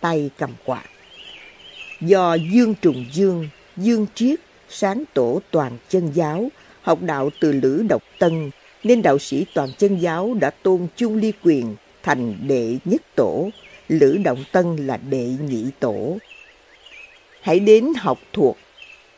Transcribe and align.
tay 0.00 0.30
cầm 0.38 0.50
quạt. 0.64 0.84
Do 2.00 2.34
Dương 2.34 2.74
Trùng 2.74 3.04
Dương, 3.12 3.48
Dương 3.76 4.06
Triết, 4.14 4.40
sáng 4.68 5.04
tổ 5.14 5.40
toàn 5.50 5.78
chân 5.88 6.10
giáo, 6.14 6.48
học 6.82 7.02
đạo 7.02 7.30
từ 7.40 7.52
Lữ 7.52 7.84
Độc 7.88 8.02
Tân, 8.18 8.50
nên 8.84 9.02
đạo 9.02 9.18
sĩ 9.18 9.46
toàn 9.54 9.68
chân 9.78 9.98
giáo 9.98 10.34
đã 10.40 10.50
tôn 10.50 10.86
chung 10.96 11.16
ly 11.16 11.32
quyền 11.42 11.76
thành 12.02 12.34
đệ 12.48 12.76
nhất 12.84 13.02
tổ, 13.14 13.50
Lữ 13.88 14.18
Động 14.24 14.44
Tân 14.52 14.76
là 14.76 14.96
đệ 14.96 15.26
nhị 15.48 15.64
tổ. 15.80 16.18
Hãy 17.40 17.60
đến 17.60 17.88
học 17.96 18.18
thuộc, 18.32 18.56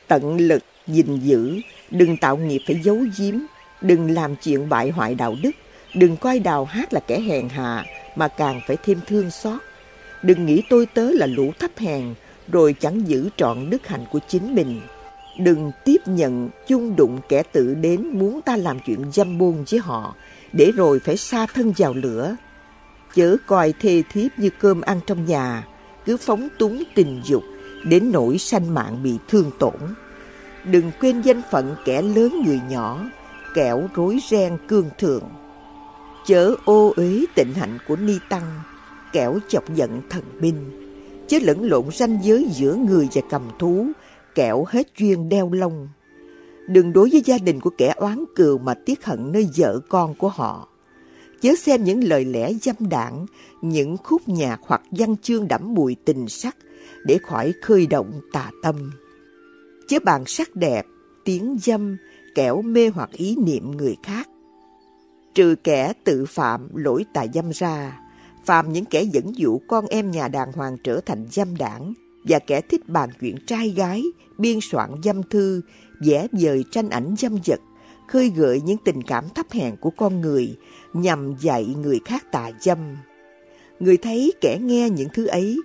tận 0.08 0.36
lực 0.36 0.62
gìn 0.86 1.18
giữ, 1.20 1.60
đừng 1.90 2.16
tạo 2.16 2.36
nghiệp 2.36 2.60
phải 2.66 2.76
giấu 2.82 2.98
giếm, 3.18 3.34
đừng 3.80 4.10
làm 4.10 4.36
chuyện 4.36 4.68
bại 4.68 4.90
hoại 4.90 5.14
đạo 5.14 5.36
đức, 5.42 5.50
đừng 5.94 6.16
coi 6.16 6.38
đào 6.38 6.64
hát 6.64 6.92
là 6.92 7.00
kẻ 7.00 7.20
hèn 7.20 7.48
hạ 7.48 7.84
mà 8.16 8.28
càng 8.28 8.60
phải 8.66 8.76
thêm 8.84 9.00
thương 9.06 9.30
xót. 9.30 9.58
Đừng 10.22 10.46
nghĩ 10.46 10.62
tôi 10.70 10.86
tớ 10.86 11.10
là 11.10 11.26
lũ 11.26 11.52
thấp 11.58 11.70
hèn 11.76 12.14
rồi 12.52 12.74
chẳng 12.80 13.08
giữ 13.08 13.28
trọn 13.36 13.70
đức 13.70 13.86
hạnh 13.86 14.04
của 14.12 14.18
chính 14.28 14.54
mình. 14.54 14.80
Đừng 15.38 15.72
tiếp 15.84 15.98
nhận 16.06 16.48
chung 16.68 16.96
đụng 16.96 17.18
kẻ 17.28 17.42
tự 17.42 17.74
đến 17.74 18.06
muốn 18.06 18.42
ta 18.42 18.56
làm 18.56 18.78
chuyện 18.86 19.12
dâm 19.12 19.38
bôn 19.38 19.64
với 19.70 19.80
họ 19.80 20.14
để 20.52 20.72
rồi 20.76 21.00
phải 21.04 21.16
xa 21.16 21.46
thân 21.54 21.72
vào 21.76 21.94
lửa. 21.94 22.36
Chớ 23.14 23.36
coi 23.46 23.74
thê 23.80 24.02
thiếp 24.12 24.38
như 24.38 24.50
cơm 24.50 24.80
ăn 24.80 25.00
trong 25.06 25.24
nhà, 25.24 25.66
cứ 26.04 26.16
phóng 26.16 26.48
túng 26.58 26.82
tình 26.94 27.20
dục 27.24 27.42
đến 27.84 28.12
nỗi 28.12 28.38
sanh 28.38 28.74
mạng 28.74 29.02
bị 29.02 29.18
thương 29.28 29.50
tổn. 29.58 29.76
Đừng 30.64 30.90
quên 31.00 31.20
danh 31.20 31.42
phận 31.50 31.76
kẻ 31.84 32.02
lớn 32.02 32.42
người 32.44 32.60
nhỏ, 32.70 33.04
kẻo 33.54 33.88
rối 33.94 34.18
ren 34.30 34.56
cương 34.68 34.90
thường. 34.98 35.22
Chớ 36.26 36.54
ô 36.64 36.92
uế 36.96 37.24
tịnh 37.34 37.54
hạnh 37.54 37.78
của 37.88 37.96
ni 37.96 38.18
tăng, 38.28 38.60
kẻo 39.12 39.38
chọc 39.48 39.74
giận 39.74 40.00
thần 40.10 40.24
binh. 40.40 40.56
Chớ 41.28 41.38
lẫn 41.42 41.64
lộn 41.64 41.84
ranh 41.92 42.18
giới 42.22 42.48
giữa 42.52 42.74
người 42.74 43.08
và 43.14 43.22
cầm 43.30 43.42
thú, 43.58 43.86
kẻo 44.34 44.64
hết 44.68 44.86
duyên 44.98 45.28
đeo 45.28 45.52
lông. 45.52 45.88
Đừng 46.68 46.92
đối 46.92 47.10
với 47.10 47.22
gia 47.24 47.38
đình 47.38 47.60
của 47.60 47.70
kẻ 47.78 47.94
oán 47.96 48.24
cừu 48.36 48.58
mà 48.58 48.74
tiếc 48.74 49.04
hận 49.04 49.32
nơi 49.32 49.48
vợ 49.56 49.80
con 49.88 50.14
của 50.14 50.28
họ. 50.28 50.68
Chớ 51.40 51.54
xem 51.58 51.84
những 51.84 52.04
lời 52.04 52.24
lẽ 52.24 52.52
dâm 52.52 52.76
đảng, 52.90 53.26
những 53.62 53.96
khúc 53.96 54.28
nhạc 54.28 54.60
hoặc 54.62 54.82
văn 54.90 55.16
chương 55.22 55.48
đẫm 55.48 55.74
mùi 55.74 55.96
tình 56.04 56.28
sắc 56.28 56.56
để 57.04 57.18
khỏi 57.18 57.52
khơi 57.62 57.86
động 57.86 58.20
tà 58.32 58.50
tâm. 58.62 58.90
Chớ 59.88 59.98
bàn 60.04 60.24
sắc 60.26 60.56
đẹp, 60.56 60.86
tiếng 61.24 61.58
dâm, 61.62 61.96
kẻo 62.34 62.62
mê 62.62 62.88
hoặc 62.88 63.10
ý 63.12 63.36
niệm 63.36 63.70
người 63.70 63.96
khác. 64.02 64.28
Trừ 65.34 65.54
kẻ 65.64 65.92
tự 66.04 66.26
phạm 66.28 66.68
lỗi 66.74 67.04
tà 67.14 67.26
dâm 67.34 67.50
ra, 67.52 68.00
phạm 68.44 68.72
những 68.72 68.84
kẻ 68.84 69.02
dẫn 69.02 69.36
dụ 69.36 69.60
con 69.68 69.86
em 69.86 70.10
nhà 70.10 70.28
đàng 70.28 70.52
hoàng 70.52 70.76
trở 70.84 71.00
thành 71.00 71.26
dâm 71.30 71.56
đảng 71.56 71.94
và 72.24 72.38
kẻ 72.38 72.60
thích 72.60 72.88
bàn 72.88 73.10
chuyện 73.20 73.36
trai 73.46 73.68
gái, 73.70 74.04
biên 74.38 74.58
soạn 74.62 74.90
dâm 75.04 75.22
thư, 75.22 75.60
vẽ 76.00 76.26
vời 76.32 76.64
tranh 76.70 76.88
ảnh 76.88 77.14
dâm 77.18 77.38
vật, 77.46 77.60
khơi 78.08 78.32
gợi 78.36 78.60
những 78.60 78.78
tình 78.84 79.02
cảm 79.02 79.24
thấp 79.34 79.46
hèn 79.50 79.76
của 79.76 79.90
con 79.90 80.20
người 80.20 80.56
nhằm 80.92 81.34
dạy 81.40 81.64
người 81.64 82.00
khác 82.04 82.32
tà 82.32 82.50
dâm. 82.60 82.78
Người 83.80 83.96
thấy 83.96 84.32
kẻ 84.40 84.58
nghe 84.60 84.90
những 84.90 85.08
thứ 85.14 85.26
ấy, 85.26 85.56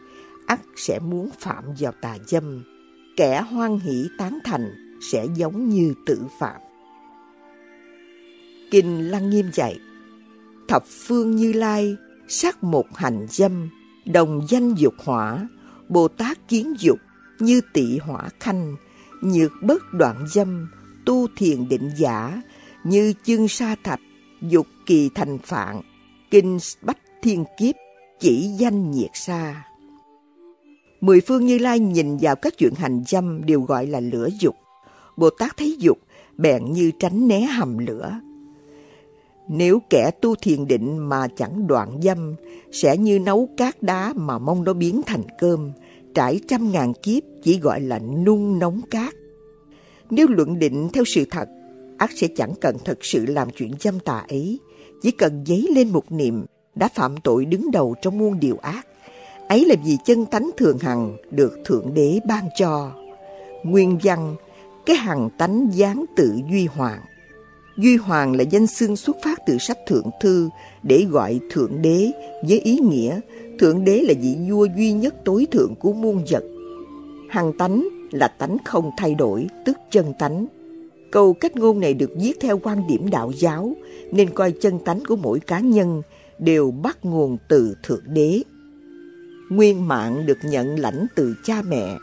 ắt 0.46 0.60
sẽ 0.76 1.00
muốn 1.00 1.30
phạm 1.40 1.64
vào 1.80 1.92
tà 2.02 2.18
dâm. 2.28 2.64
Kẻ 3.18 3.42
hoan 3.42 3.80
hỷ 3.80 4.08
tán 4.18 4.40
thành 4.44 4.74
sẽ 5.12 5.26
giống 5.36 5.70
như 5.70 5.94
tự 6.06 6.22
phạm. 6.40 6.62
Kinh 8.72 9.12
Lăng 9.12 9.30
Nghiêm 9.30 9.50
dạy, 9.54 9.80
thập 10.68 10.84
phương 10.88 11.36
Như 11.36 11.54
Lai, 11.54 11.96
sắc 12.28 12.64
một 12.64 12.86
hành 12.96 13.28
dâm, 13.30 13.70
đồng 14.06 14.46
danh 14.50 14.74
dục 14.74 14.94
hỏa, 14.98 15.48
Bồ 15.90 16.08
Tát 16.08 16.48
kiến 16.48 16.74
dục, 16.80 17.00
như 17.40 17.62
tị 17.74 17.98
hỏa 17.98 18.30
khanh, 18.40 18.76
nhược 19.22 19.52
bất 19.62 19.94
đoạn 19.94 20.26
dâm, 20.28 20.68
tu 21.06 21.28
thiền 21.36 21.70
định 21.70 21.92
giả, 21.98 22.42
như 22.84 23.14
chương 23.24 23.48
sa 23.48 23.76
thạch, 23.84 24.02
dục 24.42 24.68
kỳ 24.86 25.10
thành 25.16 25.38
phạn, 25.38 25.82
kinh 26.32 26.58
bách 26.82 26.98
thiên 27.22 27.46
kiếp, 27.60 27.76
chỉ 28.20 28.48
danh 28.60 28.92
nhiệt 28.92 29.12
sa. 29.14 29.64
Mười 31.02 31.22
phương 31.22 31.46
Như 31.46 31.58
Lai 31.58 31.80
nhìn 31.80 32.18
vào 32.22 32.36
các 32.36 32.54
chuyện 32.58 32.74
hành 32.76 33.04
dâm 33.08 33.46
đều 33.46 33.62
gọi 33.62 33.88
là 33.88 34.00
lửa 34.00 34.30
dục. 34.40 34.56
Bồ 35.18 35.30
Tát 35.30 35.58
thấy 35.58 35.76
dục, 35.80 36.00
bèn 36.38 36.66
như 36.66 36.92
tránh 37.00 37.28
né 37.28 37.42
hầm 37.42 37.78
lửa. 37.78 38.20
Nếu 39.48 39.80
kẻ 39.90 40.12
tu 40.22 40.36
thiền 40.36 40.68
định 40.68 40.98
mà 40.98 41.28
chẳng 41.28 41.68
đoạn 41.68 42.00
dâm, 42.02 42.36
sẽ 42.72 42.98
như 42.98 43.20
nấu 43.20 43.50
cát 43.58 43.84
đá 43.84 44.14
mà 44.16 44.38
mong 44.40 44.64
nó 44.64 44.74
biến 44.74 45.02
thành 45.06 45.24
cơm, 45.40 45.72
trải 46.16 46.40
trăm 46.48 46.72
ngàn 46.72 46.94
kiếp 46.94 47.24
chỉ 47.44 47.60
gọi 47.60 47.82
là 47.82 48.00
nung 48.00 48.60
nóng 48.60 48.82
cát. 48.92 49.14
Nếu 50.10 50.28
luận 50.28 50.60
định 50.60 50.90
theo 50.94 51.04
sự 51.06 51.26
thật, 51.32 51.50
ác 51.98 52.12
sẽ 52.16 52.28
chẳng 52.36 52.54
cần 52.62 52.78
thật 52.86 52.98
sự 53.02 53.26
làm 53.26 53.50
chuyện 53.50 53.72
dâm 53.80 54.00
tà 54.00 54.26
ấy, 54.30 54.60
chỉ 55.02 55.12
cần 55.12 55.44
giấy 55.46 55.68
lên 55.76 55.90
một 55.90 56.12
niệm 56.12 56.46
đã 56.76 56.88
phạm 56.88 57.18
tội 57.18 57.46
đứng 57.46 57.72
đầu 57.72 57.96
trong 58.02 58.18
muôn 58.18 58.40
điều 58.40 58.58
ác. 58.58 58.88
Ấy 59.48 59.66
là 59.66 59.76
vì 59.86 59.98
chân 60.06 60.26
tánh 60.26 60.50
thường 60.58 60.78
hằng 60.78 61.18
được 61.32 61.60
Thượng 61.66 61.94
Đế 61.94 62.20
ban 62.28 62.44
cho. 62.58 62.92
Nguyên 63.64 63.98
văn, 64.04 64.36
cái 64.86 64.96
hằng 64.96 65.30
tánh 65.38 65.68
giáng 65.74 66.06
tự 66.16 66.40
duy 66.52 66.66
hoàng. 66.66 67.02
Duy 67.78 67.96
Hoàng 67.96 68.36
là 68.36 68.44
danh 68.44 68.68
xưng 68.68 68.96
xuất 68.96 69.18
phát 69.24 69.40
từ 69.46 69.58
sách 69.58 69.78
Thượng 69.88 70.10
Thư 70.22 70.50
để 70.84 71.06
gọi 71.10 71.40
Thượng 71.52 71.82
Đế 71.82 72.12
với 72.48 72.60
ý 72.60 72.78
nghĩa 72.78 73.20
Thượng 73.60 73.86
Đế 73.86 74.02
là 74.02 74.14
vị 74.22 74.38
vua 74.50 74.68
duy 74.78 74.92
nhất 74.92 75.16
tối 75.26 75.48
thượng 75.52 75.76
của 75.76 75.94
muôn 75.94 76.24
vật. 76.32 76.44
Hằng 77.30 77.58
tánh 77.58 77.88
là 78.12 78.28
tánh 78.28 78.58
không 78.66 78.92
thay 78.98 79.16
đổi, 79.16 79.48
tức 79.66 79.78
chân 79.92 80.14
tánh. 80.20 80.46
Câu 81.12 81.34
cách 81.34 81.56
ngôn 81.56 81.80
này 81.80 81.94
được 81.94 82.12
viết 82.22 82.34
theo 82.42 82.60
quan 82.64 82.88
điểm 82.88 83.10
đạo 83.10 83.32
giáo, 83.36 83.76
nên 84.12 84.30
coi 84.30 84.52
chân 84.52 84.80
tánh 84.86 85.00
của 85.08 85.16
mỗi 85.16 85.40
cá 85.40 85.60
nhân 85.60 86.02
đều 86.40 86.72
bắt 86.72 86.98
nguồn 87.06 87.38
từ 87.50 87.76
Thượng 87.84 88.04
Đế. 88.06 88.42
Nguyên 89.50 89.88
mạng 89.88 90.26
được 90.26 90.38
nhận 90.44 90.80
lãnh 90.80 91.06
từ 91.16 91.36
cha 91.46 91.62
mẹ, 91.62 91.98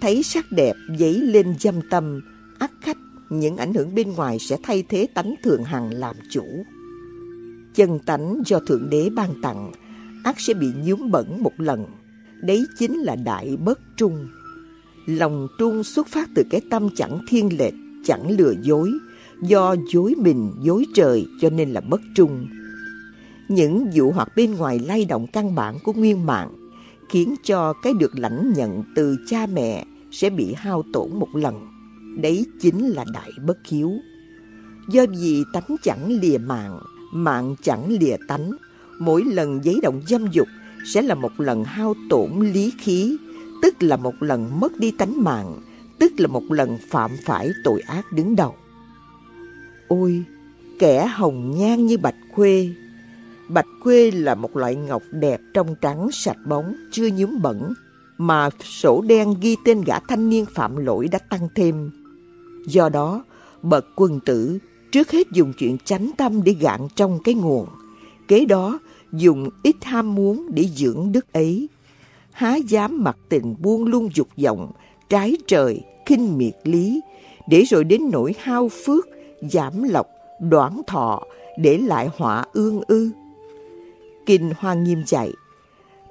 thấy 0.00 0.22
sắc 0.22 0.44
đẹp 0.50 0.74
dấy 0.98 1.14
lên 1.14 1.54
dâm 1.60 1.74
tâm, 1.90 2.20
ác 2.58 2.70
khách 2.82 2.96
những 3.30 3.56
ảnh 3.56 3.74
hưởng 3.74 3.94
bên 3.94 4.12
ngoài 4.12 4.38
sẽ 4.38 4.56
thay 4.62 4.84
thế 4.88 5.06
tánh 5.14 5.34
thượng 5.42 5.64
hằng 5.64 5.94
làm 5.94 6.16
chủ. 6.30 6.44
Chân 7.74 7.98
tánh 7.98 8.42
do 8.46 8.60
Thượng 8.60 8.90
Đế 8.90 9.10
ban 9.10 9.40
tặng, 9.42 9.72
ác 10.24 10.40
sẽ 10.40 10.54
bị 10.54 10.66
nhuốm 10.84 11.10
bẩn 11.10 11.42
một 11.42 11.52
lần. 11.58 11.86
Đấy 12.42 12.64
chính 12.78 12.98
là 12.98 13.16
đại 13.16 13.56
bất 13.56 13.80
trung. 13.96 14.28
Lòng 15.06 15.48
trung 15.58 15.84
xuất 15.84 16.08
phát 16.08 16.28
từ 16.34 16.42
cái 16.50 16.60
tâm 16.70 16.88
chẳng 16.96 17.18
thiên 17.28 17.58
lệch, 17.58 17.74
chẳng 18.04 18.30
lừa 18.30 18.54
dối, 18.62 18.90
do 19.42 19.74
dối 19.92 20.14
mình, 20.18 20.52
dối 20.62 20.84
trời 20.94 21.26
cho 21.40 21.50
nên 21.50 21.70
là 21.70 21.80
bất 21.80 22.00
trung. 22.14 22.48
Những 23.48 23.90
vụ 23.94 24.12
hoặc 24.12 24.28
bên 24.36 24.54
ngoài 24.54 24.78
lay 24.78 25.04
động 25.04 25.26
căn 25.32 25.54
bản 25.54 25.78
của 25.84 25.92
nguyên 25.92 26.26
mạng 26.26 26.50
khiến 27.08 27.34
cho 27.44 27.72
cái 27.82 27.92
được 27.92 28.18
lãnh 28.18 28.52
nhận 28.56 28.82
từ 28.94 29.16
cha 29.26 29.46
mẹ 29.46 29.84
sẽ 30.10 30.30
bị 30.30 30.54
hao 30.56 30.82
tổn 30.92 31.10
một 31.18 31.28
lần. 31.34 31.69
Đấy 32.16 32.46
chính 32.60 32.88
là 32.88 33.04
đại 33.12 33.30
bất 33.46 33.58
hiếu. 33.66 33.92
Do 34.88 35.04
vì 35.18 35.44
tánh 35.52 35.76
chẳng 35.82 36.18
lìa 36.20 36.38
mạng, 36.38 36.78
mạng 37.12 37.54
chẳng 37.62 37.98
lìa 38.00 38.16
tánh, 38.28 38.50
mỗi 38.98 39.24
lần 39.24 39.64
giấy 39.64 39.80
động 39.82 40.02
dâm 40.08 40.26
dục 40.32 40.48
sẽ 40.86 41.02
là 41.02 41.14
một 41.14 41.40
lần 41.40 41.64
hao 41.64 41.94
tổn 42.10 42.30
lý 42.52 42.72
khí, 42.78 43.16
tức 43.62 43.82
là 43.82 43.96
một 43.96 44.22
lần 44.22 44.60
mất 44.60 44.78
đi 44.78 44.90
tánh 44.90 45.24
mạng, 45.24 45.60
tức 45.98 46.12
là 46.16 46.26
một 46.26 46.42
lần 46.50 46.78
phạm 46.90 47.10
phải 47.24 47.50
tội 47.64 47.80
ác 47.80 48.12
đứng 48.12 48.36
đầu. 48.36 48.54
Ôi, 49.88 50.24
kẻ 50.78 51.06
hồng 51.06 51.50
nhan 51.58 51.86
như 51.86 51.98
bạch 51.98 52.14
khuê. 52.32 52.70
Bạch 53.48 53.66
khuê 53.82 54.10
là 54.10 54.34
một 54.34 54.56
loại 54.56 54.74
ngọc 54.74 55.02
đẹp 55.10 55.40
trong 55.54 55.74
trắng 55.80 56.08
sạch 56.12 56.38
bóng, 56.46 56.76
chưa 56.92 57.08
nhúm 57.08 57.42
bẩn, 57.42 57.72
mà 58.18 58.50
sổ 58.64 59.02
đen 59.08 59.34
ghi 59.40 59.56
tên 59.64 59.82
gã 59.86 59.98
thanh 59.98 60.28
niên 60.28 60.44
phạm 60.54 60.76
lỗi 60.76 61.08
đã 61.08 61.18
tăng 61.18 61.48
thêm. 61.54 61.90
Do 62.66 62.88
đó, 62.88 63.24
bậc 63.62 63.86
quân 63.96 64.20
tử 64.26 64.58
trước 64.92 65.10
hết 65.10 65.26
dùng 65.32 65.52
chuyện 65.58 65.76
chánh 65.84 66.10
tâm 66.16 66.42
để 66.44 66.52
gạn 66.52 66.88
trong 66.94 67.18
cái 67.24 67.34
nguồn. 67.34 67.66
Kế 68.28 68.44
đó, 68.44 68.78
dùng 69.12 69.48
ít 69.62 69.76
ham 69.82 70.14
muốn 70.14 70.46
để 70.54 70.64
dưỡng 70.76 71.12
đức 71.12 71.32
ấy. 71.32 71.68
Há 72.30 72.56
dám 72.56 73.04
mặc 73.04 73.16
tình 73.28 73.54
buông 73.58 73.84
lung 73.84 74.08
dục 74.14 74.28
vọng, 74.36 74.72
trái 75.08 75.36
trời, 75.46 75.80
khinh 76.06 76.38
miệt 76.38 76.54
lý, 76.64 77.00
để 77.48 77.62
rồi 77.62 77.84
đến 77.84 78.10
nỗi 78.12 78.34
hao 78.38 78.68
phước, 78.68 79.06
giảm 79.50 79.82
lộc, 79.82 80.06
đoạn 80.40 80.80
thọ, 80.86 81.22
để 81.58 81.78
lại 81.78 82.08
họa 82.16 82.44
ương 82.52 82.80
ư. 82.88 83.10
Kinh 84.26 84.52
Hoa 84.58 84.74
Nghiêm 84.74 85.02
dạy, 85.06 85.32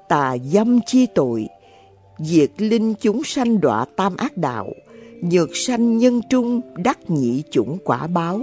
tà 0.10 0.38
dâm 0.44 0.80
chi 0.86 1.06
tội, 1.16 1.48
diệt 2.19 2.51
linh 2.57 2.94
chúng 3.01 3.24
sanh 3.24 3.62
đọa 3.62 3.86
tam 3.96 4.16
ác 4.16 4.38
đạo, 4.38 4.69
nhược 5.21 5.50
sanh 5.56 5.98
nhân 5.98 6.21
trung 6.30 6.62
đắc 6.83 7.10
nhị 7.10 7.44
chủng 7.51 7.77
quả 7.83 8.07
báo, 8.07 8.42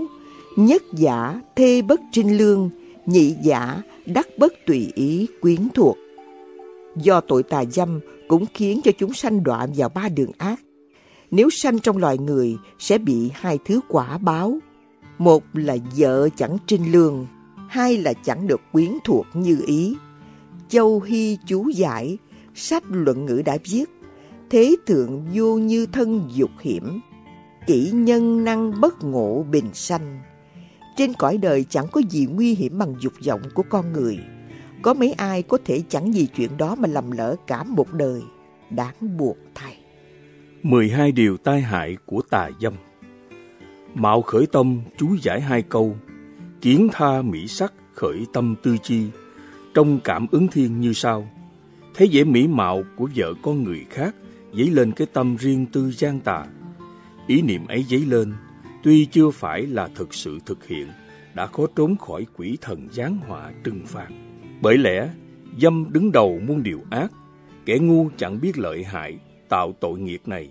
nhất 0.56 0.82
giả 0.92 1.40
thê 1.56 1.82
bất 1.82 2.00
trinh 2.12 2.38
lương, 2.38 2.70
nhị 3.06 3.34
giả 3.42 3.82
đắc 4.06 4.28
bất 4.38 4.52
tùy 4.66 4.92
ý 4.94 5.26
quyến 5.40 5.68
thuộc. 5.74 5.96
Do 6.96 7.20
tội 7.20 7.42
tà 7.42 7.64
dâm 7.64 8.00
cũng 8.28 8.44
khiến 8.54 8.80
cho 8.84 8.92
chúng 8.98 9.12
sanh 9.12 9.42
đọa 9.42 9.66
vào 9.76 9.88
ba 9.88 10.08
đường 10.08 10.30
ác. 10.38 10.60
Nếu 11.30 11.50
sanh 11.50 11.78
trong 11.78 11.96
loài 11.96 12.18
người 12.18 12.56
sẽ 12.78 12.98
bị 12.98 13.30
hai 13.34 13.58
thứ 13.64 13.80
quả 13.88 14.18
báo. 14.18 14.58
Một 15.18 15.44
là 15.52 15.76
vợ 15.96 16.28
chẳng 16.36 16.56
trinh 16.66 16.92
lương, 16.92 17.26
hai 17.68 17.98
là 17.98 18.12
chẳng 18.12 18.46
được 18.46 18.60
quyến 18.72 18.90
thuộc 19.04 19.26
như 19.34 19.62
ý. 19.66 19.96
Châu 20.68 21.00
Hy 21.00 21.38
chú 21.46 21.68
giải, 21.68 22.18
sách 22.54 22.82
luận 22.90 23.26
ngữ 23.26 23.42
đã 23.44 23.58
viết, 23.70 23.84
thế 24.50 24.76
thượng 24.86 25.24
vô 25.32 25.56
như 25.58 25.86
thân 25.86 26.28
dục 26.34 26.50
hiểm, 26.60 27.00
kỹ 27.66 27.90
nhân 27.94 28.44
năng 28.44 28.80
bất 28.80 29.04
ngộ 29.04 29.42
bình 29.50 29.70
sanh. 29.72 30.20
Trên 30.96 31.12
cõi 31.18 31.38
đời 31.38 31.64
chẳng 31.64 31.86
có 31.92 32.00
gì 32.10 32.26
nguy 32.26 32.54
hiểm 32.54 32.78
bằng 32.78 32.94
dục 33.00 33.12
vọng 33.26 33.42
của 33.54 33.62
con 33.68 33.92
người. 33.92 34.18
Có 34.82 34.94
mấy 34.94 35.12
ai 35.12 35.42
có 35.42 35.58
thể 35.64 35.82
chẳng 35.88 36.12
vì 36.12 36.26
chuyện 36.26 36.56
đó 36.56 36.74
mà 36.74 36.88
lầm 36.88 37.10
lỡ 37.10 37.36
cả 37.46 37.62
một 37.62 37.92
đời. 37.92 38.22
Đáng 38.70 39.16
buộc 39.16 39.36
thay. 39.54 39.76
12 40.62 41.12
điều 41.12 41.36
tai 41.36 41.60
hại 41.60 41.96
của 42.06 42.22
tà 42.30 42.50
dâm 42.60 42.72
Mạo 43.94 44.22
khởi 44.22 44.46
tâm 44.46 44.80
chú 44.96 45.08
giải 45.22 45.40
hai 45.40 45.62
câu 45.62 45.96
Kiến 46.60 46.88
tha 46.92 47.22
mỹ 47.22 47.48
sắc 47.48 47.72
khởi 47.94 48.26
tâm 48.32 48.54
tư 48.62 48.76
chi 48.82 49.06
Trong 49.74 50.00
cảm 50.04 50.26
ứng 50.30 50.48
thiên 50.48 50.80
như 50.80 50.92
sau 50.92 51.28
Thấy 51.94 52.08
vẻ 52.12 52.24
mỹ 52.24 52.46
mạo 52.46 52.82
của 52.96 53.08
vợ 53.16 53.34
con 53.42 53.64
người 53.64 53.84
khác 53.90 54.14
Dấy 54.56 54.70
lên 54.70 54.92
cái 54.92 55.06
tâm 55.12 55.36
riêng 55.36 55.66
tư 55.72 55.92
gian 55.92 56.20
tà 56.20 56.46
Ý 57.26 57.42
niệm 57.42 57.66
ấy 57.66 57.84
dấy 57.90 58.00
lên 58.00 58.32
Tuy 58.82 59.04
chưa 59.04 59.30
phải 59.30 59.62
là 59.62 59.88
thực 59.94 60.14
sự 60.14 60.38
thực 60.46 60.66
hiện 60.66 60.88
Đã 61.34 61.46
khó 61.46 61.66
trốn 61.76 61.96
khỏi 61.96 62.26
quỷ 62.36 62.58
thần 62.60 62.88
giáng 62.92 63.18
họa 63.26 63.52
trừng 63.64 63.80
phạt 63.86 64.08
Bởi 64.62 64.78
lẽ 64.78 65.08
dâm 65.60 65.86
đứng 65.92 66.12
đầu 66.12 66.40
muôn 66.46 66.62
điều 66.62 66.80
ác 66.90 67.12
Kẻ 67.64 67.78
ngu 67.78 68.08
chẳng 68.16 68.40
biết 68.40 68.58
lợi 68.58 68.84
hại 68.84 69.18
Tạo 69.48 69.72
tội 69.80 69.98
nghiệp 69.98 70.20
này 70.26 70.50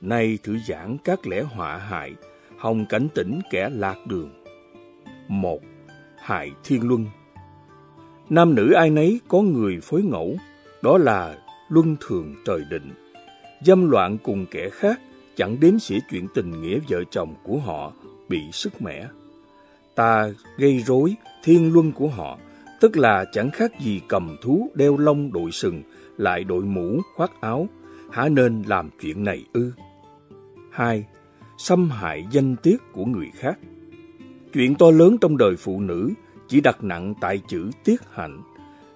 Nay 0.00 0.38
thử 0.42 0.58
giảng 0.68 0.96
các 1.04 1.26
lẽ 1.26 1.42
họa 1.42 1.76
hại 1.76 2.14
hồng 2.58 2.86
cảnh 2.86 3.08
tỉnh 3.14 3.40
kẻ 3.50 3.70
lạc 3.72 4.06
đường. 4.06 4.30
một 5.28 5.60
Hại 6.16 6.52
thiên 6.64 6.88
luân 6.88 7.06
Nam 8.30 8.54
nữ 8.54 8.72
ai 8.72 8.90
nấy 8.90 9.20
có 9.28 9.40
người 9.40 9.80
phối 9.82 10.02
ngẫu, 10.02 10.36
đó 10.82 10.98
là 10.98 11.38
luân 11.68 11.96
thường 12.00 12.34
trời 12.44 12.60
định. 12.70 13.07
Dâm 13.60 13.90
loạn 13.90 14.18
cùng 14.22 14.46
kẻ 14.50 14.68
khác 14.72 15.00
chẳng 15.36 15.60
đếm 15.60 15.78
xỉa 15.78 15.98
chuyện 16.10 16.26
tình 16.34 16.62
nghĩa 16.62 16.78
vợ 16.88 17.04
chồng 17.10 17.34
của 17.42 17.58
họ 17.58 17.92
bị 18.28 18.40
sức 18.52 18.82
mẻ. 18.82 19.08
Ta 19.94 20.28
gây 20.58 20.78
rối 20.78 21.14
thiên 21.44 21.72
luân 21.72 21.92
của 21.92 22.08
họ, 22.08 22.38
tức 22.80 22.96
là 22.96 23.24
chẳng 23.32 23.50
khác 23.50 23.80
gì 23.80 24.00
cầm 24.08 24.36
thú 24.42 24.70
đeo 24.74 24.96
lông 24.96 25.32
đội 25.32 25.50
sừng, 25.50 25.82
lại 26.16 26.44
đội 26.44 26.62
mũ 26.62 27.00
khoác 27.16 27.40
áo, 27.40 27.68
há 28.10 28.28
nên 28.28 28.62
làm 28.66 28.90
chuyện 29.00 29.24
này 29.24 29.44
ư? 29.52 29.72
hai 30.70 31.04
xâm 31.58 31.90
hại 31.90 32.26
danh 32.30 32.56
tiết 32.56 32.76
của 32.92 33.04
người 33.04 33.30
khác. 33.34 33.58
Chuyện 34.52 34.74
to 34.74 34.90
lớn 34.90 35.16
trong 35.20 35.36
đời 35.36 35.56
phụ 35.56 35.80
nữ 35.80 36.10
chỉ 36.48 36.60
đặt 36.60 36.84
nặng 36.84 37.14
tại 37.20 37.40
chữ 37.48 37.70
tiết 37.84 38.00
hạnh. 38.10 38.42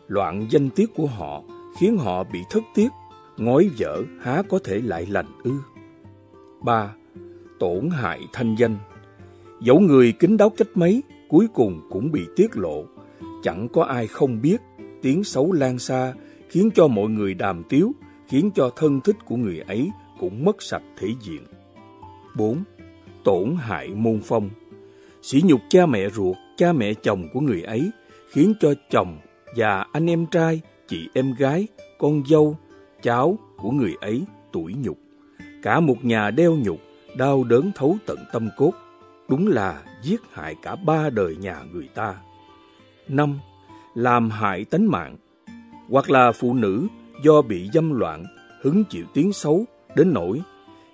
Loạn 0.08 0.46
danh 0.50 0.70
tiết 0.70 0.94
của 0.94 1.06
họ 1.06 1.42
khiến 1.80 1.96
họ 1.96 2.24
bị 2.24 2.40
thất 2.50 2.62
tiết, 2.74 2.88
ngói 3.36 3.70
vỡ 3.78 4.02
há 4.20 4.42
có 4.48 4.58
thể 4.64 4.80
lại 4.84 5.06
lành 5.06 5.26
ư. 5.44 5.52
ba 6.64 6.94
Tổn 7.58 7.90
hại 7.90 8.20
thanh 8.32 8.54
danh 8.58 8.76
Dẫu 9.60 9.80
người 9.80 10.12
kính 10.12 10.36
đáo 10.36 10.50
cách 10.50 10.68
mấy, 10.74 11.02
cuối 11.28 11.46
cùng 11.54 11.80
cũng 11.90 12.12
bị 12.12 12.26
tiết 12.36 12.56
lộ. 12.56 12.84
Chẳng 13.42 13.68
có 13.72 13.84
ai 13.84 14.06
không 14.06 14.42
biết, 14.42 14.56
tiếng 15.02 15.24
xấu 15.24 15.52
lan 15.52 15.78
xa, 15.78 16.14
khiến 16.48 16.70
cho 16.74 16.88
mọi 16.88 17.10
người 17.10 17.34
đàm 17.34 17.62
tiếu, 17.68 17.92
khiến 18.28 18.50
cho 18.54 18.70
thân 18.76 19.00
thích 19.00 19.16
của 19.24 19.36
người 19.36 19.58
ấy 19.58 19.90
cũng 20.20 20.44
mất 20.44 20.62
sạch 20.62 20.82
thể 20.96 21.08
diện. 21.22 21.42
4. 22.36 22.64
Tổn 23.24 23.56
hại 23.58 23.88
môn 23.88 24.20
phong 24.24 24.50
Sỉ 25.22 25.42
nhục 25.44 25.60
cha 25.68 25.86
mẹ 25.86 26.10
ruột, 26.10 26.36
cha 26.56 26.72
mẹ 26.72 26.94
chồng 26.94 27.28
của 27.32 27.40
người 27.40 27.62
ấy 27.62 27.90
khiến 28.30 28.52
cho 28.60 28.74
chồng 28.90 29.18
và 29.56 29.86
anh 29.92 30.10
em 30.10 30.26
trai, 30.26 30.60
chị 30.88 31.08
em 31.14 31.34
gái, 31.38 31.66
con 31.98 32.22
dâu, 32.26 32.56
cháu 33.02 33.38
của 33.56 33.70
người 33.70 33.94
ấy 34.00 34.24
tủi 34.52 34.74
nhục. 34.74 34.98
Cả 35.62 35.80
một 35.80 36.04
nhà 36.04 36.30
đeo 36.30 36.56
nhục, 36.56 36.78
đau 37.16 37.44
đớn 37.44 37.70
thấu 37.74 37.96
tận 38.06 38.18
tâm 38.32 38.48
cốt. 38.56 38.72
Đúng 39.28 39.48
là 39.48 39.82
giết 40.02 40.20
hại 40.32 40.56
cả 40.62 40.76
ba 40.76 41.10
đời 41.10 41.36
nhà 41.36 41.62
người 41.72 41.88
ta. 41.94 42.14
năm 43.08 43.38
Làm 43.94 44.30
hại 44.30 44.64
tánh 44.64 44.90
mạng 44.90 45.16
Hoặc 45.88 46.10
là 46.10 46.32
phụ 46.32 46.54
nữ 46.54 46.86
do 47.22 47.42
bị 47.42 47.70
dâm 47.74 47.92
loạn, 47.94 48.24
hứng 48.62 48.84
chịu 48.84 49.04
tiếng 49.14 49.32
xấu 49.32 49.64
đến 49.96 50.12
nỗi 50.12 50.40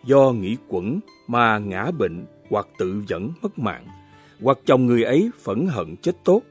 do 0.04 0.32
nghĩ 0.32 0.56
quẩn 0.68 1.00
mà 1.26 1.58
ngã 1.58 1.90
bệnh 1.98 2.26
hoặc 2.50 2.66
tự 2.78 3.02
dẫn 3.08 3.30
mất 3.42 3.58
mạng, 3.58 3.86
hoặc 4.42 4.58
chồng 4.64 4.86
người 4.86 5.02
ấy 5.02 5.30
phẫn 5.42 5.66
hận 5.70 5.96
chết 5.96 6.24
tốt, 6.24 6.42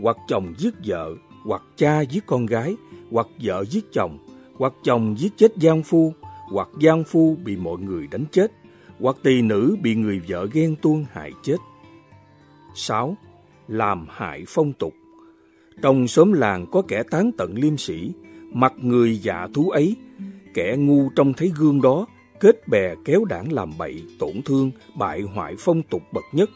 hoặc 0.00 0.16
chồng 0.28 0.54
giết 0.58 0.74
vợ, 0.84 1.14
hoặc 1.44 1.62
cha 1.76 2.00
giết 2.00 2.26
con 2.26 2.46
gái, 2.46 2.76
hoặc 3.10 3.26
vợ 3.42 3.64
giết 3.64 3.84
chồng, 3.92 4.18
hoặc 4.60 4.72
chồng 4.82 5.14
giết 5.18 5.32
chết 5.36 5.52
giang 5.56 5.82
phu, 5.82 6.14
hoặc 6.52 6.68
giang 6.82 7.04
phu 7.04 7.36
bị 7.44 7.56
mọi 7.56 7.78
người 7.78 8.06
đánh 8.10 8.24
chết, 8.32 8.52
hoặc 8.98 9.16
tỳ 9.22 9.42
nữ 9.42 9.76
bị 9.82 9.94
người 9.94 10.20
vợ 10.28 10.46
ghen 10.52 10.76
tuông 10.82 11.04
hại 11.12 11.32
chết. 11.42 11.56
6. 12.74 13.16
Làm 13.68 14.06
hại 14.10 14.44
phong 14.48 14.72
tục 14.72 14.94
Trong 15.82 16.08
xóm 16.08 16.32
làng 16.32 16.66
có 16.72 16.82
kẻ 16.88 17.02
tán 17.02 17.30
tận 17.38 17.54
liêm 17.54 17.76
sĩ, 17.76 18.12
mặt 18.52 18.72
người 18.80 19.16
dạ 19.16 19.46
thú 19.54 19.70
ấy, 19.70 19.96
kẻ 20.54 20.76
ngu 20.78 21.10
trong 21.16 21.32
thấy 21.32 21.52
gương 21.56 21.82
đó 21.82 22.06
kết 22.40 22.68
bè 22.68 22.94
kéo 23.04 23.24
đảng 23.24 23.52
làm 23.52 23.70
bậy, 23.78 24.02
tổn 24.18 24.42
thương, 24.44 24.70
bại 24.98 25.20
hoại 25.20 25.54
phong 25.58 25.82
tục 25.82 26.02
bậc 26.12 26.24
nhất. 26.32 26.50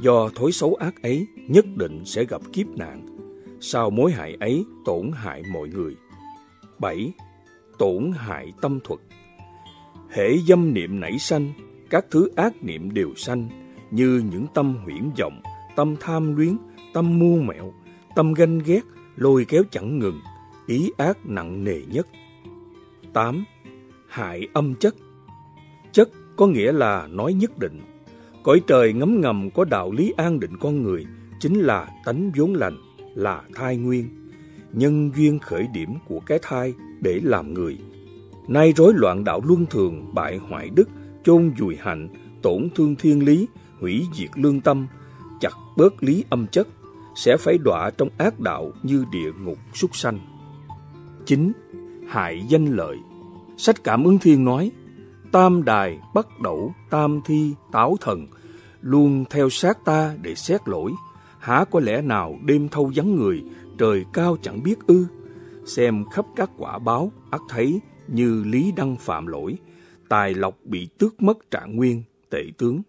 Do 0.00 0.28
thói 0.34 0.52
xấu 0.52 0.74
ác 0.74 1.02
ấy, 1.02 1.26
nhất 1.48 1.64
định 1.76 2.02
sẽ 2.04 2.24
gặp 2.24 2.40
kiếp 2.52 2.66
nạn. 2.66 3.06
Sau 3.60 3.90
mối 3.90 4.12
hại 4.12 4.36
ấy, 4.40 4.64
tổn 4.84 5.10
hại 5.14 5.42
mọi 5.52 5.68
người. 5.68 5.96
7. 6.84 7.12
Tổn 7.78 8.12
hại 8.16 8.52
tâm 8.60 8.80
thuật 8.84 9.00
Hệ 10.10 10.38
dâm 10.48 10.74
niệm 10.74 11.00
nảy 11.00 11.18
sanh, 11.18 11.52
các 11.90 12.04
thứ 12.10 12.28
ác 12.36 12.52
niệm 12.64 12.94
đều 12.94 13.14
sanh, 13.16 13.48
như 13.90 14.22
những 14.32 14.46
tâm 14.54 14.76
huyễn 14.84 15.10
vọng, 15.18 15.42
tâm 15.76 15.96
tham 16.00 16.36
luyến, 16.36 16.56
tâm 16.94 17.18
mưu 17.18 17.42
mẹo, 17.42 17.72
tâm 18.14 18.34
ganh 18.34 18.58
ghét, 18.58 18.80
lôi 19.16 19.44
kéo 19.44 19.62
chẳng 19.70 19.98
ngừng, 19.98 20.20
ý 20.66 20.90
ác 20.96 21.26
nặng 21.26 21.64
nề 21.64 21.80
nhất. 21.92 22.06
8. 23.12 23.44
Hại 24.08 24.48
âm 24.52 24.74
chất 24.74 24.94
Chất 25.92 26.10
có 26.36 26.46
nghĩa 26.46 26.72
là 26.72 27.06
nói 27.10 27.32
nhất 27.32 27.58
định. 27.58 27.80
Cõi 28.42 28.60
trời 28.66 28.92
ngấm 28.92 29.20
ngầm 29.20 29.50
có 29.50 29.64
đạo 29.64 29.92
lý 29.92 30.12
an 30.16 30.40
định 30.40 30.56
con 30.60 30.82
người, 30.82 31.06
chính 31.40 31.60
là 31.60 31.88
tánh 32.04 32.30
vốn 32.36 32.54
lành, 32.54 32.76
là 33.14 33.42
thai 33.54 33.76
nguyên. 33.76 34.23
Nhân 34.74 35.10
duyên 35.16 35.38
khởi 35.38 35.66
điểm 35.72 35.94
của 36.08 36.20
cái 36.26 36.38
thai 36.42 36.74
để 37.00 37.20
làm 37.22 37.54
người. 37.54 37.78
Nay 38.48 38.72
rối 38.76 38.92
loạn 38.96 39.24
đạo 39.24 39.40
luân 39.44 39.66
thường, 39.66 40.14
bại 40.14 40.36
hoại 40.36 40.70
đức, 40.70 40.88
chôn 41.24 41.50
vùi 41.50 41.76
hạnh, 41.76 42.08
tổn 42.42 42.68
thương 42.74 42.94
thiên 42.96 43.24
lý, 43.24 43.48
hủy 43.80 44.06
diệt 44.14 44.30
lương 44.34 44.60
tâm, 44.60 44.86
chặt 45.40 45.52
bớt 45.76 46.02
lý 46.02 46.24
âm 46.30 46.46
chất, 46.46 46.68
sẽ 47.14 47.36
phải 47.36 47.58
đọa 47.58 47.90
trong 47.98 48.08
ác 48.18 48.40
đạo 48.40 48.72
như 48.82 49.04
địa 49.12 49.32
ngục 49.40 49.58
súc 49.74 49.96
sanh. 49.96 50.18
9. 51.26 51.52
Hại 52.08 52.44
danh 52.48 52.66
lợi 52.66 52.96
Sách 53.56 53.84
Cảm 53.84 54.04
ứng 54.04 54.18
Thiên 54.18 54.44
nói, 54.44 54.70
tam 55.32 55.64
đài, 55.64 55.98
bắt 56.14 56.26
đẩu, 56.40 56.72
tam 56.90 57.20
thi, 57.24 57.54
táo 57.72 57.96
thần, 58.00 58.26
luôn 58.80 59.24
theo 59.30 59.50
sát 59.50 59.84
ta 59.84 60.14
để 60.22 60.34
xét 60.34 60.68
lỗi. 60.68 60.92
Há 61.38 61.64
có 61.70 61.80
lẽ 61.80 62.02
nào 62.02 62.38
đêm 62.44 62.68
thâu 62.68 62.92
vắng 62.94 63.16
người, 63.16 63.44
trời 63.78 64.04
cao 64.12 64.36
chẳng 64.42 64.62
biết 64.62 64.74
ư? 64.86 65.06
Xem 65.66 66.04
khắp 66.12 66.26
các 66.36 66.50
quả 66.58 66.78
báo, 66.78 67.12
ắt 67.30 67.40
thấy 67.48 67.80
như 68.08 68.44
lý 68.46 68.72
đăng 68.76 68.96
phạm 68.96 69.26
lỗi, 69.26 69.56
tài 70.08 70.34
lộc 70.34 70.58
bị 70.64 70.88
tước 70.98 71.22
mất 71.22 71.50
trạng 71.50 71.76
nguyên, 71.76 72.02
tệ 72.30 72.42
tướng. 72.58 72.82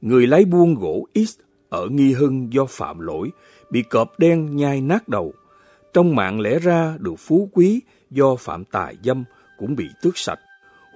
Người 0.00 0.26
lái 0.26 0.44
buôn 0.44 0.74
gỗ 0.74 1.06
X 1.14 1.38
ở 1.68 1.88
Nghi 1.88 2.12
Hưng 2.12 2.52
do 2.52 2.64
phạm 2.64 3.00
lỗi, 3.00 3.30
bị 3.70 3.82
cọp 3.82 4.18
đen 4.18 4.56
nhai 4.56 4.80
nát 4.80 5.08
đầu. 5.08 5.32
Trong 5.92 6.16
mạng 6.16 6.40
lẽ 6.40 6.58
ra 6.58 6.96
được 6.98 7.14
phú 7.18 7.48
quý 7.52 7.80
do 8.10 8.36
phạm 8.36 8.64
tài 8.64 8.96
dâm 9.04 9.24
cũng 9.58 9.76
bị 9.76 9.86
tước 10.02 10.18
sạch 10.18 10.38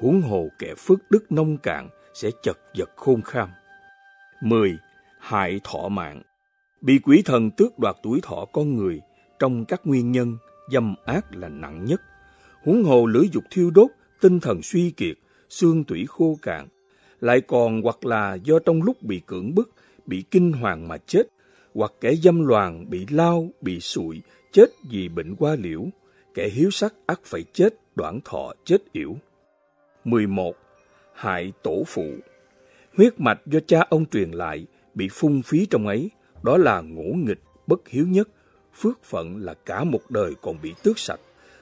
huống 0.00 0.23
hồ 0.23 0.49
kẻ 0.59 0.75
phước 0.78 1.11
đức 1.11 1.33
nông 1.33 1.57
cạn 1.57 1.88
sẽ 2.14 2.31
chật 2.43 2.59
vật 2.78 2.90
khôn 2.97 3.23
kham. 3.23 3.49
10. 4.43 4.78
Hại 5.21 5.61
thọ 5.64 5.88
mạng 5.88 6.23
Bị 6.81 6.99
quỷ 6.99 7.23
thần 7.25 7.50
tước 7.50 7.78
đoạt 7.78 7.97
tuổi 8.02 8.21
thọ 8.23 8.45
con 8.52 8.76
người 8.76 9.00
trong 9.45 9.65
các 9.65 9.87
nguyên 9.87 10.13
nhân 10.13 10.37
dâm 10.73 10.95
ác 11.05 11.37
là 11.37 11.49
nặng 11.49 11.85
nhất. 11.85 12.01
Huống 12.63 12.85
hồ 12.85 13.07
lưỡi 13.07 13.29
dục 13.33 13.45
thiêu 13.51 13.71
đốt, 13.71 13.91
tinh 14.21 14.41
thần 14.41 14.63
suy 14.63 14.91
kiệt, 14.91 15.17
xương 15.49 15.85
tủy 15.85 16.07
khô 16.09 16.39
cạn, 16.43 16.69
lại 17.21 17.41
còn 17.41 17.83
hoặc 17.83 18.05
là 18.05 18.35
do 18.35 18.59
trong 18.59 18.83
lúc 18.83 19.03
bị 19.03 19.21
cưỡng 19.27 19.55
bức, 19.55 19.71
bị 20.07 20.25
kinh 20.31 20.53
hoàng 20.53 20.89
mà 20.89 20.99
chết, 20.99 21.23
hoặc 21.75 21.93
kẻ 22.01 22.15
dâm 22.15 22.47
loạn 22.47 22.91
bị 22.91 23.07
lao, 23.11 23.49
bị 23.61 23.81
sụi, 23.81 24.23
chết 24.53 24.67
vì 24.91 25.09
bệnh 25.09 25.37
qua 25.37 25.57
liễu, 25.61 25.85
kẻ 26.35 26.49
hiếu 26.49 26.71
sắc 26.71 26.95
ắt 27.07 27.21
phải 27.25 27.45
chết, 27.53 27.75
đoạn 27.95 28.21
thọ 28.25 28.53
chết 28.65 28.93
yểu. 28.93 29.17
11. 30.05 30.55
Hại 31.15 31.53
tổ 31.63 31.83
phụ 31.87 32.15
Huyết 32.97 33.21
mạch 33.21 33.41
do 33.47 33.61
cha 33.67 33.81
ông 33.91 34.07
truyền 34.07 34.31
lại 34.31 34.67
bị 34.95 35.09
phung 35.13 35.43
phí 35.43 35.67
trong 35.67 35.87
ấy, 35.87 36.11
đó 36.43 36.57
là 36.57 36.81
ngỗ 36.81 37.13
nghịch, 37.15 37.41
bất 37.67 37.89
hiếu 37.89 38.07
nhất, 38.07 38.29
phước 38.76 39.04
phận 39.04 39.37
là 39.37 39.54
cả 39.54 39.85
một 39.85 40.11
đời 40.11 40.35
còn 40.43 40.57
bị 40.62 40.75
tước 40.83 40.99
sạch. 40.99 41.21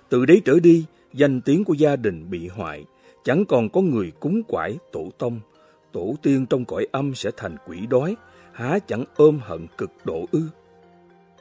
Từ 0.08 0.26
đấy 0.26 0.42
trở 0.44 0.60
đi, 0.60 0.84
danh 1.12 1.40
tiếng 1.40 1.64
của 1.64 1.74
gia 1.74 1.96
đình 1.96 2.30
bị 2.30 2.48
hoại, 2.48 2.84
chẳng 3.24 3.44
còn 3.48 3.68
có 3.68 3.80
người 3.80 4.12
cúng 4.20 4.42
quải 4.48 4.78
tổ 4.92 5.10
tông. 5.18 5.40
Tổ 5.92 6.14
tiên 6.22 6.46
trong 6.46 6.64
cõi 6.64 6.86
âm 6.92 7.14
sẽ 7.14 7.30
thành 7.36 7.56
quỷ 7.66 7.86
đói, 7.86 8.16
há 8.52 8.78
chẳng 8.86 9.04
ôm 9.16 9.38
hận 9.42 9.66
cực 9.78 9.90
độ 10.04 10.26
ư. 10.32 10.42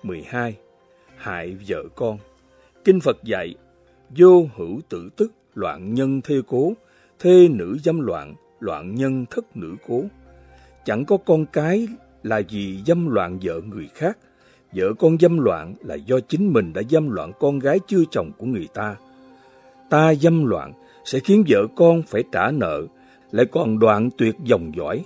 12. 0.04 0.58
Hại 1.18 1.58
vợ 1.68 1.84
con 1.96 2.18
Kinh 2.84 3.00
Phật 3.00 3.24
dạy, 3.24 3.56
vô 4.10 4.48
hữu 4.56 4.80
tự 4.90 5.10
tức, 5.16 5.32
loạn 5.56 5.94
nhân 5.94 6.22
thê 6.22 6.36
cố, 6.48 6.74
thê 7.20 7.48
nữ 7.48 7.78
dâm 7.84 8.00
loạn, 8.00 8.36
loạn 8.60 8.96
nhân 8.96 9.26
thất 9.30 9.58
nữ 9.58 9.76
cố. 9.88 10.04
Chẳng 10.86 11.06
có 11.06 11.18
con 11.18 11.46
cái 11.46 11.88
là 12.24 12.42
vì 12.50 12.80
dâm 12.86 13.08
loạn 13.08 13.40
vợ 13.42 13.62
người 13.62 13.90
khác, 13.96 14.18
vợ 14.76 14.94
con 15.00 15.18
dâm 15.20 15.40
loạn 15.40 15.76
là 15.82 15.96
do 15.96 16.20
chính 16.20 16.54
mình 16.54 16.74
đã 16.74 16.82
dâm 16.90 17.10
loạn 17.10 17.32
con 17.40 17.60
gái 17.60 17.80
chưa 17.88 18.04
chồng 18.12 18.32
của 18.38 18.46
người 18.46 18.68
ta. 18.74 18.96
Ta 19.90 20.14
dâm 20.14 20.46
loạn 20.46 20.74
sẽ 21.06 21.20
khiến 21.20 21.44
vợ 21.48 21.68
con 21.76 22.04
phải 22.08 22.24
trả 22.32 22.52
nợ, 22.52 22.82
lại 23.32 23.46
còn 23.52 23.80
đoạn 23.80 24.10
tuyệt 24.18 24.36
dòng 24.44 24.72
dõi. 24.76 25.04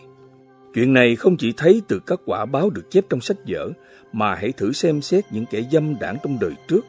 Chuyện 0.74 0.94
này 0.94 1.16
không 1.16 1.38
chỉ 1.38 1.54
thấy 1.58 1.82
từ 1.88 2.00
các 2.00 2.20
quả 2.26 2.46
báo 2.46 2.70
được 2.70 2.92
chép 2.92 3.04
trong 3.10 3.22
sách 3.22 3.38
vở, 3.48 3.70
mà 4.14 4.36
hãy 4.36 4.52
thử 4.52 4.72
xem 4.72 5.02
xét 5.02 5.26
những 5.32 5.46
kẻ 5.46 5.62
dâm 5.72 6.00
đảng 6.00 6.18
trong 6.24 6.38
đời 6.42 6.54
trước, 6.68 6.86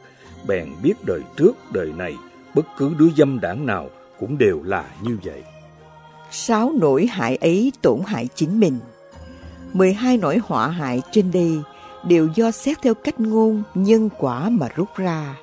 bèn 0.47 0.67
biết 0.83 0.93
đời 1.05 1.21
trước, 1.37 1.53
đời 1.73 1.91
này, 1.97 2.15
bất 2.55 2.65
cứ 2.77 2.91
đứa 2.99 3.09
dâm 3.17 3.39
đảng 3.39 3.65
nào 3.65 3.89
cũng 4.19 4.37
đều 4.37 4.63
là 4.63 4.85
như 5.03 5.17
vậy. 5.23 5.43
Sáu 6.31 6.71
nỗi 6.79 7.05
hại 7.05 7.35
ấy 7.35 7.71
tổn 7.81 8.01
hại 8.05 8.27
chính 8.35 8.59
mình. 8.59 8.79
mười 9.73 9.93
hai 9.93 10.17
nỗi 10.17 10.37
họa 10.43 10.67
hại 10.67 11.01
trên 11.11 11.31
đây 11.31 11.61
đều 12.03 12.27
do 12.35 12.51
xét 12.51 12.81
theo 12.81 12.93
cách 12.93 13.19
ngôn 13.19 13.63
nhân 13.75 14.09
quả 14.17 14.49
mà 14.49 14.67
rút 14.75 14.87
ra. 14.95 15.35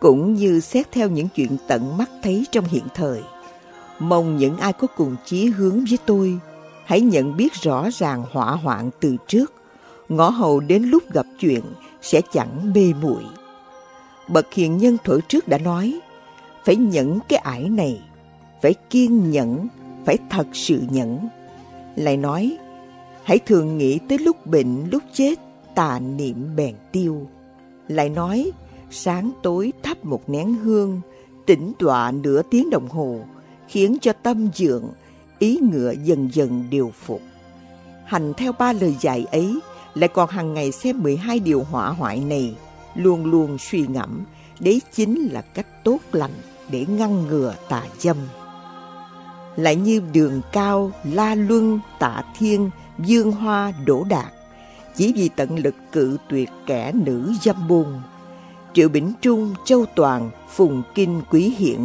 Cũng 0.00 0.34
như 0.34 0.60
xét 0.60 0.92
theo 0.92 1.08
những 1.08 1.28
chuyện 1.28 1.56
tận 1.68 1.96
mắt 1.96 2.10
thấy 2.22 2.46
trong 2.50 2.64
hiện 2.64 2.84
thời. 2.94 3.22
Mong 3.98 4.36
những 4.36 4.56
ai 4.56 4.72
có 4.72 4.86
cùng 4.96 5.16
chí 5.24 5.46
hướng 5.46 5.84
với 5.88 5.98
tôi, 6.06 6.38
hãy 6.84 7.00
nhận 7.00 7.36
biết 7.36 7.52
rõ 7.52 7.88
ràng 7.92 8.24
họa 8.32 8.50
hoạn 8.50 8.90
từ 9.00 9.16
trước, 9.26 9.52
ngõ 10.08 10.28
hầu 10.28 10.60
đến 10.60 10.82
lúc 10.82 11.12
gặp 11.12 11.26
chuyện 11.38 11.62
sẽ 12.02 12.20
chẳng 12.32 12.72
bê 12.74 12.92
muội. 13.02 13.22
Bậc 14.28 14.54
hiền 14.54 14.78
nhân 14.78 14.96
thuở 15.04 15.18
trước 15.28 15.48
đã 15.48 15.58
nói, 15.58 16.00
phải 16.64 16.76
nhẫn 16.76 17.18
cái 17.28 17.38
ải 17.38 17.68
này, 17.68 18.02
phải 18.62 18.74
kiên 18.90 19.30
nhẫn, 19.30 19.68
phải 20.04 20.18
thật 20.30 20.46
sự 20.52 20.82
nhẫn. 20.90 21.28
Lại 21.96 22.16
nói, 22.16 22.58
hãy 23.24 23.38
thường 23.38 23.78
nghĩ 23.78 23.98
tới 24.08 24.18
lúc 24.18 24.46
bệnh, 24.46 24.90
lúc 24.90 25.02
chết, 25.12 25.34
tà 25.74 25.98
niệm 25.98 26.56
bèn 26.56 26.74
tiêu. 26.92 27.26
Lại 27.88 28.08
nói, 28.08 28.50
sáng 28.90 29.30
tối 29.42 29.72
thắp 29.82 30.04
một 30.04 30.22
nén 30.26 30.54
hương, 30.54 31.00
tĩnh 31.46 31.72
tọa 31.78 32.10
nửa 32.10 32.42
tiếng 32.50 32.70
đồng 32.70 32.88
hồ, 32.88 33.20
khiến 33.68 33.96
cho 34.00 34.12
tâm 34.12 34.48
dượng, 34.54 34.92
ý 35.38 35.58
ngựa 35.72 35.92
dần 36.04 36.28
dần 36.32 36.64
điều 36.70 36.92
phục. 37.04 37.20
Hành 38.04 38.34
theo 38.34 38.52
ba 38.52 38.72
lời 38.72 38.96
dạy 39.00 39.26
ấy, 39.32 39.58
lại 39.94 40.08
còn 40.08 40.28
hàng 40.28 40.54
ngày 40.54 40.72
xem 40.72 41.02
12 41.02 41.38
điều 41.38 41.62
hỏa 41.62 41.88
hoại 41.88 42.20
này, 42.20 42.56
luôn 42.94 43.24
luôn 43.26 43.58
suy 43.58 43.86
ngẫm, 43.86 44.24
đấy 44.60 44.80
chính 44.92 45.28
là 45.32 45.40
cách 45.40 45.84
tốt 45.84 45.98
lành 46.12 46.34
để 46.70 46.86
ngăn 46.88 47.26
ngừa 47.26 47.54
tà 47.68 47.82
dâm. 47.98 48.16
Lại 49.56 49.76
như 49.76 50.02
đường 50.12 50.40
cao, 50.52 50.90
la 51.04 51.34
luân, 51.34 51.80
tạ 51.98 52.22
thiên, 52.38 52.70
dương 52.98 53.32
hoa, 53.32 53.72
đổ 53.86 54.04
đạt, 54.08 54.32
chỉ 54.96 55.12
vì 55.16 55.28
tận 55.36 55.58
lực 55.58 55.74
cự 55.92 56.16
tuyệt 56.28 56.50
kẻ 56.66 56.92
nữ 56.92 57.32
dâm 57.42 57.68
buôn 57.68 58.00
Triệu 58.74 58.88
Bỉnh 58.88 59.12
Trung, 59.20 59.54
Châu 59.64 59.86
Toàn, 59.96 60.30
Phùng 60.48 60.82
Kinh, 60.94 61.22
Quý 61.30 61.54
Hiển, 61.58 61.80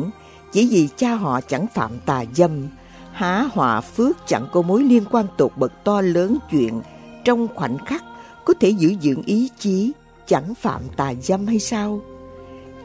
chỉ 0.52 0.68
vì 0.72 0.90
cha 0.98 1.16
họ 1.16 1.42
chẳng 1.42 1.66
phạm 1.74 2.00
tà 2.06 2.24
dâm, 2.36 2.68
há 3.12 3.48
họa 3.52 3.82
phước 3.82 4.18
chẳng 4.28 4.48
có 4.52 4.62
mối 4.62 4.84
liên 4.84 5.04
quan 5.12 5.26
tột 5.38 5.52
bậc 5.58 5.84
to 5.84 6.02
lớn 6.02 6.38
chuyện 6.52 6.82
trong 7.26 7.48
khoảnh 7.56 7.78
khắc 7.86 8.04
có 8.46 8.54
thể 8.60 8.70
giữ 8.70 8.96
dưỡng 9.02 9.22
ý 9.22 9.50
chí 9.60 9.92
chẳng 10.28 10.56
phạm 10.56 10.82
tà 10.98 11.14
dâm 11.22 11.48
hay 11.48 11.60
sao? 11.60 12.02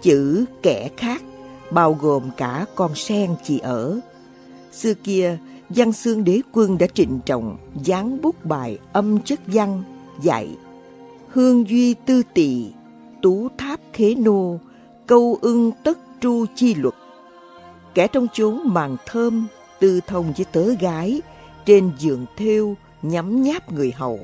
Chữ 0.02 0.44
kẻ 0.62 0.88
khác 0.96 1.22
bao 1.70 1.98
gồm 2.00 2.30
cả 2.36 2.66
con 2.74 2.94
sen 2.94 3.34
chị 3.44 3.58
ở. 3.58 4.00
Xưa 4.72 4.94
kia, 4.94 5.38
văn 5.68 5.92
xương 5.92 6.24
đế 6.24 6.40
quân 6.52 6.78
đã 6.78 6.86
trịnh 6.86 7.20
trọng 7.26 7.56
dán 7.82 8.20
bút 8.22 8.44
bài 8.44 8.78
âm 8.92 9.20
chất 9.20 9.40
văn, 9.46 9.82
dạy, 10.22 10.56
hương 11.28 11.68
duy 11.68 11.94
tư 11.94 12.22
tỵ, 12.34 12.66
tú 13.22 13.48
tháp 13.58 13.80
khế 13.92 14.14
nô, 14.14 14.58
câu 15.06 15.38
ưng 15.40 15.70
tất 15.84 15.98
tru 16.20 16.46
chi 16.54 16.74
luật. 16.74 16.94
Kẻ 17.94 18.06
trong 18.06 18.26
chốn 18.32 18.60
màn 18.64 18.96
thơm, 19.06 19.46
tư 19.80 20.00
thông 20.06 20.32
với 20.36 20.46
tớ 20.52 20.74
gái, 20.80 21.20
trên 21.66 21.90
giường 21.98 22.26
thêu 22.36 22.76
nhắm 23.02 23.42
nháp 23.42 23.72
người 23.72 23.92
hầu, 23.96 24.20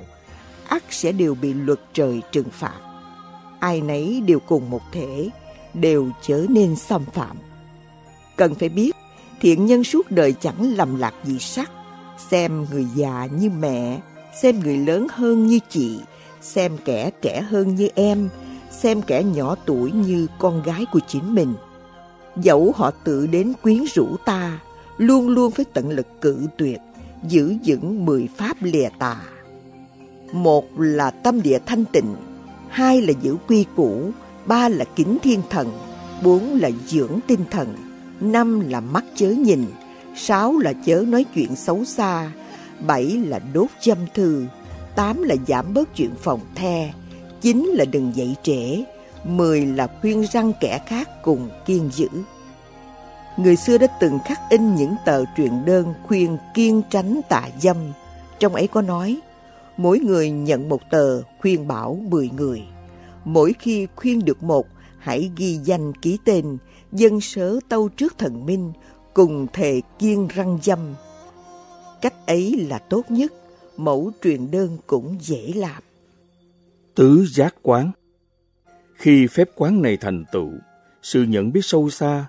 ắt 0.69 0.83
sẽ 0.91 1.13
đều 1.13 1.35
bị 1.35 1.55
luật 1.55 1.81
trời 1.93 2.23
trừng 2.33 2.49
phạt. 2.53 2.81
Ai 3.61 3.81
nấy 3.81 4.23
đều 4.27 4.41
cùng 4.41 4.71
một 4.71 4.83
thể, 4.93 5.31
đều 5.75 6.11
trở 6.23 6.47
nên 6.49 6.77
xâm 6.77 7.05
phạm. 7.05 7.37
Cần 8.37 8.55
phải 8.55 8.69
biết 8.69 8.97
thiện 9.41 9.67
nhân 9.67 9.85
suốt 9.85 10.11
đời 10.11 10.35
chẳng 10.41 10.75
lầm 10.77 10.97
lạc 10.97 11.15
gì 11.25 11.39
sắc. 11.39 11.71
Xem 12.31 12.67
người 12.71 12.87
già 12.95 13.29
như 13.41 13.51
mẹ, 13.51 14.01
xem 14.43 14.61
người 14.61 14.77
lớn 14.77 15.07
hơn 15.11 15.47
như 15.47 15.59
chị, 15.69 15.99
xem 16.41 16.77
kẻ 16.85 17.11
trẻ 17.23 17.41
hơn 17.41 17.75
như 17.75 17.89
em, 17.95 18.29
xem 18.71 19.03
kẻ 19.03 19.23
nhỏ 19.23 19.57
tuổi 19.67 19.93
như 19.93 20.27
con 20.39 20.63
gái 20.63 20.85
của 20.93 21.01
chính 21.09 21.35
mình. 21.35 21.55
Dẫu 22.37 22.73
họ 22.77 22.91
tự 22.91 23.27
đến 23.27 23.53
quyến 23.63 23.85
rũ 23.95 24.17
ta, 24.25 24.61
luôn 24.99 25.29
luôn 25.29 25.51
phải 25.51 25.65
tận 25.65 25.91
lực 25.91 26.07
cự 26.21 26.47
tuyệt, 26.59 26.81
giữ 27.29 27.55
vững 27.67 28.07
mười 28.07 28.29
pháp 28.37 28.57
lìa 28.61 28.89
tà. 28.99 29.17
Một 30.33 30.65
là 30.79 31.11
tâm 31.11 31.43
địa 31.43 31.59
thanh 31.67 31.85
tịnh, 31.85 32.17
hai 32.69 33.03
là 33.03 33.13
giữ 33.23 33.37
quy 33.49 33.65
củ, 33.77 34.11
ba 34.47 34.69
là 34.69 34.85
kính 34.97 35.19
thiên 35.23 35.41
thần, 35.51 35.71
bốn 36.23 36.59
là 36.61 36.71
dưỡng 36.87 37.19
tinh 37.27 37.45
thần 37.51 37.75
năm 38.21 38.61
là 38.61 38.81
mắt 38.81 39.05
chớ 39.15 39.29
nhìn, 39.31 39.65
sáu 40.17 40.59
là 40.59 40.73
chớ 40.87 41.05
nói 41.09 41.25
chuyện 41.35 41.57
xấu 41.57 41.85
xa, 41.85 42.31
bảy 42.87 43.05
là 43.05 43.39
đốt 43.53 43.69
châm 43.81 43.99
thư, 44.15 44.47
tám 44.95 45.23
là 45.23 45.35
giảm 45.49 45.75
bớt 45.75 45.95
chuyện 45.95 46.11
phòng 46.21 46.41
the, 46.55 46.93
chín 47.41 47.71
là 47.75 47.85
đừng 47.85 48.13
dậy 48.17 48.35
trễ, 48.43 48.85
mười 49.25 49.67
là 49.67 49.89
khuyên 50.01 50.27
răng 50.33 50.53
kẻ 50.61 50.81
khác 50.87 51.09
cùng 51.23 51.51
kiên 51.67 51.91
giữ. 51.93 52.09
Người 53.37 53.57
xưa 53.57 53.79
đã 53.79 53.87
từng 54.01 54.19
khắc 54.25 54.41
in 54.51 54.75
những 54.75 54.95
tờ 55.05 55.25
truyền 55.37 55.65
đơn 55.67 55.95
khuyên 56.03 56.37
kiên 56.55 56.83
tránh 56.91 57.21
tà 57.29 57.43
dâm. 57.61 57.77
Trong 58.39 58.55
ấy 58.55 58.67
có 58.67 58.83
nói, 58.83 59.21
mỗi 59.77 59.99
người 59.99 60.31
nhận 60.31 60.69
một 60.69 60.91
tờ 60.91 61.23
khuyên 61.41 61.69
bảo 61.69 61.99
mười 62.09 62.31
người. 62.37 62.63
Mỗi 63.25 63.55
khi 63.59 63.87
khuyên 63.97 64.25
được 64.25 64.43
một 64.43 64.67
hãy 65.01 65.31
ghi 65.37 65.59
danh 65.65 65.93
ký 65.93 66.19
tên, 66.25 66.59
dân 66.93 67.21
sớ 67.21 67.59
tâu 67.69 67.89
trước 67.89 68.19
thần 68.19 68.47
minh, 68.47 68.73
cùng 69.15 69.47
thề 69.53 69.81
kiên 69.99 70.29
răng 70.29 70.59
dâm. 70.63 70.79
Cách 72.03 72.15
ấy 72.27 72.67
là 72.69 72.79
tốt 72.79 73.03
nhất, 73.09 73.33
mẫu 73.77 74.13
truyền 74.23 74.51
đơn 74.51 74.79
cũng 74.87 75.17
dễ 75.21 75.53
làm. 75.57 75.83
Tứ 76.95 77.27
giác 77.27 77.55
quán. 77.63 77.91
Khi 78.95 79.27
phép 79.27 79.51
quán 79.57 79.83
này 79.83 79.97
thành 79.97 80.25
tựu, 80.33 80.51
sự 81.03 81.23
nhận 81.23 81.53
biết 81.53 81.61
sâu 81.63 81.91
xa, 81.91 82.27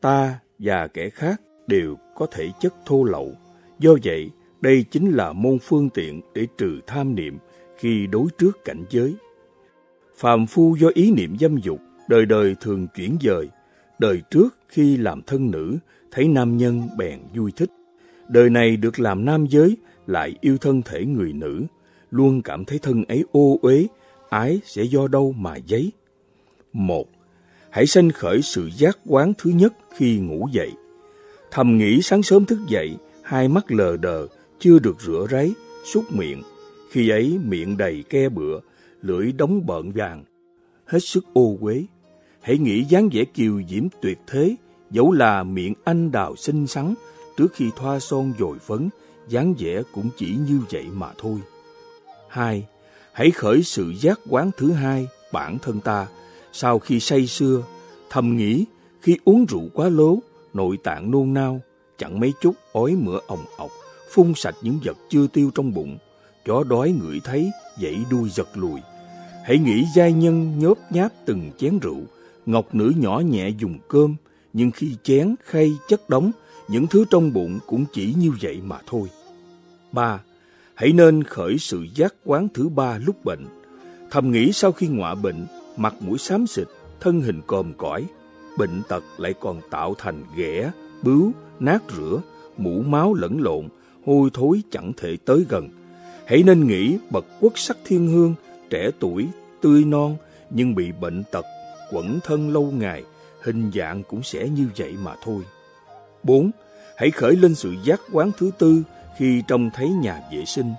ta 0.00 0.38
và 0.58 0.86
kẻ 0.86 1.10
khác 1.10 1.40
đều 1.66 1.96
có 2.14 2.26
thể 2.32 2.50
chất 2.60 2.74
thô 2.86 3.04
lậu. 3.04 3.32
Do 3.78 3.96
vậy, 4.04 4.30
đây 4.60 4.84
chính 4.90 5.10
là 5.10 5.32
môn 5.32 5.58
phương 5.58 5.90
tiện 5.90 6.20
để 6.34 6.46
trừ 6.58 6.80
tham 6.86 7.14
niệm 7.14 7.38
khi 7.78 8.06
đối 8.06 8.26
trước 8.38 8.64
cảnh 8.64 8.84
giới. 8.90 9.14
Phàm 10.16 10.46
phu 10.46 10.76
do 10.76 10.88
ý 10.94 11.10
niệm 11.10 11.36
dâm 11.40 11.56
dục 11.56 11.80
đời 12.08 12.26
đời 12.26 12.56
thường 12.60 12.86
chuyển 12.94 13.16
dời. 13.22 13.48
Đời 13.98 14.22
trước 14.30 14.56
khi 14.68 14.96
làm 14.96 15.22
thân 15.22 15.50
nữ, 15.50 15.76
thấy 16.10 16.28
nam 16.28 16.56
nhân 16.56 16.88
bèn 16.98 17.18
vui 17.34 17.52
thích. 17.56 17.70
Đời 18.28 18.50
này 18.50 18.76
được 18.76 19.00
làm 19.00 19.24
nam 19.24 19.46
giới, 19.46 19.76
lại 20.06 20.34
yêu 20.40 20.56
thân 20.58 20.82
thể 20.82 21.04
người 21.04 21.32
nữ. 21.32 21.62
Luôn 22.10 22.42
cảm 22.42 22.64
thấy 22.64 22.78
thân 22.78 23.04
ấy 23.04 23.24
ô 23.32 23.58
uế, 23.62 23.86
ái 24.30 24.60
sẽ 24.64 24.82
do 24.82 25.08
đâu 25.08 25.32
mà 25.32 25.56
giấy. 25.56 25.92
Một, 26.72 27.08
hãy 27.70 27.86
sanh 27.86 28.10
khởi 28.10 28.42
sự 28.42 28.70
giác 28.76 28.98
quán 29.06 29.32
thứ 29.38 29.50
nhất 29.50 29.74
khi 29.96 30.18
ngủ 30.18 30.48
dậy. 30.52 30.72
Thầm 31.50 31.78
nghĩ 31.78 32.02
sáng 32.02 32.22
sớm 32.22 32.44
thức 32.44 32.58
dậy, 32.68 32.96
hai 33.22 33.48
mắt 33.48 33.72
lờ 33.72 33.96
đờ, 33.96 34.26
chưa 34.58 34.78
được 34.78 35.00
rửa 35.00 35.26
ráy 35.30 35.52
súc 35.84 36.12
miệng. 36.12 36.42
Khi 36.90 37.08
ấy 37.08 37.38
miệng 37.44 37.76
đầy 37.76 38.04
ke 38.08 38.28
bựa, 38.28 38.60
lưỡi 39.02 39.32
đóng 39.32 39.66
bợn 39.66 39.90
vàng. 39.90 40.24
Hết 40.86 40.98
sức 40.98 41.24
ô 41.32 41.56
uế. 41.60 41.84
Hãy 42.44 42.58
nghĩ 42.58 42.84
dáng 42.84 43.08
vẻ 43.12 43.24
kiều 43.24 43.62
diễm 43.68 43.88
tuyệt 44.00 44.18
thế, 44.26 44.56
dẫu 44.90 45.12
là 45.12 45.42
miệng 45.42 45.74
anh 45.84 46.12
đào 46.12 46.36
xinh 46.36 46.66
xắn, 46.66 46.94
trước 47.36 47.52
khi 47.54 47.70
thoa 47.76 48.00
son 48.00 48.32
dồi 48.38 48.58
phấn, 48.58 48.88
dáng 49.28 49.54
vẻ 49.58 49.82
cũng 49.94 50.08
chỉ 50.16 50.36
như 50.48 50.60
vậy 50.70 50.84
mà 50.92 51.08
thôi. 51.18 51.38
Hai, 52.28 52.66
hãy 53.12 53.30
khởi 53.30 53.62
sự 53.62 53.94
giác 54.00 54.20
quán 54.28 54.50
thứ 54.56 54.72
hai 54.72 55.08
bản 55.32 55.58
thân 55.62 55.80
ta 55.80 56.06
sau 56.52 56.78
khi 56.78 57.00
say 57.00 57.26
sưa, 57.26 57.62
thầm 58.10 58.36
nghĩ 58.36 58.64
khi 59.00 59.16
uống 59.24 59.46
rượu 59.48 59.68
quá 59.74 59.88
lố, 59.88 60.18
nội 60.54 60.76
tạng 60.84 61.10
nôn 61.10 61.34
nao, 61.34 61.60
chẳng 61.98 62.20
mấy 62.20 62.32
chút 62.40 62.54
ói 62.72 62.92
mửa 62.92 63.18
ồng 63.26 63.44
ọc, 63.56 63.70
phun 64.10 64.32
sạch 64.36 64.54
những 64.62 64.78
vật 64.84 64.96
chưa 65.08 65.26
tiêu 65.26 65.50
trong 65.54 65.74
bụng, 65.74 65.98
chó 66.46 66.64
đói 66.64 66.90
ngửi 66.92 67.20
thấy, 67.24 67.50
dậy 67.78 67.96
đuôi 68.10 68.28
giật 68.28 68.48
lùi. 68.54 68.80
Hãy 69.44 69.58
nghĩ 69.58 69.84
giai 69.94 70.12
nhân 70.12 70.58
nhớp 70.58 70.74
nháp 70.90 71.12
từng 71.24 71.50
chén 71.58 71.78
rượu, 71.78 72.00
ngọc 72.46 72.74
nữ 72.74 72.92
nhỏ 72.96 73.20
nhẹ 73.20 73.48
dùng 73.48 73.78
cơm, 73.88 74.16
nhưng 74.52 74.70
khi 74.70 74.96
chén, 75.02 75.34
khay, 75.44 75.72
chất 75.88 76.08
đóng, 76.08 76.30
những 76.68 76.86
thứ 76.86 77.04
trong 77.10 77.32
bụng 77.32 77.58
cũng 77.66 77.84
chỉ 77.92 78.14
như 78.18 78.32
vậy 78.40 78.60
mà 78.64 78.78
thôi. 78.86 79.08
ba 79.92 80.20
Hãy 80.74 80.92
nên 80.92 81.24
khởi 81.24 81.58
sự 81.58 81.86
giác 81.94 82.14
quán 82.24 82.48
thứ 82.54 82.68
ba 82.68 82.98
lúc 82.98 83.24
bệnh. 83.24 83.46
Thầm 84.10 84.30
nghĩ 84.30 84.52
sau 84.52 84.72
khi 84.72 84.86
ngọa 84.86 85.14
bệnh, 85.14 85.46
mặt 85.76 85.94
mũi 86.00 86.18
xám 86.18 86.46
xịt, 86.46 86.68
thân 87.00 87.20
hình 87.20 87.40
còm 87.46 87.72
cõi, 87.76 88.04
bệnh 88.58 88.82
tật 88.88 89.04
lại 89.18 89.34
còn 89.40 89.60
tạo 89.70 89.94
thành 89.98 90.24
ghẻ, 90.36 90.70
bướu, 91.02 91.32
nát 91.60 91.82
rửa, 91.96 92.20
mũ 92.56 92.82
máu 92.82 93.14
lẫn 93.14 93.42
lộn, 93.42 93.68
hôi 94.06 94.30
thối 94.34 94.62
chẳng 94.70 94.92
thể 94.96 95.16
tới 95.24 95.44
gần. 95.48 95.68
Hãy 96.26 96.42
nên 96.42 96.66
nghĩ 96.66 96.98
bậc 97.10 97.24
quốc 97.40 97.58
sắc 97.58 97.76
thiên 97.84 98.06
hương, 98.08 98.34
trẻ 98.70 98.90
tuổi, 99.00 99.28
tươi 99.60 99.84
non, 99.84 100.16
nhưng 100.50 100.74
bị 100.74 100.92
bệnh 101.00 101.22
tật, 101.32 101.44
quẩn 101.94 102.20
thân 102.24 102.52
lâu 102.52 102.72
ngày, 102.76 103.04
hình 103.42 103.70
dạng 103.74 104.02
cũng 104.02 104.22
sẽ 104.22 104.48
như 104.48 104.68
vậy 104.76 104.94
mà 105.02 105.14
thôi. 105.24 105.42
4. 106.22 106.50
Hãy 106.96 107.10
khởi 107.10 107.36
lên 107.36 107.54
sự 107.54 107.74
giác 107.84 108.00
quán 108.12 108.30
thứ 108.38 108.50
tư 108.58 108.82
khi 109.18 109.42
trông 109.48 109.70
thấy 109.74 109.88
nhà 109.88 110.20
vệ 110.32 110.44
sinh. 110.44 110.72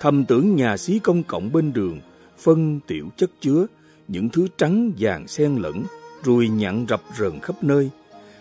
Thầm 0.00 0.24
tưởng 0.24 0.56
nhà 0.56 0.76
xí 0.76 0.98
công 0.98 1.22
cộng 1.22 1.52
bên 1.52 1.72
đường, 1.72 2.00
phân 2.38 2.80
tiểu 2.86 3.08
chất 3.16 3.30
chứa, 3.40 3.66
những 4.08 4.28
thứ 4.28 4.46
trắng 4.56 4.92
vàng 4.98 5.28
xen 5.28 5.56
lẫn, 5.56 5.82
ruồi 6.24 6.48
nhặn 6.48 6.86
rập 6.88 7.02
rờn 7.18 7.40
khắp 7.40 7.64
nơi. 7.64 7.90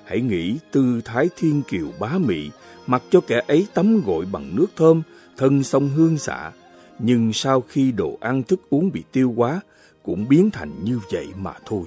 Hãy 0.05 0.21
nghĩ 0.21 0.57
tư 0.71 1.01
thái 1.05 1.29
thiên 1.37 1.61
kiều 1.67 1.87
bá 1.99 2.17
mị, 2.17 2.49
mặc 2.87 3.03
cho 3.11 3.21
kẻ 3.27 3.41
ấy 3.47 3.67
tắm 3.73 4.01
gội 4.05 4.25
bằng 4.31 4.55
nước 4.55 4.67
thơm, 4.75 5.01
thân 5.37 5.63
sông 5.63 5.89
hương 5.89 6.17
xạ. 6.17 6.51
Nhưng 6.99 7.33
sau 7.33 7.61
khi 7.61 7.91
đồ 7.91 8.17
ăn 8.21 8.43
thức 8.43 8.59
uống 8.69 8.91
bị 8.91 9.03
tiêu 9.11 9.33
hóa, 9.37 9.61
cũng 10.03 10.27
biến 10.29 10.51
thành 10.51 10.83
như 10.83 10.99
vậy 11.11 11.27
mà 11.37 11.53
thôi. 11.65 11.83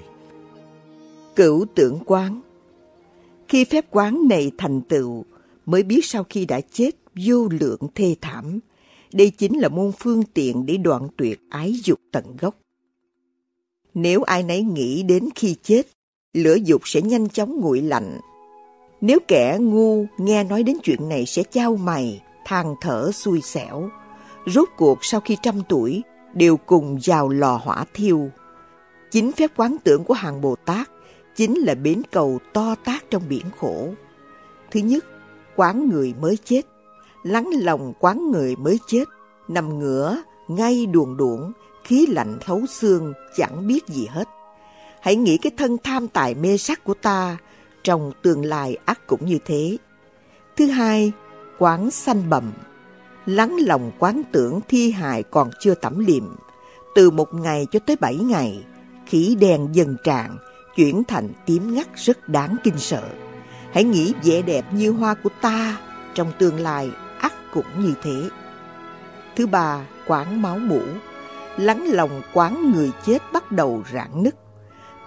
Cửu 1.36 1.64
tưởng 1.74 1.98
quán 2.06 2.40
Khi 3.48 3.64
phép 3.64 3.86
quán 3.90 4.28
này 4.28 4.50
thành 4.58 4.80
tựu, 4.80 5.24
mới 5.66 5.82
biết 5.82 6.04
sau 6.04 6.24
khi 6.30 6.46
đã 6.46 6.60
chết 6.72 6.90
vô 7.26 7.48
lượng 7.60 7.80
thê 7.94 8.16
thảm. 8.20 8.58
Đây 9.12 9.30
chính 9.30 9.58
là 9.58 9.68
môn 9.68 9.92
phương 9.98 10.22
tiện 10.34 10.66
để 10.66 10.76
đoạn 10.76 11.08
tuyệt 11.16 11.40
ái 11.50 11.74
dục 11.84 12.00
tận 12.12 12.24
gốc. 12.40 12.54
Nếu 13.94 14.22
ai 14.22 14.42
nấy 14.42 14.62
nghĩ 14.62 15.02
đến 15.02 15.28
khi 15.34 15.56
chết, 15.62 15.82
lửa 16.32 16.54
dục 16.54 16.82
sẽ 16.84 17.02
nhanh 17.02 17.28
chóng 17.28 17.60
nguội 17.60 17.80
lạnh. 17.80 18.20
Nếu 19.00 19.18
kẻ 19.28 19.58
ngu 19.60 20.06
nghe 20.18 20.44
nói 20.44 20.62
đến 20.62 20.76
chuyện 20.82 21.08
này 21.08 21.26
sẽ 21.26 21.42
trao 21.42 21.76
mày, 21.76 22.22
than 22.44 22.74
thở 22.80 23.10
xui 23.12 23.40
xẻo. 23.40 23.88
Rốt 24.46 24.68
cuộc 24.76 24.98
sau 25.02 25.20
khi 25.20 25.36
trăm 25.42 25.62
tuổi, 25.68 26.02
đều 26.34 26.56
cùng 26.56 26.98
vào 27.04 27.28
lò 27.28 27.60
hỏa 27.64 27.84
thiêu. 27.94 28.30
Chính 29.10 29.32
phép 29.32 29.50
quán 29.56 29.76
tưởng 29.84 30.04
của 30.04 30.14
hàng 30.14 30.40
Bồ 30.40 30.56
Tát 30.56 30.90
chính 31.36 31.54
là 31.54 31.74
bến 31.74 32.02
cầu 32.12 32.38
to 32.52 32.74
tác 32.84 33.04
trong 33.10 33.22
biển 33.28 33.44
khổ. 33.60 33.88
Thứ 34.70 34.80
nhất, 34.80 35.04
quán 35.56 35.88
người 35.88 36.14
mới 36.20 36.38
chết. 36.44 36.62
Lắng 37.22 37.50
lòng 37.52 37.92
quán 38.00 38.30
người 38.30 38.56
mới 38.56 38.80
chết, 38.86 39.04
nằm 39.48 39.78
ngửa, 39.78 40.22
ngay 40.48 40.86
đuồn 40.86 41.16
đuộn, 41.16 41.52
khí 41.84 42.06
lạnh 42.06 42.38
thấu 42.40 42.66
xương, 42.66 43.12
chẳng 43.36 43.66
biết 43.66 43.86
gì 43.88 44.06
hết. 44.10 44.28
Hãy 45.00 45.16
nghĩ 45.16 45.38
cái 45.38 45.52
thân 45.56 45.76
tham 45.84 46.08
tài 46.08 46.34
mê 46.34 46.56
sắc 46.56 46.84
của 46.84 46.94
ta, 46.94 47.36
trong 47.82 48.12
tương 48.22 48.44
lai 48.44 48.76
ác 48.84 49.06
cũng 49.06 49.26
như 49.26 49.38
thế. 49.44 49.76
Thứ 50.56 50.66
hai, 50.66 51.12
quán 51.58 51.90
sanh 51.90 52.30
bầm. 52.30 52.52
Lắng 53.26 53.56
lòng 53.60 53.92
quán 53.98 54.22
tưởng 54.32 54.60
thi 54.68 54.90
hài 54.90 55.22
còn 55.22 55.50
chưa 55.60 55.74
tẩm 55.74 55.98
liệm. 55.98 56.36
Từ 56.94 57.10
một 57.10 57.34
ngày 57.34 57.66
cho 57.70 57.78
tới 57.78 57.96
bảy 58.00 58.16
ngày, 58.16 58.64
khí 59.06 59.36
đen 59.40 59.68
dần 59.72 59.96
tràn, 60.04 60.36
chuyển 60.76 61.04
thành 61.04 61.28
tím 61.46 61.74
ngắt 61.74 61.86
rất 61.96 62.28
đáng 62.28 62.56
kinh 62.64 62.78
sợ. 62.78 63.02
Hãy 63.72 63.84
nghĩ 63.84 64.14
vẻ 64.24 64.42
đẹp 64.42 64.64
như 64.72 64.90
hoa 64.90 65.14
của 65.14 65.30
ta, 65.40 65.76
trong 66.14 66.32
tương 66.38 66.60
lai 66.60 66.90
ắt 67.18 67.32
cũng 67.52 67.66
như 67.78 67.94
thế. 68.02 68.28
Thứ 69.36 69.46
ba, 69.46 69.80
quán 70.06 70.42
máu 70.42 70.58
mũ 70.58 70.82
lắng 71.56 71.86
lòng 71.90 72.22
quán 72.32 72.72
người 72.72 72.92
chết 73.06 73.18
bắt 73.32 73.52
đầu 73.52 73.84
rạn 73.92 74.22
nứt. 74.22 74.34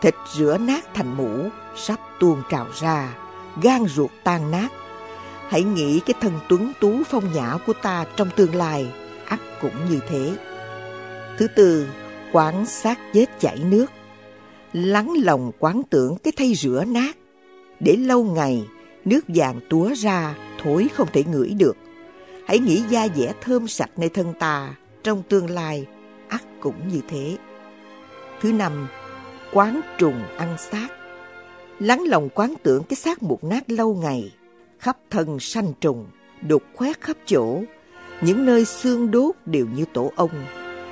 Thịt 0.02 0.16
rửa 0.38 0.58
nát 0.58 0.86
thành 0.94 1.18
mũ, 1.18 1.50
sắp 1.76 2.00
tuôn 2.20 2.42
trào 2.50 2.68
ra, 2.82 3.14
gan 3.62 3.86
ruột 3.86 4.12
tan 4.24 4.52
nát. 4.52 4.68
Hãy 5.48 5.64
nghĩ 5.64 6.00
cái 6.00 6.14
thân 6.22 6.34
tuấn 6.50 6.72
tú 6.80 6.92
phong 7.10 7.34
nhã 7.34 7.58
của 7.68 7.74
ta 7.74 8.06
trong 8.16 8.30
tương 8.36 8.56
lai, 8.56 8.94
ắt 9.26 9.40
cũng 9.62 9.90
như 9.90 10.00
thế. 10.10 10.36
Thứ 11.38 11.48
tư, 11.48 11.88
quán 12.32 12.66
xác 12.66 13.00
chết 13.14 13.26
chảy 13.40 13.58
nước. 13.58 13.86
Lắng 14.74 15.14
lòng 15.24 15.52
quán 15.60 15.82
tưởng 15.90 16.16
cái 16.24 16.34
thay 16.38 16.54
rửa 16.56 16.84
nát. 16.88 17.18
Để 17.80 17.96
lâu 17.96 18.24
ngày, 18.24 18.66
nước 19.06 19.26
vàng 19.28 19.60
túa 19.70 19.94
ra, 19.96 20.36
thối 20.64 20.88
không 20.94 21.08
thể 21.14 21.24
ngửi 21.24 21.50
được. 21.50 21.78
Hãy 22.46 22.60
nghĩ 22.60 22.84
da 22.90 23.08
dẻ 23.16 23.34
thơm 23.42 23.68
sạch 23.68 23.90
nơi 23.98 24.10
thân 24.10 24.34
ta, 24.40 24.76
trong 25.04 25.24
tương 25.30 25.50
lai 25.50 25.86
ắt 26.28 26.42
cũng 26.62 26.88
như 26.88 27.02
thế. 27.10 27.38
Thứ 28.42 28.52
năm, 28.52 28.88
quán 29.54 29.82
trùng 29.98 30.24
ăn 30.38 30.56
xác. 30.72 30.88
Lắng 31.80 32.04
lòng 32.08 32.30
quán 32.30 32.54
tưởng 32.64 32.84
cái 32.84 32.98
xác 32.98 33.24
mục 33.24 33.44
nát 33.44 33.72
lâu 33.72 33.96
ngày, 33.96 34.34
khắp 34.80 34.98
thân 35.10 35.40
sanh 35.40 35.74
trùng, 35.82 36.06
đục 36.48 36.64
khoét 36.76 37.02
khắp 37.02 37.18
chỗ, 37.26 37.62
những 38.22 38.46
nơi 38.46 38.66
xương 38.66 39.12
đốt 39.12 39.36
đều 39.46 39.66
như 39.76 39.86
tổ 39.94 40.12
ong. 40.16 40.46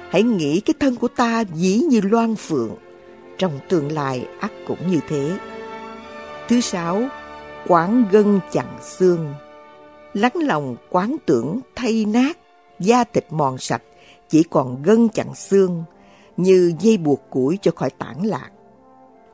Hãy 0.09 0.23
nghĩ 0.23 0.59
cái 0.59 0.73
thân 0.79 0.95
của 0.95 1.07
ta 1.07 1.43
dĩ 1.53 1.81
như 1.89 2.01
loan 2.01 2.35
phượng, 2.35 2.75
trong 3.37 3.59
tương 3.69 3.91
lai 3.91 4.27
ắt 4.39 4.51
cũng 4.67 4.91
như 4.91 4.99
thế. 5.07 5.37
Thứ 6.47 6.61
sáu, 6.61 7.01
quán 7.67 8.05
gân 8.11 8.39
chặn 8.51 8.77
xương. 8.81 9.33
Lắng 10.13 10.35
lòng 10.35 10.75
quán 10.89 11.15
tưởng 11.25 11.59
thay 11.75 12.05
nát, 12.05 12.37
da 12.79 13.03
thịt 13.03 13.25
mòn 13.29 13.57
sạch, 13.57 13.83
chỉ 14.29 14.43
còn 14.43 14.83
gân 14.83 15.09
chặn 15.09 15.35
xương, 15.35 15.83
như 16.37 16.73
dây 16.79 16.97
buộc 16.97 17.21
củi 17.29 17.59
cho 17.61 17.71
khỏi 17.75 17.89
tản 17.89 18.23
lạc. 18.23 18.49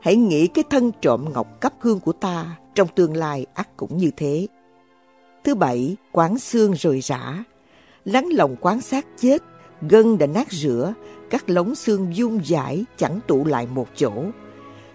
Hãy 0.00 0.16
nghĩ 0.16 0.46
cái 0.46 0.64
thân 0.70 0.92
trộm 1.00 1.24
ngọc 1.32 1.60
cấp 1.60 1.72
hương 1.80 2.00
của 2.00 2.12
ta 2.12 2.56
trong 2.74 2.88
tương 2.94 3.16
lai 3.16 3.46
ắt 3.54 3.76
cũng 3.76 3.96
như 3.96 4.10
thế. 4.16 4.46
Thứ 5.44 5.54
bảy, 5.54 5.96
quán 6.12 6.38
xương 6.38 6.72
rồi 6.72 7.00
rã. 7.00 7.44
Lắng 8.04 8.28
lòng 8.32 8.56
quán 8.60 8.80
xác 8.80 9.06
chết, 9.16 9.42
gân 9.82 10.18
đã 10.18 10.26
nát 10.26 10.52
rửa, 10.52 10.94
các 11.30 11.50
lóng 11.50 11.74
xương 11.74 12.16
dung 12.16 12.40
dãi 12.44 12.84
chẳng 12.96 13.20
tụ 13.26 13.44
lại 13.44 13.66
một 13.66 13.88
chỗ. 13.96 14.12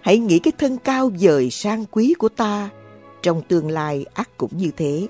Hãy 0.00 0.18
nghĩ 0.18 0.38
cái 0.38 0.52
thân 0.58 0.78
cao 0.78 1.10
dời 1.16 1.50
sang 1.50 1.84
quý 1.90 2.14
của 2.18 2.28
ta, 2.28 2.70
trong 3.22 3.42
tương 3.48 3.70
lai 3.70 4.06
ác 4.14 4.30
cũng 4.36 4.56
như 4.56 4.70
thế. 4.76 5.06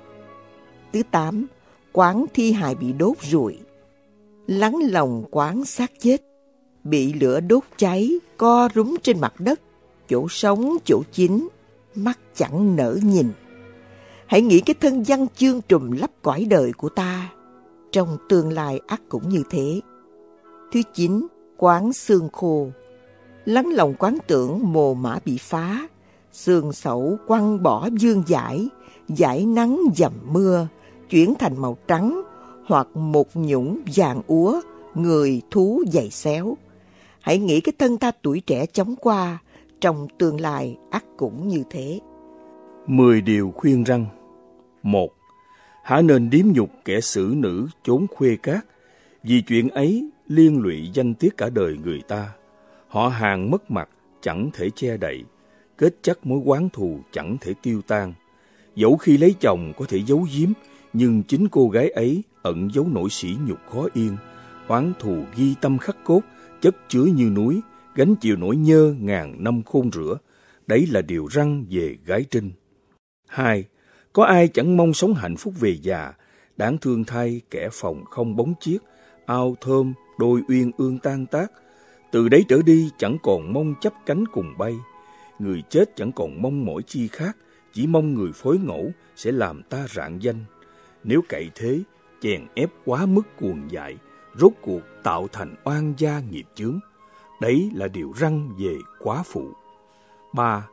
Thứ 0.92 1.02
tám, 1.10 1.46
quán 1.92 2.24
thi 2.34 2.52
hài 2.52 2.74
bị 2.74 2.92
đốt 2.92 3.16
rụi 3.22 3.58
lắng 4.50 4.78
lòng 4.82 5.24
quán 5.30 5.64
xác 5.64 5.92
chết, 6.00 6.16
bị 6.84 7.12
lửa 7.12 7.40
đốt 7.40 7.62
cháy, 7.76 8.10
co 8.36 8.68
rúm 8.74 8.96
trên 9.02 9.20
mặt 9.20 9.34
đất, 9.38 9.60
chỗ 10.08 10.26
sống, 10.28 10.76
chỗ 10.84 11.02
chín, 11.12 11.48
mắt 11.94 12.18
chẳng 12.34 12.76
nở 12.76 12.98
nhìn. 13.02 13.32
Hãy 14.26 14.42
nghĩ 14.42 14.60
cái 14.60 14.74
thân 14.80 15.04
văn 15.06 15.26
chương 15.36 15.60
trùm 15.68 15.90
lấp 15.90 16.10
cõi 16.22 16.46
đời 16.50 16.72
của 16.72 16.88
ta, 16.88 17.28
trong 17.92 18.16
tương 18.28 18.52
lai 18.52 18.80
ắt 18.86 19.00
cũng 19.08 19.28
như 19.28 19.42
thế. 19.50 19.80
Thứ 20.72 20.82
chín, 20.94 21.26
quán 21.56 21.92
xương 21.92 22.28
khô. 22.32 22.70
Lắng 23.44 23.68
lòng 23.68 23.94
quán 23.98 24.18
tưởng 24.26 24.72
mồ 24.72 24.94
mã 24.94 25.18
bị 25.24 25.38
phá, 25.40 25.88
xương 26.32 26.72
sẩu 26.72 27.16
quăng 27.26 27.62
bỏ 27.62 27.88
dương 27.98 28.22
giải, 28.26 28.68
giải 29.08 29.46
nắng 29.46 29.80
dầm 29.96 30.12
mưa, 30.30 30.66
chuyển 31.10 31.34
thành 31.38 31.58
màu 31.58 31.76
trắng, 31.88 32.22
hoặc 32.66 32.86
một 32.94 33.28
nhũng 33.34 33.80
vàng 33.96 34.22
úa, 34.26 34.60
người 34.94 35.42
thú 35.50 35.82
dày 35.92 36.10
xéo. 36.10 36.56
Hãy 37.20 37.38
nghĩ 37.38 37.60
cái 37.60 37.72
thân 37.78 37.98
ta 37.98 38.10
tuổi 38.22 38.40
trẻ 38.40 38.66
chóng 38.66 38.94
qua, 38.96 39.38
trong 39.80 40.06
tương 40.18 40.40
lai 40.40 40.76
ắt 40.90 41.04
cũng 41.16 41.48
như 41.48 41.62
thế. 41.70 42.00
Mười 42.86 43.20
điều 43.20 43.52
khuyên 43.56 43.84
răng 43.84 44.06
một 44.82 45.10
Hả 45.84 46.02
nên 46.02 46.30
điếm 46.30 46.46
nhục 46.54 46.70
kẻ 46.84 47.00
xử 47.00 47.34
nữ 47.36 47.68
trốn 47.84 48.06
khuê 48.16 48.36
cát, 48.42 48.66
vì 49.22 49.42
chuyện 49.46 49.68
ấy 49.68 50.10
liên 50.30 50.62
lụy 50.62 50.90
danh 50.94 51.14
tiết 51.14 51.36
cả 51.36 51.50
đời 51.50 51.76
người 51.84 52.02
ta. 52.08 52.28
Họ 52.88 53.08
hàng 53.08 53.50
mất 53.50 53.70
mặt, 53.70 53.88
chẳng 54.20 54.50
thể 54.52 54.70
che 54.70 54.96
đậy, 54.96 55.24
kết 55.78 55.94
chắc 56.02 56.26
mối 56.26 56.40
oán 56.44 56.68
thù 56.68 57.00
chẳng 57.12 57.36
thể 57.40 57.54
tiêu 57.62 57.82
tan. 57.82 58.12
Dẫu 58.74 58.96
khi 58.96 59.16
lấy 59.16 59.34
chồng 59.40 59.72
có 59.76 59.84
thể 59.88 59.98
giấu 60.06 60.26
giếm, 60.34 60.48
nhưng 60.92 61.22
chính 61.22 61.48
cô 61.48 61.68
gái 61.68 61.90
ấy 61.90 62.22
ẩn 62.42 62.68
giấu 62.74 62.86
nỗi 62.92 63.10
sỉ 63.10 63.36
nhục 63.46 63.58
khó 63.70 63.86
yên, 63.94 64.16
oán 64.68 64.92
thù 64.98 65.24
ghi 65.36 65.54
tâm 65.60 65.78
khắc 65.78 65.96
cốt, 66.04 66.20
chất 66.60 66.76
chứa 66.88 67.04
như 67.04 67.24
núi, 67.24 67.60
gánh 67.94 68.14
chịu 68.16 68.36
nỗi 68.36 68.56
nhơ 68.56 68.94
ngàn 69.00 69.44
năm 69.44 69.62
khôn 69.62 69.90
rửa. 69.92 70.18
Đấy 70.66 70.86
là 70.90 71.02
điều 71.02 71.26
răng 71.26 71.64
về 71.70 71.96
gái 72.04 72.24
trinh. 72.30 72.50
Hai, 73.28 73.64
có 74.12 74.24
ai 74.24 74.48
chẳng 74.48 74.76
mong 74.76 74.94
sống 74.94 75.14
hạnh 75.14 75.36
phúc 75.36 75.54
về 75.60 75.76
già, 75.82 76.12
đáng 76.56 76.78
thương 76.78 77.04
thay 77.04 77.40
kẻ 77.50 77.68
phòng 77.72 78.04
không 78.04 78.36
bóng 78.36 78.54
chiếc, 78.60 78.78
ao 79.26 79.56
thơm, 79.60 79.94
đôi 80.20 80.42
uyên 80.48 80.70
ương 80.76 80.98
tan 80.98 81.26
tác. 81.26 81.52
Từ 82.12 82.28
đấy 82.28 82.44
trở 82.48 82.62
đi 82.62 82.90
chẳng 82.98 83.16
còn 83.22 83.52
mong 83.52 83.74
chấp 83.80 83.92
cánh 84.06 84.24
cùng 84.32 84.54
bay. 84.58 84.76
Người 85.38 85.62
chết 85.70 85.96
chẳng 85.96 86.12
còn 86.12 86.42
mong 86.42 86.64
mỏi 86.64 86.82
chi 86.86 87.08
khác, 87.08 87.36
chỉ 87.72 87.86
mong 87.86 88.14
người 88.14 88.32
phối 88.34 88.58
ngẫu 88.58 88.90
sẽ 89.16 89.32
làm 89.32 89.62
ta 89.62 89.86
rạng 89.94 90.22
danh. 90.22 90.44
Nếu 91.04 91.20
cậy 91.28 91.50
thế, 91.54 91.80
chèn 92.20 92.46
ép 92.54 92.70
quá 92.84 93.06
mức 93.06 93.22
cuồng 93.40 93.70
dại, 93.70 93.96
rốt 94.38 94.52
cuộc 94.60 94.80
tạo 95.02 95.28
thành 95.32 95.54
oan 95.64 95.94
gia 95.98 96.20
nghiệp 96.30 96.44
chướng. 96.54 96.78
Đấy 97.40 97.70
là 97.74 97.88
điều 97.88 98.12
răng 98.16 98.50
về 98.58 98.76
quá 98.98 99.22
phụ. 99.26 99.48
Ba, 100.34 100.68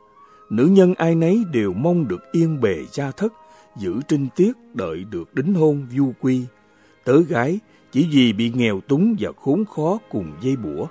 nữ 0.50 0.66
nhân 0.66 0.94
ai 0.94 1.14
nấy 1.14 1.42
đều 1.52 1.72
mong 1.72 2.08
được 2.08 2.32
yên 2.32 2.60
bề 2.60 2.76
gia 2.92 3.10
thất, 3.10 3.32
giữ 3.76 4.00
trinh 4.08 4.28
tiết 4.36 4.52
đợi 4.74 5.04
được 5.10 5.34
đính 5.34 5.54
hôn 5.54 5.86
du 5.96 6.12
quy. 6.20 6.44
Tớ 7.04 7.20
gái 7.22 7.60
chỉ 7.92 8.08
vì 8.10 8.32
bị 8.32 8.52
nghèo 8.54 8.80
túng 8.80 9.16
và 9.18 9.30
khốn 9.42 9.64
khó 9.64 9.98
cùng 10.10 10.32
dây 10.40 10.56
bủa, 10.56 10.86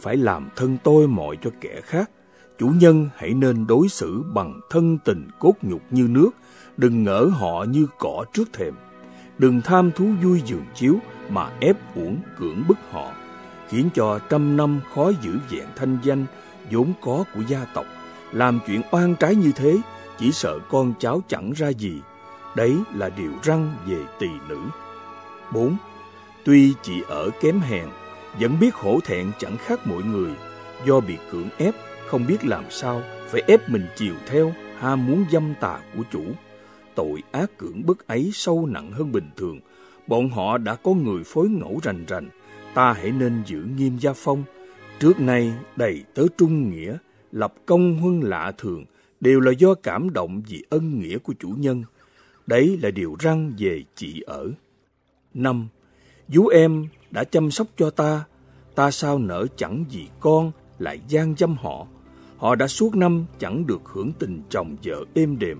phải 0.00 0.16
làm 0.16 0.48
thân 0.56 0.78
tôi 0.84 1.08
mọi 1.08 1.36
cho 1.42 1.50
kẻ 1.60 1.80
khác. 1.84 2.10
Chủ 2.58 2.68
nhân 2.68 3.08
hãy 3.16 3.34
nên 3.34 3.66
đối 3.66 3.88
xử 3.88 4.22
bằng 4.34 4.60
thân 4.70 4.98
tình 5.04 5.28
cốt 5.38 5.54
nhục 5.62 5.82
như 5.90 6.08
nước, 6.10 6.30
đừng 6.76 7.04
ngỡ 7.04 7.24
họ 7.24 7.64
như 7.64 7.86
cỏ 7.98 8.24
trước 8.32 8.52
thềm. 8.52 8.74
Đừng 9.38 9.60
tham 9.60 9.90
thú 9.92 10.08
vui 10.22 10.42
giường 10.46 10.64
chiếu 10.74 10.96
mà 11.28 11.50
ép 11.60 11.96
uổng 11.96 12.16
cưỡng 12.38 12.62
bức 12.68 12.78
họ, 12.90 13.12
khiến 13.68 13.88
cho 13.94 14.18
trăm 14.18 14.56
năm 14.56 14.80
khó 14.94 15.12
giữ 15.22 15.38
vẹn 15.50 15.66
thanh 15.76 15.98
danh 16.02 16.26
vốn 16.70 16.92
có 17.00 17.24
của 17.34 17.40
gia 17.48 17.64
tộc. 17.64 17.86
Làm 18.32 18.58
chuyện 18.66 18.82
oan 18.90 19.16
trái 19.16 19.34
như 19.34 19.52
thế, 19.52 19.78
chỉ 20.18 20.32
sợ 20.32 20.58
con 20.70 20.92
cháu 20.98 21.22
chẳng 21.28 21.52
ra 21.56 21.68
gì. 21.68 22.00
Đấy 22.56 22.76
là 22.94 23.08
điều 23.08 23.32
răng 23.42 23.74
về 23.86 23.98
tỳ 24.18 24.28
nữ. 24.48 24.58
4. 25.52 25.76
Tuy 26.44 26.74
chị 26.82 27.02
ở 27.08 27.30
kém 27.40 27.60
hèn, 27.60 27.88
vẫn 28.40 28.56
biết 28.60 28.74
hổ 28.74 29.00
thẹn 29.04 29.32
chẳng 29.38 29.56
khác 29.56 29.86
mọi 29.86 30.02
người, 30.02 30.30
do 30.86 31.00
bị 31.00 31.16
cưỡng 31.30 31.48
ép, 31.58 31.74
không 32.06 32.26
biết 32.26 32.44
làm 32.44 32.64
sao, 32.70 33.02
phải 33.28 33.42
ép 33.46 33.68
mình 33.68 33.86
chiều 33.96 34.14
theo, 34.26 34.52
ham 34.78 35.06
muốn 35.06 35.24
dâm 35.32 35.54
tà 35.60 35.80
của 35.96 36.02
chủ. 36.10 36.24
Tội 36.94 37.22
ác 37.32 37.58
cưỡng 37.58 37.86
bức 37.86 38.06
ấy 38.06 38.30
sâu 38.34 38.66
nặng 38.66 38.92
hơn 38.92 39.12
bình 39.12 39.30
thường, 39.36 39.60
bọn 40.06 40.28
họ 40.28 40.58
đã 40.58 40.74
có 40.74 40.92
người 40.92 41.24
phối 41.24 41.48
ngẫu 41.48 41.80
rành 41.82 42.04
rành, 42.08 42.28
ta 42.74 42.92
hãy 42.92 43.10
nên 43.10 43.42
giữ 43.46 43.66
nghiêm 43.76 43.98
gia 43.98 44.12
phong. 44.12 44.44
Trước 44.98 45.20
nay 45.20 45.52
đầy 45.76 46.04
tớ 46.14 46.26
trung 46.38 46.70
nghĩa, 46.70 46.96
lập 47.32 47.54
công 47.66 47.98
huân 47.98 48.20
lạ 48.20 48.52
thường, 48.58 48.84
đều 49.20 49.40
là 49.40 49.52
do 49.58 49.74
cảm 49.74 50.12
động 50.12 50.42
vì 50.48 50.64
ân 50.70 51.00
nghĩa 51.00 51.18
của 51.18 51.34
chủ 51.38 51.48
nhân. 51.58 51.84
Đấy 52.46 52.78
là 52.82 52.90
điều 52.90 53.16
răng 53.18 53.52
về 53.58 53.82
chị 53.94 54.20
ở. 54.26 54.50
Năm, 55.36 55.68
Vú 56.28 56.48
em 56.48 56.86
đã 57.10 57.24
chăm 57.24 57.50
sóc 57.50 57.66
cho 57.76 57.90
ta, 57.90 58.24
ta 58.74 58.90
sao 58.90 59.18
nỡ 59.18 59.46
chẳng 59.56 59.84
vì 59.90 60.06
con 60.20 60.52
lại 60.78 61.00
gian 61.08 61.34
dâm 61.38 61.56
họ. 61.56 61.86
Họ 62.36 62.54
đã 62.54 62.68
suốt 62.68 62.96
năm 62.96 63.24
chẳng 63.38 63.66
được 63.66 63.82
hưởng 63.84 64.12
tình 64.18 64.42
chồng 64.50 64.76
vợ 64.84 65.04
êm 65.14 65.38
đềm, 65.38 65.58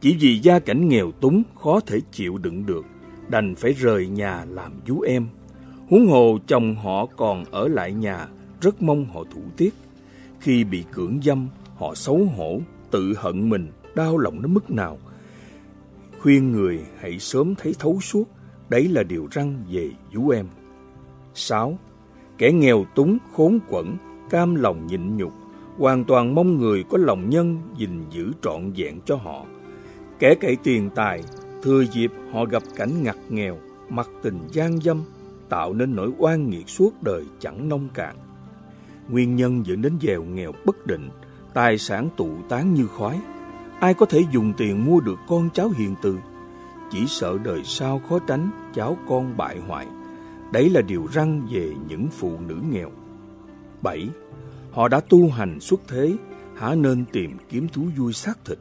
chỉ 0.00 0.16
vì 0.20 0.38
gia 0.38 0.58
cảnh 0.58 0.88
nghèo 0.88 1.12
túng 1.12 1.42
khó 1.62 1.80
thể 1.80 2.00
chịu 2.12 2.38
đựng 2.38 2.66
được, 2.66 2.84
đành 3.28 3.54
phải 3.54 3.72
rời 3.72 4.06
nhà 4.06 4.44
làm 4.48 4.72
vú 4.86 5.00
em. 5.00 5.26
Huống 5.90 6.06
hồ 6.06 6.38
chồng 6.46 6.76
họ 6.76 7.06
còn 7.06 7.44
ở 7.44 7.68
lại 7.68 7.92
nhà, 7.92 8.28
rất 8.60 8.82
mong 8.82 9.04
họ 9.04 9.24
thủ 9.34 9.42
tiết. 9.56 9.74
Khi 10.40 10.64
bị 10.64 10.84
cưỡng 10.92 11.20
dâm, 11.24 11.48
họ 11.76 11.94
xấu 11.94 12.24
hổ, 12.36 12.60
tự 12.90 13.14
hận 13.16 13.48
mình, 13.48 13.68
đau 13.94 14.18
lòng 14.18 14.42
đến 14.42 14.54
mức 14.54 14.70
nào. 14.70 14.98
Khuyên 16.20 16.52
người 16.52 16.80
hãy 16.98 17.18
sớm 17.18 17.54
thấy 17.54 17.74
thấu 17.78 18.00
suốt, 18.00 18.28
đấy 18.74 18.88
là 18.88 19.02
điều 19.02 19.28
răng 19.30 19.64
về 19.70 19.90
vú 20.12 20.28
em. 20.28 20.46
6. 21.34 21.78
Kẻ 22.38 22.52
nghèo 22.52 22.84
túng, 22.94 23.18
khốn 23.32 23.58
quẫn, 23.68 23.96
cam 24.30 24.54
lòng 24.54 24.86
nhịn 24.86 25.16
nhục, 25.16 25.32
hoàn 25.78 26.04
toàn 26.04 26.34
mong 26.34 26.58
người 26.58 26.84
có 26.90 26.98
lòng 26.98 27.30
nhân 27.30 27.58
gìn 27.76 28.04
giữ 28.10 28.32
trọn 28.42 28.72
vẹn 28.76 29.00
cho 29.04 29.16
họ. 29.16 29.44
Kẻ 30.18 30.34
cậy 30.34 30.56
tiền 30.62 30.90
tài, 30.94 31.22
thừa 31.62 31.84
dịp 31.92 32.12
họ 32.32 32.44
gặp 32.44 32.62
cảnh 32.76 33.02
ngặt 33.02 33.16
nghèo, 33.28 33.56
mặc 33.88 34.08
tình 34.22 34.38
gian 34.52 34.80
dâm, 34.80 35.02
tạo 35.48 35.72
nên 35.74 35.96
nỗi 35.96 36.10
oan 36.18 36.50
nghiệt 36.50 36.68
suốt 36.68 37.02
đời 37.02 37.24
chẳng 37.40 37.68
nông 37.68 37.88
cạn. 37.94 38.16
Nguyên 39.08 39.36
nhân 39.36 39.66
dẫn 39.66 39.82
đến 39.82 39.92
dèo 40.00 40.24
nghèo 40.24 40.52
bất 40.64 40.86
định, 40.86 41.10
tài 41.52 41.78
sản 41.78 42.08
tụ 42.16 42.30
tán 42.48 42.74
như 42.74 42.86
khói. 42.86 43.20
Ai 43.80 43.94
có 43.94 44.06
thể 44.06 44.24
dùng 44.32 44.52
tiền 44.56 44.84
mua 44.84 45.00
được 45.00 45.18
con 45.28 45.48
cháu 45.54 45.70
hiền 45.76 45.94
từ? 46.02 46.18
Chỉ 46.94 47.06
sợ 47.06 47.38
đời 47.44 47.62
sau 47.64 47.98
khó 48.08 48.18
tránh 48.18 48.50
cháu 48.74 48.96
con 49.08 49.36
bại 49.36 49.58
hoại. 49.68 49.86
Đấy 50.52 50.70
là 50.70 50.80
điều 50.80 51.06
răng 51.12 51.48
về 51.50 51.72
những 51.88 52.08
phụ 52.10 52.32
nữ 52.46 52.56
nghèo. 52.70 52.90
7. 53.82 54.08
Họ 54.72 54.88
đã 54.88 55.00
tu 55.08 55.30
hành 55.30 55.60
xuất 55.60 55.80
thế, 55.88 56.16
hả 56.56 56.74
nên 56.74 57.04
tìm 57.12 57.36
kiếm 57.48 57.68
thú 57.68 57.82
vui 57.96 58.12
xác 58.12 58.44
thịt. 58.44 58.58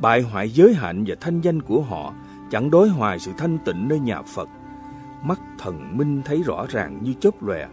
Bại 0.00 0.22
hoại 0.22 0.50
giới 0.50 0.74
hạnh 0.74 1.04
và 1.06 1.14
thanh 1.20 1.40
danh 1.40 1.62
của 1.62 1.80
họ 1.82 2.14
chẳng 2.50 2.70
đối 2.70 2.88
hoài 2.88 3.18
sự 3.18 3.30
thanh 3.38 3.58
tịnh 3.64 3.88
nơi 3.88 3.98
nhà 3.98 4.22
Phật. 4.22 4.48
Mắt 5.24 5.40
thần 5.58 5.98
minh 5.98 6.22
thấy 6.24 6.42
rõ 6.42 6.66
ràng 6.68 6.98
như 7.02 7.14
chớp 7.20 7.42
lòe. 7.42 7.68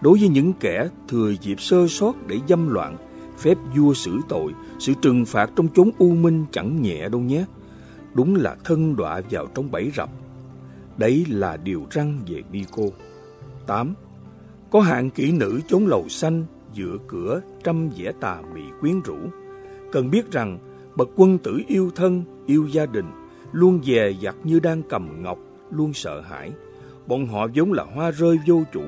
Đối 0.00 0.18
với 0.18 0.28
những 0.28 0.52
kẻ 0.52 0.88
thừa 1.08 1.32
dịp 1.40 1.60
sơ 1.60 1.86
sót 1.88 2.26
để 2.26 2.38
dâm 2.48 2.68
loạn, 2.68 2.96
phép 3.38 3.58
vua 3.76 3.94
xử 3.94 4.18
tội, 4.28 4.54
sự 4.78 4.94
trừng 5.02 5.24
phạt 5.24 5.50
trong 5.56 5.68
chốn 5.68 5.90
u 5.98 6.10
minh 6.10 6.44
chẳng 6.52 6.82
nhẹ 6.82 7.08
đâu 7.08 7.20
nhé. 7.20 7.44
Đúng 8.18 8.36
là 8.36 8.56
thân 8.64 8.96
đọa 8.96 9.20
vào 9.30 9.46
trong 9.54 9.70
bẫy 9.70 9.90
rập. 9.96 10.10
Đấy 10.96 11.26
là 11.28 11.56
điều 11.56 11.86
răng 11.90 12.18
về 12.26 12.42
bi 12.52 12.64
cô. 12.72 12.84
8. 13.66 13.94
Có 14.70 14.80
hạng 14.80 15.10
kỹ 15.10 15.32
nữ 15.32 15.60
chốn 15.68 15.86
lầu 15.86 16.08
xanh, 16.08 16.44
dựa 16.74 16.96
cửa, 17.08 17.40
trăm 17.64 17.88
vẻ 17.96 18.12
tà 18.20 18.40
mị 18.54 18.60
quyến 18.80 19.00
rũ. 19.00 19.16
Cần 19.92 20.10
biết 20.10 20.32
rằng, 20.32 20.58
bậc 20.96 21.08
quân 21.16 21.38
tử 21.38 21.60
yêu 21.68 21.90
thân, 21.94 22.24
yêu 22.46 22.68
gia 22.72 22.86
đình, 22.86 23.06
luôn 23.52 23.80
dè 23.84 24.12
dặt 24.20 24.36
như 24.44 24.60
đang 24.60 24.82
cầm 24.88 25.22
ngọc, 25.22 25.38
luôn 25.70 25.92
sợ 25.92 26.20
hãi. 26.20 26.52
Bọn 27.06 27.26
họ 27.26 27.48
giống 27.52 27.72
là 27.72 27.84
hoa 27.84 28.10
rơi 28.10 28.38
vô 28.46 28.62
chủ, 28.72 28.84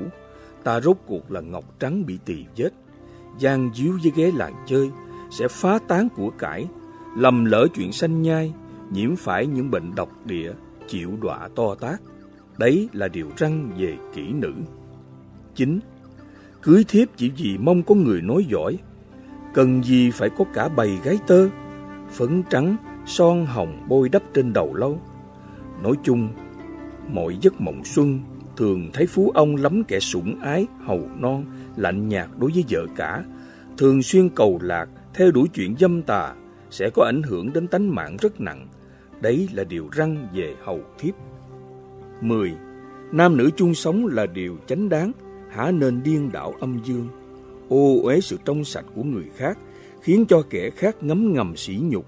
ta 0.64 0.80
rốt 0.80 0.96
cuộc 1.06 1.30
là 1.30 1.40
ngọc 1.40 1.64
trắng 1.80 2.06
bị 2.06 2.18
tỳ 2.24 2.44
vết. 2.56 2.70
Giang 3.40 3.70
díu 3.74 3.92
với 4.02 4.12
ghế 4.16 4.32
làng 4.34 4.54
chơi, 4.66 4.90
sẽ 5.30 5.48
phá 5.48 5.78
tán 5.88 6.08
của 6.16 6.30
cải, 6.38 6.66
lầm 7.16 7.44
lỡ 7.44 7.66
chuyện 7.74 7.92
sanh 7.92 8.22
nhai, 8.22 8.52
nhiễm 8.90 9.16
phải 9.16 9.46
những 9.46 9.70
bệnh 9.70 9.94
độc 9.94 10.26
địa, 10.26 10.52
chịu 10.88 11.10
đọa 11.22 11.48
to 11.56 11.74
tác. 11.74 12.02
Đấy 12.58 12.88
là 12.92 13.08
điều 13.08 13.30
răng 13.36 13.70
về 13.78 13.96
kỹ 14.14 14.32
nữ. 14.32 14.52
chín 15.54 15.80
Cưới 16.62 16.84
thiếp 16.88 17.08
chỉ 17.16 17.30
vì 17.36 17.58
mong 17.58 17.82
có 17.82 17.94
người 17.94 18.22
nói 18.22 18.46
giỏi, 18.48 18.78
cần 19.54 19.82
gì 19.82 20.10
phải 20.10 20.30
có 20.38 20.44
cả 20.54 20.68
bầy 20.68 20.98
gái 21.04 21.18
tơ, 21.26 21.48
phấn 22.10 22.42
trắng, 22.50 22.76
son 23.06 23.46
hồng 23.46 23.86
bôi 23.88 24.08
đắp 24.08 24.22
trên 24.34 24.52
đầu 24.52 24.74
lâu. 24.74 25.00
Nói 25.82 25.94
chung, 26.02 26.28
mọi 27.12 27.38
giấc 27.40 27.60
mộng 27.60 27.84
xuân 27.84 28.20
thường 28.56 28.90
thấy 28.92 29.06
phú 29.06 29.30
ông 29.34 29.56
lắm 29.56 29.84
kẻ 29.84 30.00
sủng 30.00 30.40
ái, 30.40 30.66
hầu 30.84 31.08
non, 31.18 31.44
lạnh 31.76 32.08
nhạt 32.08 32.28
đối 32.38 32.50
với 32.50 32.64
vợ 32.68 32.86
cả, 32.96 33.24
thường 33.78 34.02
xuyên 34.02 34.28
cầu 34.28 34.58
lạc, 34.62 34.88
theo 35.14 35.30
đuổi 35.30 35.48
chuyện 35.54 35.74
dâm 35.78 36.02
tà, 36.02 36.34
sẽ 36.70 36.90
có 36.94 37.04
ảnh 37.04 37.22
hưởng 37.22 37.52
đến 37.52 37.66
tánh 37.68 37.94
mạng 37.94 38.16
rất 38.20 38.40
nặng. 38.40 38.68
Đấy 39.20 39.48
là 39.52 39.64
điều 39.64 39.88
răng 39.92 40.28
về 40.34 40.54
hầu 40.64 40.80
thiếp. 40.98 41.14
10. 42.20 42.52
Nam 43.12 43.36
nữ 43.36 43.50
chung 43.56 43.74
sống 43.74 44.06
là 44.06 44.26
điều 44.26 44.56
chánh 44.66 44.88
đáng, 44.88 45.12
hả 45.50 45.70
nên 45.70 46.02
điên 46.02 46.30
đảo 46.32 46.54
âm 46.60 46.80
dương, 46.84 47.08
ô 47.68 48.00
uế 48.02 48.20
sự 48.20 48.38
trong 48.44 48.64
sạch 48.64 48.84
của 48.94 49.02
người 49.02 49.30
khác, 49.36 49.58
khiến 50.02 50.24
cho 50.28 50.42
kẻ 50.50 50.70
khác 50.70 50.96
ngấm 51.00 51.32
ngầm 51.32 51.56
sỉ 51.56 51.78
nhục. 51.82 52.06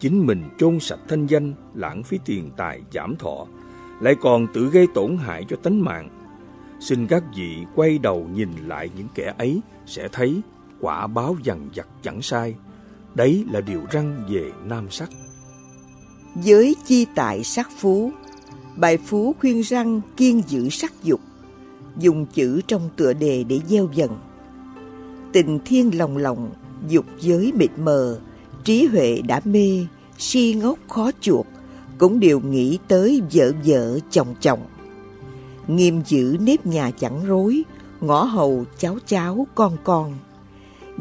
Chính 0.00 0.26
mình 0.26 0.42
chôn 0.58 0.80
sạch 0.80 1.00
thanh 1.08 1.26
danh, 1.26 1.54
lãng 1.74 2.02
phí 2.02 2.18
tiền 2.24 2.50
tài, 2.56 2.80
giảm 2.92 3.16
thọ, 3.16 3.46
lại 4.00 4.14
còn 4.20 4.46
tự 4.54 4.70
gây 4.72 4.86
tổn 4.94 5.16
hại 5.16 5.44
cho 5.48 5.56
tánh 5.56 5.84
mạng. 5.84 6.08
Xin 6.80 7.06
các 7.06 7.24
vị 7.36 7.56
quay 7.74 7.98
đầu 7.98 8.28
nhìn 8.34 8.50
lại 8.66 8.90
những 8.96 9.08
kẻ 9.14 9.34
ấy 9.38 9.60
sẽ 9.86 10.08
thấy 10.12 10.40
quả 10.80 11.06
báo 11.06 11.36
dằn 11.42 11.68
vặt 11.74 11.88
chẳng 12.02 12.22
sai. 12.22 12.54
Đấy 13.14 13.44
là 13.50 13.60
điều 13.60 13.82
răng 13.90 14.26
về 14.30 14.52
nam 14.64 14.90
sắc. 14.90 15.10
Giới 16.36 16.76
chi 16.86 17.06
tại 17.14 17.44
sắc 17.44 17.70
phú, 17.78 18.12
bài 18.76 18.96
phú 18.96 19.34
khuyên 19.40 19.60
răng 19.60 20.00
kiên 20.16 20.42
giữ 20.48 20.68
sắc 20.68 20.92
dục, 21.02 21.20
dùng 21.98 22.26
chữ 22.26 22.60
trong 22.66 22.90
tựa 22.96 23.12
đề 23.12 23.44
để 23.44 23.60
gieo 23.68 23.88
dần. 23.94 24.18
Tình 25.32 25.58
thiên 25.64 25.98
lòng 25.98 26.16
lòng, 26.16 26.50
dục 26.88 27.04
giới 27.20 27.52
mịt 27.52 27.70
mờ, 27.76 28.18
trí 28.64 28.86
huệ 28.86 29.20
đã 29.28 29.40
mê, 29.44 29.86
si 30.18 30.54
ngốc 30.54 30.78
khó 30.88 31.10
chuộc, 31.20 31.46
cũng 31.98 32.20
đều 32.20 32.40
nghĩ 32.40 32.78
tới 32.88 33.22
vợ 33.32 33.52
vợ 33.64 33.98
chồng 34.10 34.34
chồng. 34.40 34.60
Nghiêm 35.66 36.02
giữ 36.06 36.36
nếp 36.40 36.66
nhà 36.66 36.90
chẳng 36.90 37.26
rối, 37.26 37.62
ngõ 38.00 38.24
hầu 38.24 38.64
cháu 38.78 38.98
cháu 39.06 39.46
con 39.54 39.76
con. 39.84 40.14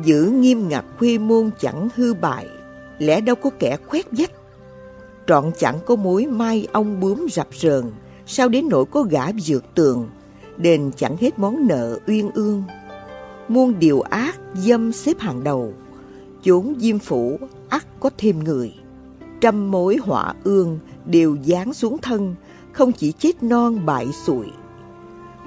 Giữ 0.03 0.25
nghiêm 0.25 0.69
ngặt 0.69 0.85
khuê 0.97 1.17
môn 1.17 1.49
chẳng 1.59 1.89
hư 1.95 2.13
bại, 2.13 2.47
lẽ 2.99 3.21
đâu 3.21 3.35
có 3.35 3.49
kẻ 3.59 3.77
khoét 3.87 4.05
dách. 4.11 4.31
Trọn 5.27 5.51
chẳng 5.57 5.79
có 5.85 5.95
mối 5.95 6.25
mai 6.25 6.67
ông 6.71 6.99
bướm 6.99 7.27
rập 7.31 7.47
rờn, 7.53 7.83
sao 8.25 8.49
đến 8.49 8.69
nỗi 8.69 8.85
có 8.85 9.01
gã 9.01 9.31
dược 9.31 9.63
tường, 9.75 10.09
đền 10.57 10.91
chẳng 10.95 11.17
hết 11.17 11.39
món 11.39 11.67
nợ 11.67 11.99
uyên 12.07 12.31
ương. 12.33 12.63
Muôn 13.47 13.79
điều 13.79 14.01
ác, 14.01 14.39
dâm 14.53 14.91
xếp 14.91 15.19
hàng 15.19 15.43
đầu, 15.43 15.73
chốn 16.43 16.73
diêm 16.79 16.99
phủ, 16.99 17.39
ắt 17.69 17.85
có 17.99 18.09
thêm 18.17 18.43
người. 18.43 18.73
Trăm 19.41 19.71
mối 19.71 19.97
họa 20.01 20.33
ương 20.43 20.79
đều 21.05 21.37
giáng 21.45 21.73
xuống 21.73 21.97
thân, 21.97 22.35
không 22.71 22.91
chỉ 22.91 23.11
chết 23.11 23.43
non 23.43 23.85
bại 23.85 24.07
sụi. 24.25 24.47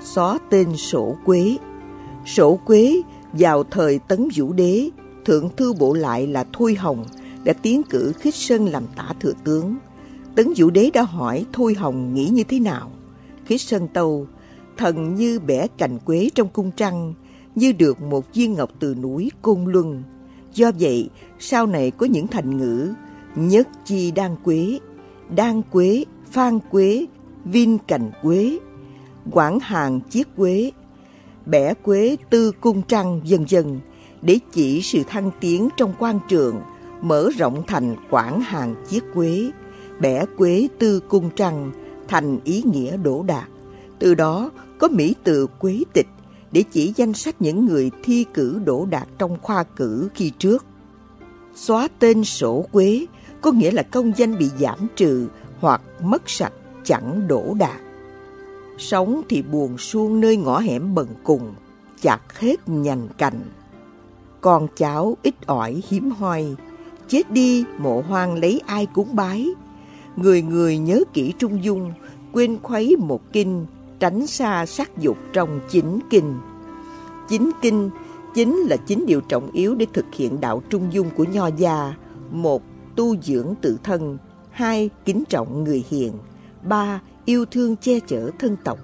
Xóa 0.03 0.39
tên 0.51 0.77
sổ 0.77 1.17
quế 1.25 1.57
Sổ 2.27 2.61
quế 2.67 3.03
vào 3.33 3.65
thời 3.65 3.99
tấn 3.99 4.29
vũ 4.37 4.53
đế, 4.53 4.91
thượng 5.25 5.49
thư 5.57 5.73
bộ 5.73 5.95
lại 5.95 6.27
là 6.27 6.45
Thôi 6.53 6.75
Hồng 6.75 7.05
đã 7.45 7.53
tiến 7.53 7.83
cử 7.83 8.13
khích 8.19 8.35
sơn 8.35 8.67
làm 8.67 8.85
tả 8.97 9.09
thừa 9.21 9.33
tướng. 9.45 9.77
Tấn 10.35 10.53
vũ 10.57 10.71
đế 10.71 10.91
đã 10.95 11.03
hỏi 11.03 11.47
Thôi 11.53 11.75
Hồng 11.75 12.15
nghĩ 12.15 12.29
như 12.29 12.45
thế 12.45 12.61
nào. 12.61 12.91
Khích 13.45 13.61
sơn 13.61 13.89
tâu, 13.95 14.27
thần 14.77 15.15
như 15.15 15.41
bẻ 15.41 15.67
cành 15.79 15.99
quế 15.99 16.31
trong 16.35 16.49
cung 16.49 16.71
trăng, 16.77 17.15
như 17.55 17.73
được 17.73 18.01
một 18.01 18.35
viên 18.35 18.55
ngọc 18.55 18.71
từ 18.79 18.95
núi 18.95 19.31
Côn 19.43 19.65
Luân. 19.65 20.03
Do 20.55 20.71
vậy, 20.81 21.09
sau 21.39 21.67
này 21.67 21.91
có 21.91 22.07
những 22.07 22.27
thành 22.27 22.57
ngữ 22.57 22.93
nhất 23.37 23.69
chi 23.85 24.11
đan 24.11 24.37
quế, 24.45 24.79
đan 25.37 25.63
quế, 25.63 26.05
phan 26.31 26.59
quế, 26.71 27.07
vin 27.45 27.79
cành 27.79 28.11
quế, 28.23 28.59
quảng 29.31 29.61
hàng 29.61 30.01
chiếc 30.01 30.37
quế, 30.37 30.71
bẻ 31.47 31.75
quế 31.75 32.17
tư 32.31 32.53
cung 32.53 32.83
trăng 32.83 33.21
dần 33.25 33.45
dần 33.49 33.81
để 34.23 34.39
chỉ 34.53 34.83
sự 34.83 35.03
thăng 35.09 35.31
tiến 35.41 35.69
trong 35.77 35.95
quan 35.99 36.19
trường, 36.29 36.61
mở 37.03 37.31
rộng 37.39 37.63
thành 37.67 37.97
quảng 38.11 38.41
hàng 38.41 38.75
chiếc 38.89 39.05
quế, 39.15 39.51
bẻ 40.01 40.25
quế 40.37 40.69
tư 40.79 41.01
cung 41.01 41.31
trăng 41.37 41.73
thành 42.09 42.39
ý 42.45 42.63
nghĩa 42.73 42.97
đổ 42.97 43.23
đạt. 43.23 43.49
Từ 43.99 44.15
đó 44.15 44.51
có 44.79 44.89
mỹ 44.89 45.15
từ 45.25 45.47
quế 45.47 45.83
tịch 45.93 46.07
để 46.53 46.65
chỉ 46.73 46.93
danh 46.97 47.15
sách 47.15 47.35
những 47.43 47.67
người 47.67 47.91
thi 48.03 48.25
cử 48.35 48.61
đổ 48.65 48.87
đạt 48.91 49.09
trong 49.19 49.39
khoa 49.43 49.63
cử 49.65 50.09
khi 50.15 50.33
trước. 50.39 50.65
Xóa 51.55 51.89
tên 51.99 52.25
sổ 52.25 52.65
quế 52.73 53.07
có 53.41 53.53
nghĩa 53.53 53.71
là 53.71 53.83
công 53.83 54.13
danh 54.17 54.39
bị 54.39 54.51
giảm 54.59 54.79
trừ 54.97 55.29
hoặc 55.61 55.83
mất 56.03 56.23
sạch 56.27 56.53
chẳng 56.85 57.29
đổ 57.29 57.55
đạt. 57.59 57.81
Sống 58.79 59.23
thì 59.29 59.43
buồn 59.43 59.79
suông 59.79 60.21
nơi 60.21 60.37
ngõ 60.37 60.59
hẻm 60.59 60.95
bần 60.95 61.09
cùng, 61.23 61.55
chặt 62.03 62.39
hết 62.39 62.69
nhành 62.69 63.09
cành. 63.19 63.41
Con 64.41 64.69
cháu 64.77 65.17
ít 65.23 65.35
ỏi 65.47 65.83
hiếm 65.89 66.11
hoi, 66.11 66.55
chết 67.11 67.31
đi 67.31 67.65
mộ 67.79 68.03
hoang 68.09 68.35
lấy 68.35 68.61
ai 68.67 68.87
cúng 68.87 69.17
bái. 69.17 69.49
Người 70.17 70.43
người 70.43 70.79
nhớ 70.79 71.05
kỹ 71.13 71.33
trung 71.39 71.65
dung, 71.65 71.93
quên 72.33 72.59
khuấy 72.63 72.97
một 72.97 73.33
kinh, 73.33 73.67
tránh 73.99 74.27
xa 74.27 74.67
sắc 74.67 74.99
dục 74.99 75.17
trong 75.33 75.61
chính 75.71 75.99
kinh. 76.11 76.35
Chính 77.29 77.51
kinh 77.63 77.91
chính 78.35 78.57
là 78.57 78.77
chính 78.77 79.07
điều 79.07 79.21
trọng 79.21 79.51
yếu 79.53 79.75
để 79.75 79.87
thực 79.93 80.05
hiện 80.15 80.41
đạo 80.41 80.63
trung 80.71 80.93
dung 80.93 81.11
của 81.17 81.25
nho 81.25 81.47
gia. 81.47 81.95
Một, 82.31 82.63
tu 82.97 83.17
dưỡng 83.17 83.55
tự 83.61 83.79
thân. 83.85 84.19
Hai, 84.51 84.91
kính 85.05 85.25
trọng 85.29 85.65
người 85.65 85.85
hiền. 85.91 86.13
Ba, 86.63 87.01
yêu 87.25 87.45
thương 87.45 87.77
che 87.77 88.01
chở 88.01 88.31
thân 88.39 88.57
tộc. 88.65 88.79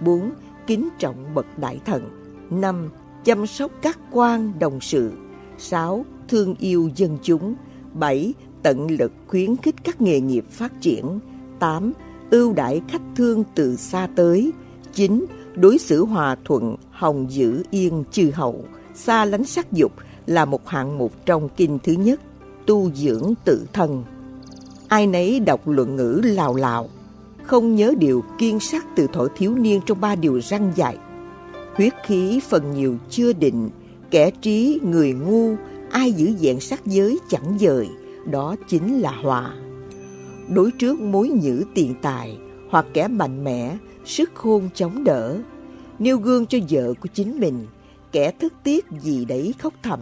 bốn 0.00 0.30
Kính 0.66 0.88
trọng 0.98 1.34
bậc 1.34 1.58
đại 1.58 1.80
thần. 1.84 2.02
năm 2.50 2.90
Chăm 3.24 3.46
sóc 3.46 3.70
các 3.82 3.98
quan 4.10 4.52
đồng 4.58 4.80
sự. 4.80 5.12
sáu 5.58 6.04
Thương 6.28 6.54
yêu 6.58 6.90
dân 6.96 7.18
chúng. 7.22 7.54
7. 7.94 8.34
Tận 8.62 8.90
lực 8.90 9.12
khuyến 9.26 9.56
khích 9.56 9.74
các 9.84 10.00
nghề 10.00 10.20
nghiệp 10.20 10.44
phát 10.50 10.72
triển. 10.80 11.18
8. 11.58 11.92
Ưu 12.30 12.52
đãi 12.52 12.80
khách 12.88 13.02
thương 13.16 13.44
từ 13.54 13.76
xa 13.76 14.08
tới. 14.16 14.52
9. 14.94 15.26
Đối 15.54 15.78
xử 15.78 16.04
hòa 16.04 16.36
thuận, 16.44 16.76
hồng 16.90 17.26
giữ 17.30 17.62
yên 17.70 18.04
trừ 18.12 18.30
hậu, 18.34 18.64
xa 18.94 19.24
lánh 19.24 19.44
sắc 19.44 19.72
dục 19.72 19.92
là 20.26 20.44
một 20.44 20.68
hạng 20.68 20.98
mục 20.98 21.12
trong 21.26 21.48
kinh 21.56 21.78
thứ 21.82 21.92
nhất, 21.92 22.20
tu 22.66 22.90
dưỡng 22.94 23.34
tự 23.44 23.66
thân. 23.72 24.04
Ai 24.88 25.06
nấy 25.06 25.40
đọc 25.40 25.68
luận 25.68 25.96
ngữ 25.96 26.20
lào 26.24 26.54
lào, 26.54 26.88
không 27.42 27.74
nhớ 27.74 27.94
điều 27.98 28.24
kiên 28.38 28.60
sắc 28.60 28.86
từ 28.96 29.06
thổi 29.12 29.28
thiếu 29.36 29.54
niên 29.54 29.80
trong 29.86 30.00
ba 30.00 30.14
điều 30.14 30.40
răng 30.40 30.72
dạy. 30.76 30.96
Huyết 31.74 31.92
khí 32.06 32.40
phần 32.48 32.74
nhiều 32.74 32.96
chưa 33.10 33.32
định, 33.32 33.70
kẻ 34.10 34.30
trí 34.30 34.78
người 34.82 35.12
ngu, 35.12 35.56
ai 35.92 36.12
giữ 36.12 36.34
vẹn 36.40 36.60
sắc 36.60 36.86
giới 36.86 37.18
chẳng 37.28 37.58
dời, 37.60 37.88
đó 38.30 38.56
chính 38.68 39.00
là 39.00 39.10
hòa. 39.10 39.54
Đối 40.48 40.70
trước 40.70 41.00
mối 41.00 41.28
nhữ 41.28 41.64
tiền 41.74 41.94
tài, 42.02 42.38
hoặc 42.70 42.86
kẻ 42.94 43.08
mạnh 43.08 43.44
mẽ, 43.44 43.76
sức 44.04 44.30
khôn 44.34 44.68
chống 44.74 45.04
đỡ, 45.04 45.38
nêu 45.98 46.18
gương 46.18 46.46
cho 46.46 46.58
vợ 46.70 46.94
của 47.00 47.08
chính 47.14 47.40
mình, 47.40 47.66
kẻ 48.12 48.30
thức 48.30 48.52
tiếc 48.62 48.86
gì 49.00 49.24
đấy 49.24 49.54
khóc 49.58 49.74
thầm, 49.82 50.00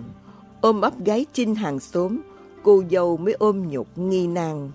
ôm 0.60 0.80
ấp 0.80 1.04
gái 1.04 1.26
chinh 1.32 1.54
hàng 1.54 1.80
xóm, 1.80 2.20
cô 2.62 2.82
dâu 2.90 3.16
mới 3.16 3.34
ôm 3.34 3.68
nhục 3.68 3.98
nghi 3.98 4.26
nan. 4.26 4.70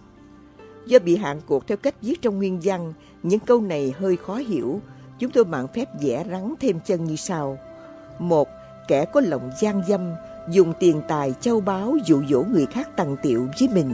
Do 0.85 0.99
bị 0.99 1.15
hạn 1.17 1.41
cuộc 1.45 1.67
theo 1.67 1.77
cách 1.77 1.95
viết 2.01 2.21
trong 2.21 2.37
nguyên 2.37 2.59
văn, 2.63 2.93
những 3.23 3.39
câu 3.39 3.61
này 3.61 3.93
hơi 3.97 4.17
khó 4.17 4.35
hiểu. 4.35 4.81
Chúng 5.19 5.31
tôi 5.31 5.45
mạng 5.45 5.67
phép 5.75 5.85
vẽ 6.01 6.25
rắn 6.31 6.53
thêm 6.59 6.79
chân 6.85 7.05
như 7.05 7.15
sau. 7.15 7.57
Một, 8.19 8.47
kẻ 8.87 9.05
có 9.05 9.21
lòng 9.21 9.49
gian 9.61 9.81
dâm, 9.87 10.11
dùng 10.51 10.73
tiền 10.79 11.01
tài 11.07 11.33
châu 11.41 11.61
báu 11.61 11.97
dụ 12.05 12.21
dỗ 12.29 12.43
người 12.43 12.65
khác 12.65 12.97
tăng 12.97 13.17
tiệu 13.21 13.47
với 13.59 13.69
mình, 13.69 13.93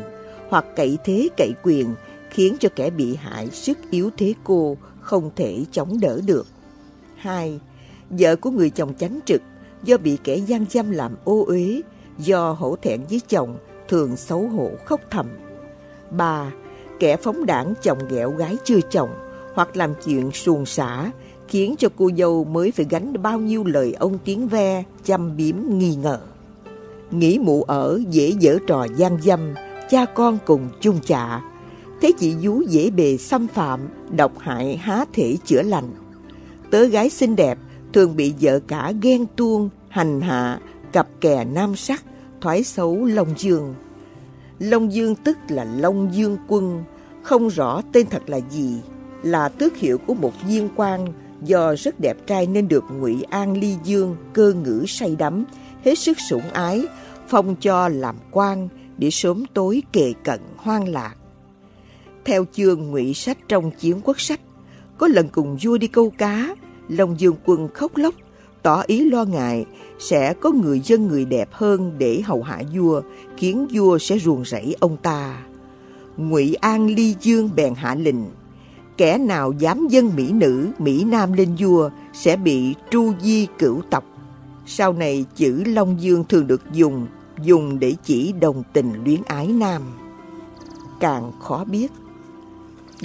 hoặc 0.49 0.65
cậy 0.75 0.97
thế 1.03 1.29
cậy 1.37 1.51
quyền, 1.63 1.95
khiến 2.29 2.55
cho 2.59 2.69
kẻ 2.75 2.89
bị 2.89 3.15
hại 3.15 3.49
sức 3.49 3.77
yếu 3.91 4.09
thế 4.17 4.33
cô 4.43 4.77
không 5.01 5.31
thể 5.35 5.65
chống 5.71 5.99
đỡ 5.99 6.19
được. 6.25 6.47
Hai, 7.15 7.59
vợ 8.09 8.35
của 8.35 8.51
người 8.51 8.69
chồng 8.69 8.93
chánh 8.97 9.19
trực 9.25 9.41
do 9.83 9.97
bị 9.97 10.17
kẻ 10.23 10.35
gian 10.35 10.65
dâm 10.69 10.91
làm 10.91 11.15
ô 11.23 11.45
uế, 11.47 11.81
do 12.17 12.51
hổ 12.51 12.75
thẹn 12.81 13.01
với 13.09 13.21
chồng 13.27 13.57
thường 13.87 14.17
xấu 14.17 14.47
hổ 14.47 14.71
khóc 14.85 15.01
thầm. 15.09 15.27
Ba, 16.11 16.51
kẻ 16.99 17.17
phóng 17.17 17.45
đảng 17.45 17.73
chồng 17.81 17.99
ghẹo 18.09 18.31
gái 18.31 18.57
chưa 18.63 18.81
chồng 18.91 19.09
hoặc 19.53 19.77
làm 19.77 19.93
chuyện 20.05 20.31
xuồng 20.31 20.65
xả 20.65 21.11
khiến 21.47 21.75
cho 21.77 21.89
cô 21.97 22.09
dâu 22.17 22.43
mới 22.43 22.71
phải 22.71 22.85
gánh 22.89 23.21
bao 23.21 23.39
nhiêu 23.39 23.63
lời 23.63 23.93
ông 23.99 24.17
tiếng 24.25 24.47
ve 24.47 24.83
chăm 25.03 25.37
biếm 25.37 25.55
nghi 25.67 25.95
ngờ. 25.95 26.19
Nghĩ 27.11 27.39
mụ 27.39 27.63
ở 27.63 28.01
dễ 28.09 28.33
dở 28.39 28.57
trò 28.67 28.87
gian 28.95 29.21
dâm, 29.21 29.53
cha 29.89 30.05
con 30.05 30.37
cùng 30.45 30.69
chung 30.79 30.99
chạ. 31.05 31.41
Thế 32.01 32.11
chị 32.19 32.35
vú 32.41 32.61
dễ 32.61 32.89
bề 32.89 33.17
xâm 33.17 33.47
phạm, 33.47 33.79
độc 34.15 34.39
hại 34.39 34.77
há 34.77 35.05
thể 35.13 35.37
chữa 35.45 35.61
lành. 35.61 35.89
Tớ 36.71 36.85
gái 36.85 37.09
xinh 37.09 37.35
đẹp 37.35 37.57
thường 37.93 38.15
bị 38.15 38.33
vợ 38.41 38.59
cả 38.59 38.93
ghen 39.01 39.25
tuông, 39.35 39.69
hành 39.89 40.21
hạ, 40.21 40.59
cặp 40.91 41.07
kè 41.21 41.45
nam 41.45 41.75
sắc, 41.75 42.03
thoái 42.41 42.63
xấu 42.63 43.05
Long 43.05 43.33
Dương. 43.37 43.75
Long 44.59 44.93
Dương 44.93 45.15
tức 45.15 45.37
là 45.49 45.63
Long 45.63 46.15
Dương 46.15 46.37
Quân, 46.47 46.83
không 47.23 47.47
rõ 47.47 47.81
tên 47.91 48.07
thật 48.09 48.29
là 48.29 48.39
gì, 48.49 48.77
là 49.23 49.49
tước 49.49 49.77
hiệu 49.77 49.97
của 49.97 50.13
một 50.13 50.33
viên 50.47 50.69
quan 50.75 51.07
do 51.41 51.75
rất 51.75 51.99
đẹp 51.99 52.17
trai 52.27 52.47
nên 52.47 52.67
được 52.67 52.83
Ngụy 52.99 53.23
An 53.29 53.57
Ly 53.57 53.75
Dương 53.83 54.15
cơ 54.33 54.53
ngữ 54.53 54.83
say 54.87 55.15
đắm, 55.19 55.45
hết 55.83 55.95
sức 55.95 56.17
sủng 56.29 56.49
ái, 56.53 56.85
phong 57.27 57.55
cho 57.55 57.89
làm 57.89 58.15
quan 58.31 58.69
để 58.97 59.09
sớm 59.11 59.43
tối 59.53 59.83
kề 59.91 60.13
cận 60.23 60.39
hoang 60.57 60.87
lạc. 60.87 61.15
Theo 62.25 62.45
chương 62.53 62.91
ngụy 62.91 63.13
sách 63.13 63.37
trong 63.47 63.71
chiến 63.71 64.01
quốc 64.03 64.19
sách, 64.19 64.39
có 64.97 65.07
lần 65.07 65.29
cùng 65.29 65.57
vua 65.61 65.77
đi 65.77 65.87
câu 65.87 66.09
cá, 66.17 66.55
Long 66.89 67.19
Dương 67.19 67.35
quân 67.45 67.67
khóc 67.73 67.97
lóc, 67.97 68.15
tỏ 68.61 68.83
ý 68.87 69.09
lo 69.09 69.25
ngại 69.25 69.65
sẽ 69.99 70.33
có 70.33 70.51
người 70.51 70.79
dân 70.79 71.07
người 71.07 71.25
đẹp 71.25 71.49
hơn 71.51 71.95
để 71.97 72.21
hầu 72.25 72.43
hạ 72.43 72.61
vua, 72.73 73.01
khiến 73.37 73.67
vua 73.73 73.97
sẽ 73.97 74.19
ruồng 74.19 74.45
rẫy 74.45 74.75
ông 74.79 74.97
ta. 74.97 75.43
Ngụy 76.17 76.53
An 76.53 76.95
Ly 76.95 77.15
Dương 77.19 77.49
bèn 77.55 77.73
hạ 77.75 77.95
lệnh, 77.95 78.15
kẻ 78.97 79.17
nào 79.17 79.51
dám 79.51 79.87
dân 79.87 80.11
mỹ 80.15 80.31
nữ, 80.31 80.67
mỹ 80.79 81.03
nam 81.03 81.33
lên 81.33 81.55
vua 81.59 81.89
sẽ 82.13 82.35
bị 82.35 82.75
tru 82.91 83.13
di 83.21 83.47
cửu 83.59 83.81
tộc. 83.89 84.10
Sau 84.65 84.93
này 84.93 85.25
chữ 85.35 85.63
Long 85.65 86.01
Dương 86.01 86.23
thường 86.29 86.47
được 86.47 86.61
dùng, 86.71 87.07
dùng 87.43 87.79
để 87.79 87.95
chỉ 88.03 88.33
đồng 88.39 88.63
tình 88.73 88.93
luyến 89.05 89.21
ái 89.25 89.47
nam. 89.47 89.81
Càng 90.99 91.31
khó 91.39 91.63
biết. 91.63 91.91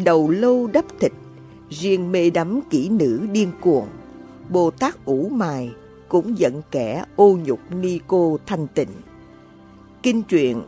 Đầu 0.04 0.30
lâu 0.30 0.66
đắp 0.66 0.84
thịt, 1.00 1.12
riêng 1.70 2.12
mê 2.12 2.30
đắm 2.30 2.60
kỹ 2.70 2.88
nữ 2.88 3.26
điên 3.32 3.52
cuồng. 3.60 3.88
Bồ 4.48 4.70
Tát 4.70 5.04
ủ 5.04 5.28
mài 5.28 5.70
cũng 6.08 6.38
giận 6.38 6.62
kẻ 6.70 7.04
ô 7.16 7.38
nhục 7.44 7.60
ni 7.70 8.00
cô 8.06 8.38
thanh 8.46 8.66
tịnh. 8.66 8.90
kinh 10.02 10.22
truyện 10.22 10.62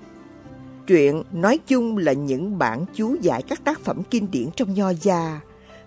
Truyện 0.88 1.22
nói 1.32 1.58
chung 1.66 1.96
là 1.96 2.12
những 2.12 2.58
bản 2.58 2.84
chú 2.94 3.16
giải 3.20 3.42
các 3.42 3.64
tác 3.64 3.80
phẩm 3.80 4.02
kinh 4.10 4.30
điển 4.30 4.48
trong 4.56 4.74
nho 4.74 4.90
gia. 4.90 5.40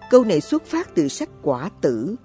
Câu 0.10 0.24
này 0.24 0.42
xuất 0.42 0.66
phát 0.66 0.96
từ 0.96 1.08
sách 1.08 1.30
quả 1.42 1.70
tử, 1.82 2.16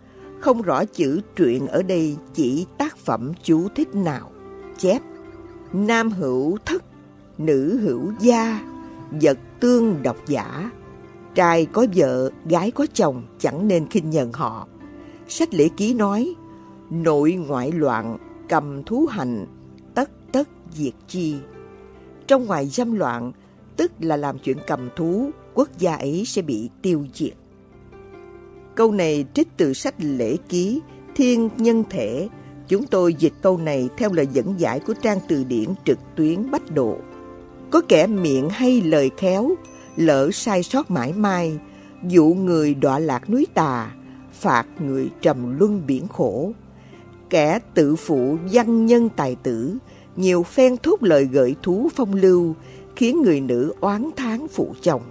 không 0.46 0.62
rõ 0.62 0.84
chữ 0.84 1.20
truyện 1.36 1.66
ở 1.66 1.82
đây 1.82 2.16
chỉ 2.34 2.66
tác 2.78 2.96
phẩm 2.96 3.32
chú 3.42 3.68
thích 3.74 3.94
nào. 3.94 4.30
Chép 4.78 5.02
Nam 5.72 6.10
hữu 6.10 6.58
thất, 6.64 6.84
nữ 7.38 7.78
hữu 7.78 8.12
gia, 8.20 8.60
vật 9.10 9.38
tương 9.60 10.02
độc 10.02 10.16
giả. 10.26 10.70
Trai 11.34 11.66
có 11.66 11.86
vợ, 11.94 12.30
gái 12.44 12.70
có 12.70 12.86
chồng, 12.92 13.22
chẳng 13.38 13.68
nên 13.68 13.88
khinh 13.88 14.10
nhận 14.10 14.32
họ. 14.32 14.68
Sách 15.28 15.54
lễ 15.54 15.68
ký 15.76 15.94
nói, 15.94 16.34
nội 16.90 17.32
ngoại 17.32 17.72
loạn, 17.72 18.18
cầm 18.48 18.84
thú 18.84 19.06
hành, 19.10 19.46
tất 19.94 20.10
tất 20.32 20.48
diệt 20.74 20.94
chi. 21.08 21.36
Trong 22.26 22.46
ngoài 22.46 22.66
dâm 22.66 22.94
loạn, 22.94 23.32
tức 23.76 23.92
là 24.00 24.16
làm 24.16 24.38
chuyện 24.38 24.56
cầm 24.66 24.88
thú, 24.96 25.30
quốc 25.54 25.68
gia 25.78 25.96
ấy 25.96 26.24
sẽ 26.26 26.42
bị 26.42 26.70
tiêu 26.82 27.06
diệt. 27.14 27.34
Câu 28.76 28.92
này 28.92 29.24
trích 29.34 29.48
từ 29.56 29.72
sách 29.72 29.94
lễ 29.98 30.36
ký 30.48 30.80
Thiên 31.14 31.48
Nhân 31.56 31.84
Thể. 31.90 32.28
Chúng 32.68 32.86
tôi 32.86 33.14
dịch 33.14 33.32
câu 33.42 33.58
này 33.58 33.88
theo 33.98 34.12
lời 34.12 34.28
dẫn 34.32 34.54
giải 34.60 34.80
của 34.80 34.94
trang 35.02 35.18
từ 35.28 35.44
điển 35.44 35.68
trực 35.84 35.98
tuyến 36.16 36.50
Bách 36.50 36.74
Độ. 36.74 36.96
Có 37.70 37.82
kẻ 37.88 38.06
miệng 38.06 38.48
hay 38.50 38.80
lời 38.80 39.10
khéo, 39.16 39.50
lỡ 39.96 40.30
sai 40.32 40.62
sót 40.62 40.90
mãi 40.90 41.12
mai, 41.12 41.58
dụ 42.08 42.24
người 42.24 42.74
đọa 42.74 42.98
lạc 42.98 43.30
núi 43.30 43.46
tà, 43.54 43.94
phạt 44.32 44.66
người 44.80 45.10
trầm 45.20 45.58
luân 45.58 45.86
biển 45.86 46.08
khổ. 46.08 46.52
Kẻ 47.30 47.58
tự 47.74 47.96
phụ 47.96 48.36
văn 48.52 48.86
nhân 48.86 49.08
tài 49.16 49.36
tử, 49.42 49.76
nhiều 50.16 50.42
phen 50.42 50.76
thốt 50.76 51.02
lời 51.02 51.24
gợi 51.24 51.56
thú 51.62 51.88
phong 51.96 52.14
lưu, 52.14 52.54
khiến 52.96 53.22
người 53.22 53.40
nữ 53.40 53.74
oán 53.80 54.10
tháng 54.16 54.46
phụ 54.48 54.74
chồng. 54.82 55.02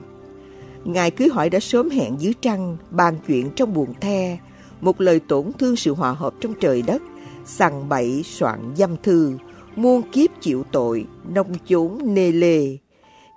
Ngài 0.86 1.12
cưới 1.12 1.28
hỏi 1.28 1.50
đã 1.50 1.60
sớm 1.60 1.90
hẹn 1.90 2.16
dưới 2.20 2.34
trăng, 2.42 2.78
bàn 2.92 3.18
chuyện 3.28 3.50
trong 3.56 3.74
buồn 3.74 3.94
the, 4.02 4.38
một 4.82 5.02
lời 5.02 5.20
tổn 5.20 5.52
thương 5.60 5.76
sự 5.76 5.94
hòa 5.94 6.12
hợp 6.12 6.34
trong 6.40 6.54
trời 6.60 6.82
đất, 6.82 7.02
sằng 7.46 7.90
bậy 7.90 8.24
soạn 8.24 8.60
dâm 8.78 8.96
thư, 9.04 9.38
muôn 9.76 10.02
kiếp 10.12 10.30
chịu 10.42 10.64
tội, 10.72 11.06
nông 11.34 11.54
chốn 11.68 11.98
nê 12.04 12.32
lê. 12.32 12.78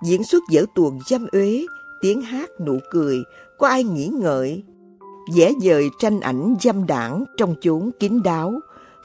Diễn 0.05 0.23
xuất 0.23 0.43
dở 0.51 0.65
tuồng 0.75 0.99
dâm 1.07 1.27
uế, 1.31 1.65
tiếng 2.01 2.21
hát 2.21 2.49
nụ 2.65 2.79
cười, 2.91 3.17
có 3.57 3.67
ai 3.67 3.83
nghĩ 3.83 4.07
ngợi. 4.07 4.63
vẽ 5.35 5.51
dời 5.61 5.89
tranh 5.99 6.19
ảnh 6.19 6.55
dâm 6.61 6.87
đảng 6.87 7.25
trong 7.37 7.55
chốn 7.61 7.91
kín 7.99 8.23
đáo, 8.23 8.53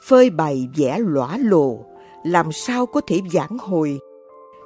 phơi 0.05 0.31
bày 0.31 0.69
vẽ 0.77 0.99
lõa 0.99 1.39
lồ, 1.39 1.85
làm 2.25 2.53
sao 2.53 2.87
có 2.87 3.01
thể 3.07 3.21
giảng 3.33 3.59
hồi. 3.59 3.99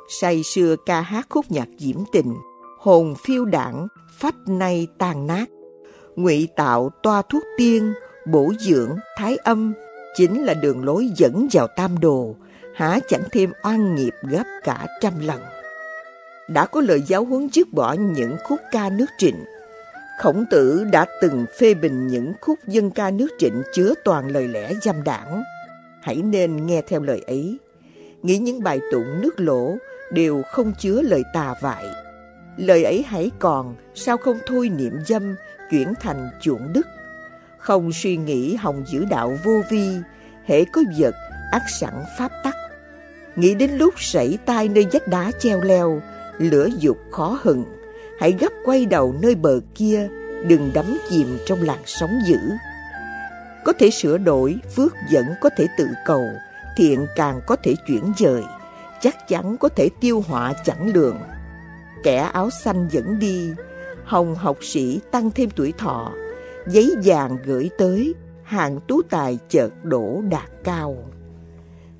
Say 0.08 0.42
sưa 0.42 0.76
ca 0.86 1.00
hát 1.00 1.26
khúc 1.30 1.50
nhạc 1.50 1.68
diễm 1.78 1.96
tình, 2.12 2.34
hồn 2.78 3.14
phiêu 3.24 3.44
đảng, 3.44 3.88
phách 4.10 4.34
nay 4.46 4.88
tàn 4.98 5.26
nát. 5.26 5.46
Ngụy 6.16 6.48
tạo 6.56 6.90
toa 7.02 7.22
thuốc 7.22 7.42
tiên, 7.58 7.92
bổ 8.26 8.52
dưỡng, 8.60 8.96
thái 9.16 9.36
âm, 9.36 9.72
chính 10.16 10.44
là 10.44 10.54
đường 10.54 10.84
lối 10.84 11.10
dẫn 11.16 11.48
vào 11.52 11.66
tam 11.76 11.98
đồ, 11.98 12.34
há 12.74 12.98
chẳng 13.08 13.22
thêm 13.32 13.52
oan 13.62 13.94
nghiệp 13.94 14.14
gấp 14.22 14.44
cả 14.64 14.86
trăm 15.00 15.12
lần. 15.26 15.40
Đã 16.48 16.66
có 16.66 16.80
lời 16.80 17.02
giáo 17.06 17.24
huấn 17.24 17.48
dứt 17.52 17.72
bỏ 17.72 17.92
những 17.92 18.36
khúc 18.44 18.60
ca 18.72 18.90
nước 18.90 19.06
trịnh. 19.18 19.44
Khổng 20.18 20.44
tử 20.50 20.84
đã 20.92 21.06
từng 21.22 21.46
phê 21.58 21.74
bình 21.74 22.06
những 22.06 22.32
khúc 22.40 22.58
dân 22.66 22.90
ca 22.90 23.10
nước 23.10 23.28
trịnh 23.38 23.62
chứa 23.74 23.94
toàn 24.04 24.28
lời 24.28 24.48
lẽ 24.48 24.74
dâm 24.82 25.04
đảng. 25.04 25.42
Hãy 26.02 26.16
nên 26.16 26.66
nghe 26.66 26.82
theo 26.88 27.02
lời 27.02 27.22
ấy. 27.26 27.58
Nghĩ 28.22 28.38
những 28.38 28.62
bài 28.62 28.80
tụng 28.92 29.20
nước 29.22 29.40
lỗ 29.40 29.76
đều 30.12 30.42
không 30.52 30.72
chứa 30.78 31.02
lời 31.02 31.22
tà 31.34 31.54
vại. 31.60 31.84
Lời 32.58 32.84
ấy 32.84 33.04
hãy 33.08 33.30
còn, 33.38 33.74
sao 33.94 34.16
không 34.16 34.38
thôi 34.46 34.68
niệm 34.68 34.98
dâm, 35.06 35.34
chuyển 35.70 35.94
thành 36.00 36.30
chuộng 36.40 36.72
đức. 36.72 36.86
Không 37.58 37.92
suy 37.92 38.16
nghĩ 38.16 38.54
hồng 38.54 38.84
giữ 38.86 39.04
đạo 39.04 39.38
vô 39.44 39.62
vi, 39.70 39.90
hễ 40.44 40.64
có 40.64 40.82
vật, 40.98 41.14
ác 41.52 41.62
sẵn 41.80 41.94
pháp 42.18 42.32
tắc. 42.44 42.54
Nghĩ 43.36 43.54
đến 43.54 43.70
lúc 43.70 43.94
sảy 43.96 44.38
tai 44.46 44.68
nơi 44.68 44.86
vách 44.92 45.08
đá 45.08 45.30
treo 45.38 45.60
leo, 45.60 46.02
lửa 46.38 46.68
dục 46.78 46.98
khó 47.10 47.38
hừng. 47.42 47.64
Hãy 48.20 48.36
gấp 48.40 48.52
quay 48.64 48.86
đầu 48.86 49.14
nơi 49.22 49.34
bờ 49.34 49.60
kia, 49.74 50.08
đừng 50.46 50.70
đắm 50.74 50.98
chìm 51.10 51.38
trong 51.46 51.62
làn 51.62 51.78
sóng 51.86 52.18
dữ. 52.26 52.38
Có 53.64 53.72
thể 53.78 53.90
sửa 53.90 54.18
đổi, 54.18 54.56
phước 54.76 54.94
vẫn 55.12 55.26
có 55.40 55.50
thể 55.56 55.66
tự 55.78 55.88
cầu, 56.06 56.24
thiện 56.76 57.06
càng 57.16 57.40
có 57.46 57.56
thể 57.56 57.74
chuyển 57.86 58.12
dời, 58.18 58.42
chắc 59.00 59.28
chắn 59.28 59.56
có 59.56 59.68
thể 59.68 59.88
tiêu 60.00 60.24
họa 60.28 60.52
chẳng 60.64 60.92
lường. 60.94 61.18
Kẻ 62.02 62.16
áo 62.16 62.50
xanh 62.50 62.88
dẫn 62.90 63.18
đi, 63.18 63.50
hồng 64.04 64.34
học 64.34 64.56
sĩ 64.60 65.00
tăng 65.10 65.30
thêm 65.30 65.50
tuổi 65.50 65.72
thọ, 65.78 66.12
giấy 66.66 66.94
vàng 67.04 67.38
gửi 67.44 67.70
tới, 67.78 68.14
hàng 68.42 68.80
tú 68.88 69.02
tài 69.02 69.38
chợt 69.48 69.70
đổ 69.82 70.22
đạt 70.30 70.50
cao. 70.64 70.96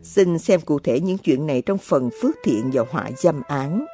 Xin 0.03 0.39
xem 0.39 0.61
cụ 0.61 0.79
thể 0.79 1.01
những 1.01 1.19
chuyện 1.19 1.47
này 1.47 1.63
trong 1.67 1.79
phần 1.79 2.11
phước 2.23 2.37
thiện 2.45 2.71
và 2.73 2.83
họa 2.91 3.11
dâm 3.17 3.43
án. 3.49 3.87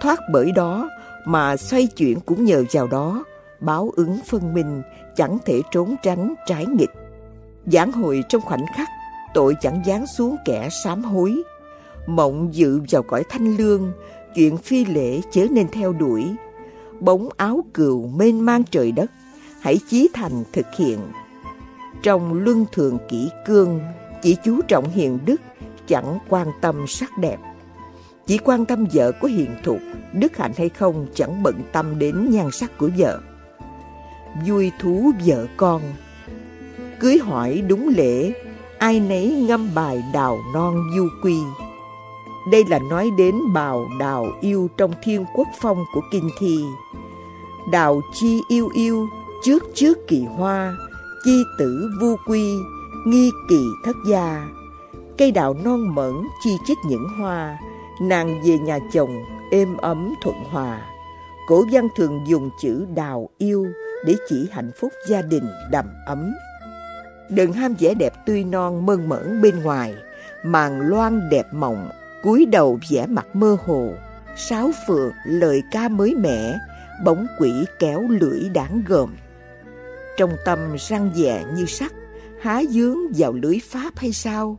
Thoát 0.00 0.20
bởi 0.32 0.52
đó 0.52 0.90
mà 1.24 1.56
xoay 1.56 1.86
chuyển 1.86 2.20
cũng 2.20 2.44
nhờ 2.44 2.64
vào 2.72 2.86
đó, 2.86 3.24
báo 3.60 3.92
ứng 3.96 4.18
phân 4.26 4.54
minh, 4.54 4.82
chẳng 5.16 5.38
thể 5.44 5.62
trốn 5.70 5.94
tránh 6.02 6.34
trái 6.46 6.66
nghịch. 6.66 6.90
Giảng 7.66 7.92
hồi 7.92 8.24
trong 8.28 8.42
khoảnh 8.42 8.64
khắc, 8.76 8.88
tội 9.34 9.56
chẳng 9.60 9.82
giáng 9.86 10.06
xuống 10.06 10.36
kẻ 10.44 10.68
sám 10.84 11.04
hối. 11.04 11.42
Mộng 12.06 12.54
dự 12.54 12.80
vào 12.90 13.02
cõi 13.02 13.24
thanh 13.28 13.56
lương, 13.56 13.92
chuyện 14.36 14.56
phi 14.56 14.84
lễ 14.84 15.20
chớ 15.30 15.46
nên 15.50 15.68
theo 15.68 15.92
đuổi. 15.92 16.34
Bóng 17.00 17.28
áo 17.36 17.64
cừu 17.74 18.06
mênh 18.06 18.44
mang 18.44 18.62
trời 18.70 18.92
đất, 18.92 19.10
hãy 19.60 19.78
chí 19.88 20.08
thành 20.14 20.44
thực 20.52 20.66
hiện. 20.78 20.98
Trong 22.02 22.32
luân 22.32 22.66
thường 22.72 22.98
kỹ 23.08 23.28
cương, 23.46 23.80
chỉ 24.22 24.36
chú 24.44 24.60
trọng 24.68 24.88
hiền 24.88 25.18
đức, 25.26 25.40
chẳng 25.86 26.18
quan 26.28 26.48
tâm 26.60 26.86
sắc 26.88 27.18
đẹp. 27.18 27.36
Chỉ 28.26 28.38
quan 28.38 28.64
tâm 28.64 28.86
vợ 28.92 29.12
có 29.12 29.28
hiền 29.28 29.50
thục, 29.64 29.78
đức 30.12 30.36
hạnh 30.36 30.52
hay 30.56 30.68
không 30.68 31.06
chẳng 31.14 31.42
bận 31.42 31.60
tâm 31.72 31.98
đến 31.98 32.30
nhan 32.30 32.50
sắc 32.50 32.78
của 32.78 32.90
vợ. 32.98 33.20
Vui 34.46 34.72
thú 34.80 35.12
vợ 35.26 35.46
con 35.56 35.82
Cưới 37.00 37.18
hỏi 37.18 37.62
đúng 37.68 37.88
lễ, 37.88 38.32
ai 38.78 39.00
nấy 39.00 39.44
ngâm 39.48 39.74
bài 39.74 40.02
đào 40.12 40.38
non 40.54 40.74
du 40.96 41.08
quy. 41.22 41.36
Đây 42.50 42.64
là 42.68 42.78
nói 42.78 43.10
đến 43.18 43.34
bào 43.52 43.86
đào 43.98 44.26
yêu 44.40 44.70
trong 44.76 44.92
thiên 45.02 45.24
quốc 45.34 45.48
phong 45.60 45.84
của 45.94 46.00
kinh 46.12 46.30
thi. 46.38 46.64
Đào 47.70 48.00
chi 48.12 48.40
yêu 48.48 48.68
yêu, 48.74 49.06
trước 49.42 49.62
trước 49.74 49.98
kỳ 50.08 50.24
hoa, 50.24 50.76
chi 51.24 51.42
tử 51.58 51.88
vu 52.00 52.16
quy, 52.26 52.56
nghi 53.06 53.30
kỳ 53.48 53.64
thất 53.84 53.96
gia. 54.08 54.48
Cây 55.18 55.30
đào 55.30 55.56
non 55.64 55.94
mẫn 55.94 56.14
chi 56.44 56.50
chích 56.66 56.78
những 56.88 57.06
hoa, 57.18 57.58
nàng 58.00 58.42
về 58.44 58.58
nhà 58.58 58.78
chồng 58.92 59.24
êm 59.50 59.76
ấm 59.76 60.14
thuận 60.22 60.36
hòa. 60.50 60.82
Cổ 61.48 61.64
văn 61.72 61.88
thường 61.96 62.20
dùng 62.26 62.50
chữ 62.62 62.86
đào 62.94 63.28
yêu 63.38 63.66
để 64.06 64.14
chỉ 64.28 64.48
hạnh 64.52 64.70
phúc 64.80 64.92
gia 65.08 65.22
đình 65.22 65.44
đầm 65.70 65.84
ấm. 66.06 66.34
Đừng 67.30 67.52
ham 67.52 67.74
vẻ 67.78 67.94
đẹp 67.94 68.12
tươi 68.26 68.44
non 68.44 68.86
mơn 68.86 69.08
mởn 69.08 69.42
bên 69.42 69.62
ngoài, 69.62 69.94
màng 70.44 70.80
loan 70.80 71.28
đẹp 71.30 71.46
mộng, 71.52 71.88
cúi 72.26 72.46
đầu 72.46 72.78
vẻ 72.90 73.06
mặt 73.06 73.26
mơ 73.36 73.56
hồ, 73.64 73.92
sáo 74.36 74.70
phượng 74.86 75.12
lời 75.24 75.62
ca 75.70 75.88
mới 75.88 76.14
mẻ, 76.14 76.58
bóng 77.04 77.26
quỷ 77.38 77.52
kéo 77.78 78.02
lưỡi 78.08 78.48
đáng 78.54 78.82
gờm. 78.86 79.16
Trong 80.16 80.30
tâm 80.44 80.58
răng 80.78 81.10
dẹ 81.14 81.44
như 81.56 81.66
sắt, 81.66 81.92
há 82.40 82.62
dướng 82.70 82.96
vào 83.16 83.32
lưới 83.32 83.58
pháp 83.70 83.96
hay 83.96 84.12
sao? 84.12 84.58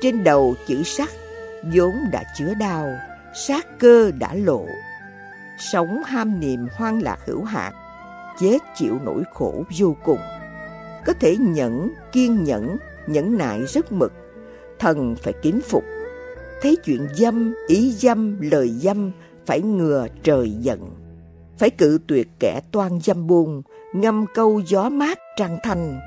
Trên 0.00 0.24
đầu 0.24 0.54
chữ 0.66 0.82
sắt, 0.82 1.08
vốn 1.74 1.94
đã 2.12 2.22
chứa 2.38 2.54
đau, 2.54 2.88
sát 3.34 3.66
cơ 3.78 4.10
đã 4.18 4.34
lộ. 4.34 4.66
Sống 5.58 6.02
ham 6.06 6.40
niềm 6.40 6.68
hoang 6.74 7.02
lạc 7.02 7.18
hữu 7.26 7.44
hạn, 7.44 7.72
chết 8.40 8.58
chịu 8.76 8.98
nỗi 9.04 9.22
khổ 9.34 9.64
vô 9.78 9.96
cùng. 10.04 10.20
Có 11.06 11.12
thể 11.20 11.36
nhẫn, 11.36 11.90
kiên 12.12 12.44
nhẫn, 12.44 12.76
nhẫn 13.06 13.38
nại 13.38 13.66
rất 13.66 13.92
mực, 13.92 14.12
thần 14.78 15.16
phải 15.22 15.32
kính 15.42 15.60
phục. 15.60 15.84
Thấy 16.62 16.76
chuyện 16.84 17.08
dâm, 17.14 17.54
ý 17.66 17.92
dâm, 17.92 18.40
lời 18.40 18.68
dâm, 18.68 19.10
phải 19.46 19.60
ngừa 19.60 20.06
trời 20.22 20.50
giận. 20.50 20.90
Phải 21.58 21.70
cự 21.70 21.98
tuyệt 22.06 22.28
kẻ 22.40 22.60
toan 22.72 23.00
dâm 23.00 23.26
buồn 23.26 23.62
ngâm 23.94 24.24
câu 24.34 24.60
gió 24.66 24.88
mát 24.88 25.18
trăng 25.36 25.58
thanh. 25.62 26.00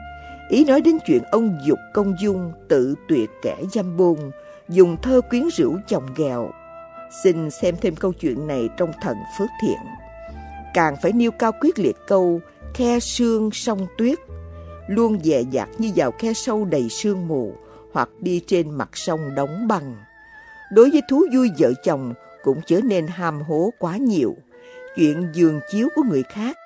Ý 0.49 0.65
nói 0.65 0.81
đến 0.81 0.97
chuyện 1.07 1.23
ông 1.31 1.57
dục 1.65 1.79
công 1.93 2.15
dung, 2.21 2.51
tự 2.69 2.95
tuyệt 3.07 3.29
kẻ 3.41 3.57
dâm 3.71 3.97
buồn 3.97 4.31
dùng 4.69 4.97
thơ 5.01 5.21
quyến 5.29 5.43
rũ 5.57 5.75
chồng 5.87 6.05
ghèo. 6.15 6.51
Xin 7.23 7.49
xem 7.49 7.75
thêm 7.81 7.95
câu 7.95 8.13
chuyện 8.13 8.47
này 8.47 8.69
trong 8.77 8.91
thần 9.01 9.17
phước 9.39 9.49
thiện. 9.61 9.77
Càng 10.73 10.95
phải 11.01 11.11
nêu 11.11 11.31
cao 11.31 11.51
quyết 11.61 11.79
liệt 11.79 11.95
câu 12.07 12.39
khe 12.73 12.99
sương 12.99 13.51
sông 13.51 13.87
tuyết, 13.97 14.19
luôn 14.87 15.19
dè 15.23 15.43
dặt 15.51 15.69
như 15.77 15.91
vào 15.95 16.11
khe 16.11 16.33
sâu 16.33 16.65
đầy 16.65 16.89
sương 16.89 17.27
mù 17.27 17.53
hoặc 17.93 18.09
đi 18.19 18.41
trên 18.47 18.71
mặt 18.71 18.89
sông 18.93 19.35
đóng 19.35 19.67
băng 19.67 19.95
đối 20.73 20.89
với 20.89 21.01
thú 21.09 21.25
vui 21.33 21.49
vợ 21.59 21.73
chồng 21.83 22.13
cũng 22.43 22.61
trở 22.65 22.81
nên 22.81 23.07
ham 23.07 23.41
hố 23.41 23.73
quá 23.79 23.97
nhiều. 23.97 24.35
Chuyện 24.95 25.27
giường 25.33 25.59
chiếu 25.71 25.87
của 25.95 26.03
người 26.09 26.23
khác 26.23 26.57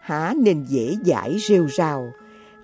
há 0.00 0.34
nên 0.36 0.64
dễ 0.68 0.96
dãi 1.04 1.36
rêu 1.48 1.66
rào. 1.66 2.12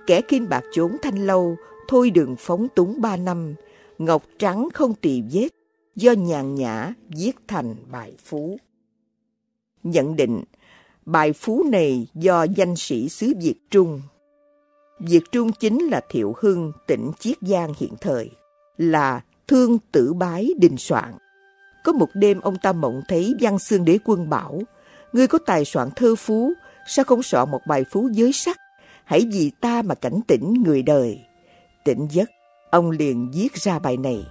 Kẻ 0.06 0.20
kinh 0.28 0.48
bạc 0.48 0.62
trốn 0.72 0.96
thanh 1.02 1.26
lâu, 1.26 1.56
thôi 1.88 2.10
đừng 2.10 2.36
phóng 2.38 2.68
túng 2.74 3.00
ba 3.00 3.16
năm, 3.16 3.54
ngọc 3.98 4.22
trắng 4.38 4.68
không 4.74 4.94
tì 4.94 5.22
vết, 5.32 5.48
do 5.96 6.12
nhàn 6.12 6.54
nhã 6.54 6.94
viết 7.08 7.32
thành 7.48 7.74
bài 7.90 8.12
phú. 8.24 8.58
Nhận 9.82 10.16
định, 10.16 10.42
bài 11.06 11.32
phú 11.32 11.64
này 11.70 12.06
do 12.14 12.42
danh 12.42 12.76
sĩ 12.76 13.08
xứ 13.08 13.32
Việt 13.40 13.56
Trung. 13.70 14.00
Việt 14.98 15.22
Trung 15.32 15.52
chính 15.52 15.84
là 15.84 16.00
Thiệu 16.10 16.34
Hưng, 16.38 16.72
tỉnh 16.86 17.10
Chiết 17.18 17.36
Giang 17.40 17.72
hiện 17.78 17.92
thời, 18.00 18.30
là 18.76 19.20
thương 19.52 19.78
tử 19.92 20.12
bái 20.12 20.50
đình 20.58 20.76
soạn. 20.76 21.14
Có 21.84 21.92
một 21.92 22.08
đêm 22.14 22.40
ông 22.40 22.56
ta 22.62 22.72
mộng 22.72 23.02
thấy 23.08 23.34
văn 23.40 23.58
xương 23.58 23.84
đế 23.84 23.98
quân 24.04 24.30
bảo, 24.30 24.62
ngươi 25.12 25.26
có 25.26 25.38
tài 25.46 25.64
soạn 25.64 25.88
thơ 25.96 26.14
phú, 26.14 26.52
sao 26.88 27.04
không 27.04 27.22
soạn 27.22 27.50
một 27.50 27.60
bài 27.66 27.84
phú 27.90 28.08
giới 28.12 28.32
sắc? 28.32 28.56
Hãy 29.04 29.26
vì 29.32 29.50
ta 29.60 29.82
mà 29.82 29.94
cảnh 29.94 30.20
tỉnh 30.26 30.62
người 30.64 30.82
đời. 30.82 31.20
Tỉnh 31.84 32.08
giấc, 32.10 32.30
ông 32.70 32.90
liền 32.90 33.30
viết 33.34 33.54
ra 33.54 33.78
bài 33.78 33.96
này. 33.96 34.26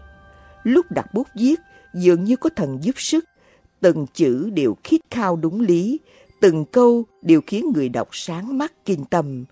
Lúc 0.64 0.92
đặt 0.92 1.14
bút 1.14 1.28
viết, 1.36 1.60
dường 1.94 2.24
như 2.24 2.36
có 2.36 2.50
thần 2.56 2.84
giúp 2.84 2.96
sức. 2.98 3.26
Từng 3.82 4.06
chữ 4.14 4.50
đều 4.50 4.76
khiết 4.84 5.02
khao 5.12 5.36
đúng 5.36 5.62
lý, 5.62 6.00
từng 6.42 6.66
câu 6.66 7.04
đều 7.22 7.42
khiến 7.48 7.72
người 7.76 7.90
đọc 7.90 8.08
sáng 8.12 8.58
mắt 8.58 8.74
kinh 8.86 9.06
tâm. 9.06 9.46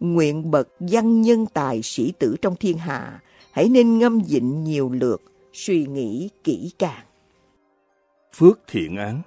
Nguyện 0.00 0.50
bậc 0.50 0.68
văn 0.80 1.22
nhân 1.22 1.46
tài 1.46 1.80
sĩ 1.82 2.12
tử 2.18 2.36
trong 2.42 2.56
thiên 2.56 2.78
hạ, 2.78 3.20
hãy 3.58 3.68
nên 3.68 3.98
ngâm 3.98 4.20
dịnh 4.24 4.64
nhiều 4.64 4.90
lượt, 4.92 5.22
suy 5.52 5.86
nghĩ 5.86 6.30
kỹ 6.44 6.72
càng. 6.78 7.04
Phước 8.34 8.60
thiện 8.66 8.96
án, 8.96 9.22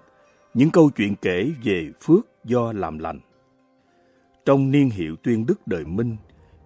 những 0.53 0.69
câu 0.69 0.89
chuyện 0.89 1.15
kể 1.21 1.51
về 1.63 1.91
phước 2.01 2.27
do 2.43 2.73
làm 2.73 2.99
lành. 2.99 3.19
Trong 4.45 4.71
niên 4.71 4.89
hiệu 4.89 5.15
tuyên 5.23 5.45
đức 5.45 5.67
đời 5.67 5.85
Minh, 5.85 6.17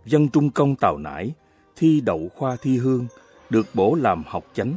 dân 0.06 0.30
trung 0.30 0.50
công 0.50 0.76
Tào 0.76 0.98
Nải 0.98 1.34
thi 1.76 2.02
đậu 2.02 2.30
khoa 2.36 2.56
thi 2.62 2.78
hương, 2.78 3.08
được 3.50 3.68
bổ 3.74 3.96
làm 3.96 4.24
học 4.28 4.46
chánh. 4.54 4.74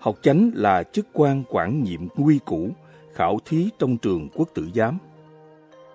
Học 0.00 0.18
chánh 0.22 0.50
là 0.54 0.82
chức 0.82 1.06
quan 1.12 1.42
quản 1.48 1.82
nhiệm 1.82 2.00
nguy 2.16 2.38
cũ 2.44 2.70
khảo 3.14 3.38
thí 3.44 3.68
trong 3.78 3.96
trường 3.96 4.28
quốc 4.34 4.48
tử 4.54 4.68
giám. 4.74 4.98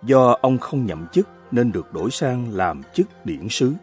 Do 0.06 0.38
ông 0.42 0.58
không 0.58 0.86
nhậm 0.86 1.08
chức 1.14 1.28
nên 1.52 1.72
được 1.72 1.94
đổi 1.94 2.12
sang 2.12 2.54
làm 2.54 2.82
chức 2.94 3.26
điển 3.26 3.50
sứ. 3.50 3.74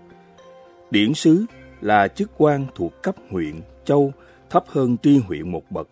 Điển 0.91 1.14
sứ 1.14 1.47
là 1.81 2.09
chức 2.09 2.31
quan 2.37 2.66
thuộc 2.74 3.03
cấp 3.03 3.14
huyện, 3.31 3.61
châu, 3.85 4.12
thấp 4.51 4.64
hơn 4.68 4.97
tri 5.03 5.18
huyện 5.18 5.53
một 5.53 5.70
bậc, 5.70 5.89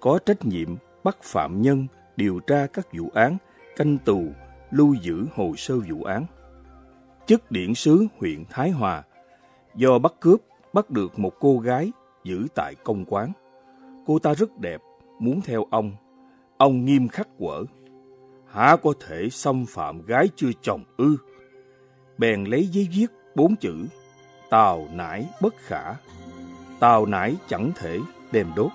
có 0.00 0.18
trách 0.26 0.46
nhiệm 0.46 0.76
bắt 1.04 1.16
phạm 1.22 1.62
nhân, 1.62 1.86
điều 2.16 2.40
tra 2.40 2.66
các 2.66 2.86
vụ 2.92 3.10
án, 3.14 3.36
canh 3.76 3.98
tù, 3.98 4.24
lưu 4.70 4.94
giữ 4.94 5.26
hồ 5.34 5.54
sơ 5.56 5.78
vụ 5.78 6.02
án. 6.02 6.26
Chức 7.26 7.50
điển 7.50 7.74
sứ 7.74 8.06
huyện 8.18 8.44
Thái 8.50 8.70
Hòa 8.70 9.02
do 9.74 9.98
bắt 9.98 10.12
cướp 10.20 10.40
bắt 10.72 10.90
được 10.90 11.18
một 11.18 11.32
cô 11.40 11.58
gái 11.58 11.92
giữ 12.24 12.46
tại 12.54 12.74
công 12.84 13.04
quán. 13.04 13.32
Cô 14.06 14.18
ta 14.18 14.34
rất 14.34 14.58
đẹp, 14.58 14.80
muốn 15.18 15.40
theo 15.40 15.64
ông. 15.70 15.92
Ông 16.56 16.84
nghiêm 16.84 17.08
khắc 17.08 17.28
quở. 17.38 17.64
Hả 18.46 18.76
có 18.82 18.92
thể 19.06 19.28
xâm 19.30 19.66
phạm 19.66 20.02
gái 20.02 20.28
chưa 20.36 20.50
chồng 20.62 20.84
ư? 20.96 21.16
Bèn 22.18 22.44
lấy 22.44 22.66
giấy 22.66 22.88
viết 22.96 23.06
bốn 23.34 23.56
chữ 23.56 23.86
Tào 24.50 24.88
nải 24.92 25.26
bất 25.40 25.54
khả. 25.66 25.94
Tào 26.80 27.06
nải 27.06 27.36
chẳng 27.48 27.70
thể 27.76 27.98
đem 28.32 28.52
đốt. 28.56 28.70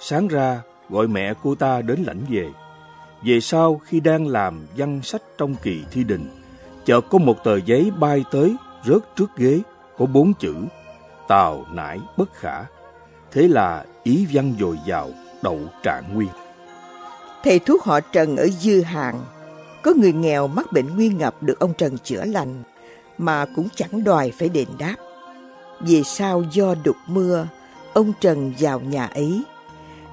Sáng 0.00 0.28
ra 0.28 0.60
gọi 0.88 1.08
mẹ 1.08 1.34
cô 1.42 1.54
ta 1.54 1.82
đến 1.82 2.02
lãnh 2.06 2.20
về. 2.30 2.48
Về 3.22 3.40
sau 3.40 3.80
khi 3.84 4.00
đang 4.00 4.28
làm 4.28 4.66
văn 4.76 5.00
sách 5.02 5.22
trong 5.38 5.54
kỳ 5.62 5.84
thi 5.90 6.04
đình, 6.04 6.28
chợt 6.84 7.00
có 7.10 7.18
một 7.18 7.44
tờ 7.44 7.56
giấy 7.56 7.90
bay 7.98 8.24
tới 8.30 8.56
rớt 8.84 9.16
trước 9.16 9.36
ghế 9.36 9.60
có 9.98 10.06
bốn 10.06 10.34
chữ 10.34 10.54
Tào 11.28 11.64
nải 11.72 12.00
bất 12.16 12.34
khả. 12.34 12.64
Thế 13.32 13.48
là 13.48 13.84
ý 14.02 14.26
văn 14.32 14.54
dồi 14.60 14.78
dào 14.86 15.10
đậu 15.42 15.60
trạng 15.82 16.14
nguyên. 16.14 16.28
Thầy 17.44 17.58
thuốc 17.58 17.84
họ 17.84 18.00
Trần 18.00 18.36
ở 18.36 18.46
Dư 18.46 18.80
Hàng, 18.80 19.20
có 19.82 19.92
người 19.96 20.12
nghèo 20.12 20.46
mắc 20.46 20.72
bệnh 20.72 20.96
nguyên 20.96 21.18
ngập 21.18 21.42
được 21.42 21.58
ông 21.60 21.74
Trần 21.74 21.98
chữa 21.98 22.24
lành, 22.24 22.62
mà 23.18 23.46
cũng 23.56 23.68
chẳng 23.76 24.04
đòi 24.04 24.32
phải 24.38 24.48
đền 24.48 24.68
đáp. 24.78 24.96
Về 25.80 26.02
sau 26.02 26.44
do 26.52 26.74
đục 26.84 26.96
mưa, 27.06 27.48
ông 27.94 28.12
Trần 28.20 28.52
vào 28.58 28.80
nhà 28.80 29.06
ấy. 29.06 29.42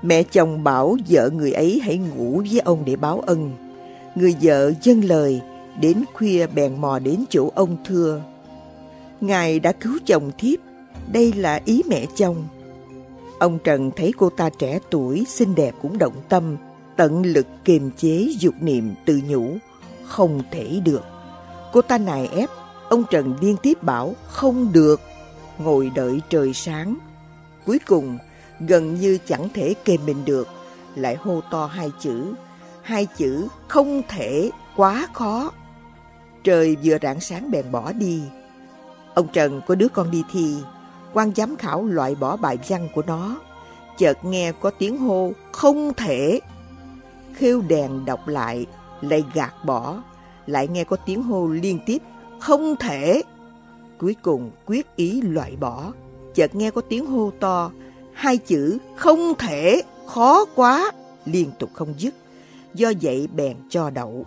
Mẹ 0.02 0.24
chồng 0.24 0.64
bảo 0.64 0.98
vợ 1.10 1.30
người 1.30 1.52
ấy 1.52 1.82
hãy 1.84 1.98
ngủ 1.98 2.44
với 2.52 2.60
ông 2.60 2.86
để 2.86 2.96
báo 2.96 3.20
ân. 3.26 3.52
Người 4.16 4.36
vợ 4.42 4.72
dâng 4.82 5.04
lời, 5.04 5.42
đến 5.80 6.04
khuya 6.14 6.48
bèn 6.48 6.82
mò 6.82 7.00
đến 7.00 7.26
chỗ 7.30 7.52
ông 7.56 7.78
thưa. 7.86 8.22
Ngài 9.22 9.60
đã 9.60 9.72
cứu 9.72 9.98
chồng 10.06 10.32
thiếp, 10.38 10.60
đây 11.12 11.34
là 11.34 11.62
ý 11.66 11.82
mẹ 11.90 12.06
chồng. 12.16 12.36
Ông 13.40 13.60
Trần 13.64 13.92
thấy 13.96 14.12
cô 14.18 14.30
ta 14.30 14.50
trẻ 14.50 14.80
tuổi, 14.90 15.26
xinh 15.28 15.56
đẹp 15.56 15.76
cũng 15.82 15.98
động 15.98 16.16
tâm, 16.30 16.58
tận 16.98 17.24
lực 17.24 17.48
kiềm 17.66 17.92
chế 17.98 18.28
dục 18.40 18.54
niệm 18.62 18.94
tự 19.06 19.22
nhủ, 19.28 19.58
không 20.06 20.42
thể 20.52 20.82
được. 20.86 21.04
Cô 21.74 21.82
ta 21.82 21.98
nài 21.98 22.28
ép, 22.28 22.50
ông 22.94 23.04
Trần 23.10 23.36
liên 23.42 23.58
tiếp 23.58 23.84
bảo 23.84 24.16
không 24.28 24.74
được, 24.74 25.02
ngồi 25.58 25.92
đợi 25.96 26.22
trời 26.30 26.54
sáng. 26.54 26.96
Cuối 27.66 27.80
cùng, 27.88 28.18
gần 28.60 28.96
như 28.96 29.18
chẳng 29.26 29.50
thể 29.54 29.74
kềm 29.86 30.06
mình 30.06 30.26
được, 30.26 30.48
lại 30.96 31.16
hô 31.16 31.42
to 31.52 31.66
hai 31.66 31.92
chữ, 32.00 32.34
hai 32.82 33.08
chữ 33.18 33.48
không 33.68 34.02
thể 34.10 34.50
quá 34.76 35.08
khó. 35.14 35.52
Trời 36.44 36.76
vừa 36.84 36.98
rạng 37.02 37.20
sáng 37.20 37.52
bèn 37.52 37.72
bỏ 37.72 37.92
đi. 37.92 38.22
Ông 39.14 39.28
Trần 39.34 39.62
có 39.68 39.76
đứa 39.76 39.88
con 39.88 40.12
đi 40.12 40.24
thi, 40.32 40.56
quan 41.14 41.32
giám 41.36 41.56
khảo 41.56 41.86
loại 41.86 42.16
bỏ 42.16 42.38
bài 42.38 42.58
văn 42.70 42.88
của 42.96 43.04
nó. 43.08 43.38
Chợt 43.98 44.26
nghe 44.26 44.52
có 44.52 44.72
tiếng 44.80 44.98
hô 44.98 45.32
không 45.52 45.94
thể. 45.94 46.40
Khêu 47.36 47.62
đèn 47.68 48.06
đọc 48.06 48.28
lại, 48.28 48.66
lại 49.02 49.24
gạt 49.34 49.54
bỏ, 49.66 49.98
lại 50.46 50.68
nghe 50.68 50.84
có 50.84 50.98
tiếng 51.06 51.24
hô 51.24 51.48
liên 51.48 51.80
tiếp 51.86 52.02
không 52.44 52.76
thể. 52.76 53.22
Cuối 53.98 54.16
cùng 54.22 54.52
quyết 54.66 54.96
ý 54.96 55.22
loại 55.22 55.56
bỏ, 55.60 55.92
chợt 56.34 56.56
nghe 56.56 56.72
có 56.72 56.82
tiếng 56.82 57.06
hô 57.06 57.32
to, 57.40 57.72
hai 58.14 58.38
chữ 58.38 58.78
không 58.96 59.34
thể, 59.40 59.82
khó 60.08 60.46
quá, 60.56 60.92
liên 61.26 61.52
tục 61.60 61.70
không 61.74 61.94
dứt. 61.98 62.14
Do 62.74 62.92
vậy 63.02 63.28
bèn 63.36 63.58
cho 63.70 63.90
đậu. 63.90 64.26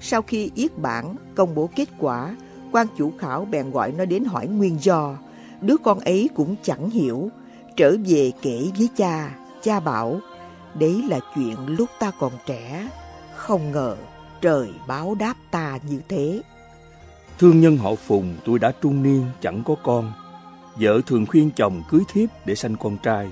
Sau 0.00 0.22
khi 0.22 0.50
yết 0.54 0.78
bản 0.78 1.16
công 1.34 1.54
bố 1.54 1.70
kết 1.76 1.88
quả, 1.98 2.36
quan 2.72 2.86
chủ 2.98 3.12
khảo 3.18 3.44
bèn 3.44 3.70
gọi 3.70 3.92
nó 3.92 4.04
đến 4.04 4.24
hỏi 4.24 4.46
nguyên 4.46 4.76
do. 4.80 5.18
Đứa 5.60 5.76
con 5.76 6.00
ấy 6.00 6.28
cũng 6.34 6.56
chẳng 6.62 6.90
hiểu, 6.90 7.30
trở 7.76 7.96
về 8.08 8.32
kể 8.42 8.70
với 8.78 8.88
cha, 8.96 9.36
cha 9.62 9.80
bảo, 9.80 10.20
đấy 10.74 11.02
là 11.08 11.20
chuyện 11.34 11.56
lúc 11.66 11.88
ta 11.98 12.12
còn 12.20 12.32
trẻ, 12.46 12.88
không 13.34 13.72
ngờ 13.72 13.96
trời 14.40 14.68
báo 14.86 15.14
đáp 15.14 15.34
ta 15.50 15.78
như 15.88 16.00
thế. 16.08 16.42
Thương 17.38 17.60
nhân 17.60 17.76
họ 17.76 17.94
Phùng 17.94 18.36
tôi 18.44 18.58
đã 18.58 18.72
trung 18.80 19.02
niên 19.02 19.24
chẳng 19.40 19.62
có 19.64 19.74
con. 19.82 20.12
Vợ 20.76 21.00
thường 21.06 21.26
khuyên 21.26 21.50
chồng 21.56 21.82
cưới 21.90 22.00
thiếp 22.12 22.28
để 22.46 22.54
sanh 22.54 22.76
con 22.76 22.96
trai. 23.02 23.30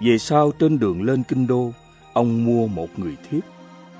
Về 0.00 0.18
sau 0.18 0.52
trên 0.58 0.78
đường 0.78 1.02
lên 1.02 1.22
kinh 1.22 1.46
đô, 1.46 1.70
ông 2.12 2.44
mua 2.44 2.66
một 2.66 2.88
người 2.96 3.16
thiếp. 3.30 3.42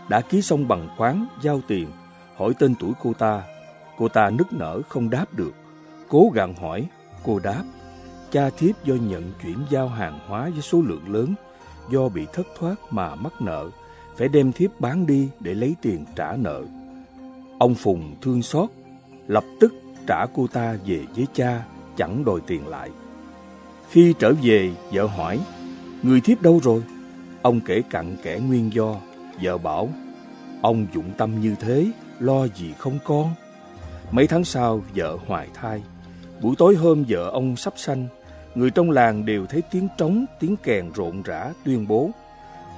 Đã 0.09 0.21
ký 0.21 0.43
xong 0.43 0.69
bằng 0.69 0.89
khoán 0.97 1.27
giao 1.43 1.61
tiền, 1.69 1.89
hỏi 2.37 2.53
tên 2.59 2.75
tuổi 2.81 2.93
cô 3.03 3.13
ta. 3.13 3.43
Cô 3.99 4.09
ta 4.09 4.31
nức 4.31 4.53
nở 4.53 4.81
không 4.89 5.11
đáp 5.11 5.35
được. 5.35 5.55
Cố 6.09 6.31
gắng 6.35 6.55
hỏi, 6.55 6.87
cô 7.25 7.39
đáp. 7.39 7.63
Cha 8.31 8.51
thiếp 8.51 8.85
do 8.85 8.95
nhận 8.95 9.33
chuyển 9.43 9.59
giao 9.71 9.89
hàng 9.89 10.19
hóa 10.27 10.51
với 10.51 10.63
số 10.63 10.83
lượng 10.83 11.13
lớn, 11.13 11.35
do 11.91 12.09
bị 12.09 12.27
thất 12.33 12.47
thoát 12.59 12.75
mà 12.91 13.15
mắc 13.15 13.33
nợ, 13.41 13.71
phải 14.17 14.29
đem 14.29 14.53
thiếp 14.53 14.81
bán 14.81 15.07
đi 15.07 15.29
để 15.41 15.55
lấy 15.55 15.75
tiền 15.83 16.05
trả 16.17 16.37
nợ. 16.37 16.63
Ông 17.59 17.75
Phùng 17.75 18.17
thương 18.23 18.43
xót, 18.43 18.71
lập 19.31 19.45
tức 19.61 19.75
trả 20.07 20.27
cô 20.35 20.47
ta 20.47 20.77
về 20.87 21.05
với 21.17 21.27
cha, 21.35 21.65
chẳng 21.97 22.25
đòi 22.25 22.41
tiền 22.47 22.67
lại. 22.67 22.91
Khi 23.91 24.15
trở 24.19 24.33
về, 24.43 24.71
vợ 24.93 25.07
hỏi, 25.07 25.41
người 26.03 26.21
thiếp 26.21 26.43
đâu 26.43 26.61
rồi? 26.63 26.83
Ông 27.43 27.61
kể 27.67 27.83
cặn 27.91 28.17
kẽ 28.23 28.39
nguyên 28.39 28.73
do, 28.73 28.97
vợ 29.43 29.59
bảo, 29.59 29.89
ông 30.63 30.87
dụng 30.95 31.11
tâm 31.17 31.41
như 31.41 31.55
thế, 31.61 31.87
lo 32.19 32.47
gì 32.47 32.75
không 32.79 32.99
con? 33.05 33.35
Mấy 34.11 34.27
tháng 34.27 34.45
sau, 34.45 34.81
vợ 34.95 35.19
hoài 35.27 35.49
thai. 35.55 35.83
Buổi 36.43 36.55
tối 36.59 36.75
hôm 36.75 37.05
vợ 37.09 37.31
ông 37.31 37.57
sắp 37.57 37.73
sanh, 37.77 38.09
người 38.55 38.71
trong 38.71 38.91
làng 38.91 39.25
đều 39.25 39.47
thấy 39.47 39.63
tiếng 39.71 39.89
trống, 39.99 40.27
tiếng 40.41 40.57
kèn 40.57 40.91
rộn 40.95 41.23
rã 41.23 41.53
tuyên 41.65 41.89
bố, 41.89 42.11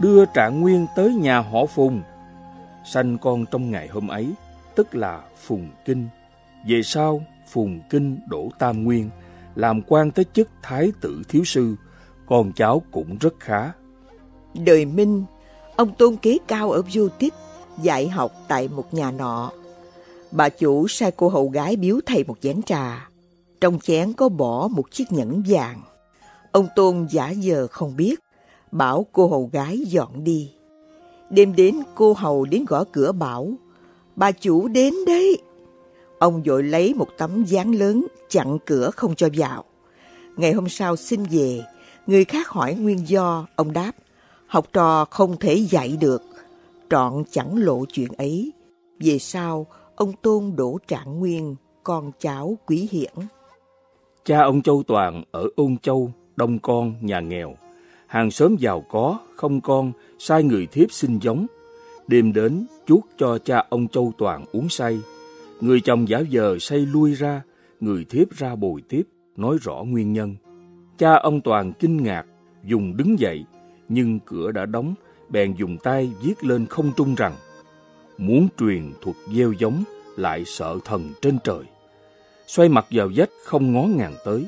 đưa 0.01 0.25
trạng 0.25 0.61
nguyên 0.61 0.87
tới 0.97 1.15
nhà 1.15 1.39
họ 1.41 1.67
Phùng. 1.67 2.03
Sanh 2.85 3.19
con 3.19 3.47
trong 3.47 3.71
ngày 3.71 3.89
hôm 3.89 4.09
ấy, 4.09 4.35
tức 4.75 4.95
là 4.95 5.23
Phùng 5.37 5.69
Kinh. 5.85 6.09
Về 6.67 6.83
sau, 6.83 7.23
Phùng 7.49 7.81
Kinh 7.91 8.19
đổ 8.29 8.49
Tam 8.59 8.85
Nguyên, 8.85 9.11
làm 9.55 9.83
quan 9.89 10.11
tới 10.11 10.25
chức 10.33 10.49
Thái 10.63 10.93
tử 11.01 11.23
Thiếu 11.29 11.45
Sư, 11.45 11.75
con 12.27 12.53
cháu 12.53 12.83
cũng 12.91 13.17
rất 13.21 13.35
khá. 13.41 13.73
Đời 14.55 14.85
Minh, 14.85 15.25
ông 15.77 15.95
tôn 15.95 16.17
kế 16.17 16.39
cao 16.49 16.71
ở 16.71 16.83
du 16.89 17.09
tích, 17.19 17.35
dạy 17.83 18.09
học 18.09 18.33
tại 18.49 18.69
một 18.69 18.95
nhà 18.95 19.11
nọ. 19.11 19.51
Bà 20.31 20.49
chủ 20.49 20.89
sai 20.89 21.11
cô 21.11 21.29
hầu 21.29 21.49
gái 21.49 21.77
biếu 21.77 22.01
thầy 22.07 22.25
một 22.25 22.37
chén 22.41 22.63
trà. 22.63 23.09
Trong 23.61 23.79
chén 23.79 24.13
có 24.13 24.29
bỏ 24.29 24.69
một 24.69 24.91
chiếc 24.91 25.13
nhẫn 25.13 25.43
vàng. 25.49 25.83
Ông 26.53 26.67
Tôn 26.77 27.07
giả 27.11 27.31
giờ 27.31 27.67
không 27.71 27.97
biết, 27.97 28.21
bảo 28.73 29.07
cô 29.13 29.29
hầu 29.29 29.51
gái 29.53 29.79
dọn 29.79 30.25
đi. 30.25 30.51
Đêm 31.31 31.57
đến 31.57 31.79
cô 31.95 32.13
hầu 32.13 32.45
đến 32.45 32.65
gõ 32.69 32.85
cửa 32.93 33.13
bảo, 33.13 33.53
bà 34.17 34.33
chủ 34.33 34.69
đến 34.69 34.95
đấy. 35.07 35.39
Ông 36.23 36.43
vội 36.43 36.63
lấy 36.63 36.95
một 36.95 37.09
tấm 37.19 37.45
dán 37.45 37.73
lớn 37.73 38.07
chặn 38.29 38.59
cửa 38.67 38.91
không 38.91 39.15
cho 39.15 39.29
vào. 39.37 39.65
Ngày 40.37 40.53
hôm 40.53 40.69
sau 40.69 40.97
xin 40.97 41.23
về, 41.31 41.65
người 42.07 42.25
khác 42.25 42.49
hỏi 42.49 42.75
nguyên 42.75 43.09
do, 43.09 43.47
ông 43.57 43.73
đáp, 43.73 43.93
học 44.47 44.67
trò 44.73 45.05
không 45.05 45.37
thể 45.37 45.55
dạy 45.55 45.97
được, 46.01 46.23
trọn 46.91 47.23
chẳng 47.31 47.57
lộ 47.57 47.85
chuyện 47.93 48.09
ấy. 48.19 48.53
Về 49.01 49.19
sau, 49.19 49.67
ông 49.97 50.13
Tôn 50.23 50.53
đổ 50.57 50.79
trạng 50.89 51.19
nguyên, 51.19 51.57
con 51.83 52.13
cháu 52.21 52.59
quý 52.67 52.89
hiển. 52.91 53.13
Cha 54.25 54.43
ông 54.43 54.63
Châu 54.63 54.83
Toàn 54.87 55.23
ở 55.31 55.49
Ôn 55.57 55.77
Châu, 55.83 56.13
đông 56.37 56.59
con, 56.59 56.95
nhà 57.01 57.21
nghèo. 57.21 57.55
Hàng 58.07 58.31
xóm 58.31 58.57
giàu 58.57 58.85
có, 58.91 59.19
không 59.37 59.61
con, 59.61 59.93
sai 60.19 60.43
người 60.43 60.67
thiếp 60.67 60.93
xin 60.93 61.19
giống. 61.19 61.47
Đêm 62.07 62.33
đến, 62.33 62.67
chuốt 62.87 63.01
cho 63.19 63.39
cha 63.39 63.65
ông 63.69 63.89
Châu 63.89 64.13
Toàn 64.19 64.45
uống 64.53 64.69
say. 64.69 65.01
Người 65.63 65.81
chồng 65.81 66.09
giả 66.09 66.19
giờ 66.19 66.57
say 66.61 66.79
lui 66.79 67.15
ra, 67.15 67.43
người 67.81 68.05
thiếp 68.05 68.31
ra 68.37 68.55
bồi 68.55 68.83
tiếp, 68.89 69.03
nói 69.37 69.57
rõ 69.63 69.85
nguyên 69.87 70.13
nhân. 70.13 70.37
Cha 70.99 71.15
ông 71.15 71.41
Toàn 71.41 71.73
kinh 71.73 72.03
ngạc, 72.03 72.27
dùng 72.65 72.97
đứng 72.97 73.19
dậy, 73.19 73.45
nhưng 73.89 74.19
cửa 74.21 74.53
đã 74.53 74.67
đóng, 74.67 74.95
bèn 75.29 75.55
dùng 75.59 75.77
tay 75.83 76.13
viết 76.23 76.45
lên 76.45 76.67
không 76.67 76.93
trung 76.97 77.15
rằng 77.15 77.35
muốn 78.19 78.49
truyền 78.59 78.93
thuật 79.03 79.17
gieo 79.35 79.53
giống, 79.53 79.85
lại 80.17 80.45
sợ 80.45 80.79
thần 80.85 81.11
trên 81.23 81.39
trời. 81.45 81.65
Xoay 82.47 82.69
mặt 82.69 82.87
vào 82.91 83.11
vách 83.17 83.31
không 83.45 83.73
ngó 83.73 83.83
ngàng 83.83 84.15
tới. 84.25 84.47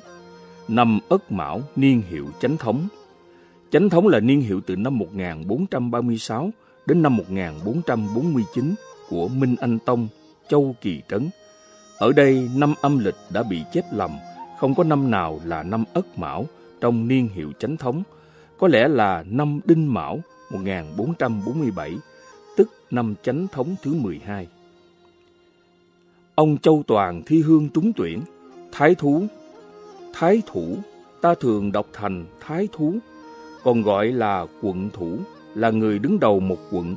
Năm 0.69 0.99
Ất 1.09 1.33
Mão 1.33 1.61
niên 1.77 2.03
hiệu 2.11 2.27
Chánh 2.41 2.57
Thống. 2.57 2.89
Chánh 3.71 3.89
Thống 3.89 4.09
là 4.09 4.21
niên 4.21 4.41
hiệu 4.41 4.61
từ 4.67 4.77
năm 4.77 4.99
1436 4.99 6.51
đến 6.87 7.03
năm 7.03 7.17
1449 7.17 8.75
của 9.09 9.29
Minh 9.29 9.57
Anh 9.61 9.79
Tông, 9.79 10.09
Châu 10.49 10.77
Kỳ 10.81 11.03
Trấn. 11.09 11.31
Ở 11.99 12.13
đây 12.13 12.51
năm 12.57 12.75
âm 12.81 12.99
lịch 12.99 13.15
đã 13.33 13.43
bị 13.43 13.63
chép 13.73 13.85
lầm, 13.93 14.11
không 14.61 14.75
có 14.75 14.85
năm 14.85 15.11
nào 15.11 15.41
là 15.45 15.63
năm 15.63 15.85
Ất 15.93 16.19
Mão 16.19 16.47
trong 16.81 17.09
niên 17.09 17.29
hiệu 17.35 17.53
Chánh 17.59 17.77
Thống, 17.77 18.03
có 18.59 18.69
lẽ 18.69 18.89
là 18.89 19.25
năm 19.31 19.61
Đinh 19.65 19.95
Mão 19.95 20.21
1447, 20.51 21.99
tức 22.57 22.69
năm 22.91 23.15
Chánh 23.23 23.47
Thống 23.53 23.75
thứ 23.83 23.95
12. 23.95 24.47
Ông 26.35 26.59
Châu 26.59 26.83
Toàn 26.87 27.23
thi 27.27 27.43
hương 27.43 27.69
trúng 27.69 27.93
tuyển, 27.97 28.21
thái 28.73 28.95
thú. 28.95 29.27
Thái 30.13 30.43
thủ, 30.47 30.77
ta 31.21 31.35
thường 31.35 31.73
đọc 31.73 31.87
thành 31.93 32.25
thái 32.41 32.69
thú, 32.73 32.95
còn 33.65 33.83
gọi 33.83 34.07
là 34.07 34.47
quận 34.63 34.91
thủ, 34.93 35.19
là 35.55 35.71
người 35.71 35.99
đứng 35.99 36.21
đầu 36.21 36.41
một 36.41 36.59
quận. 36.71 36.97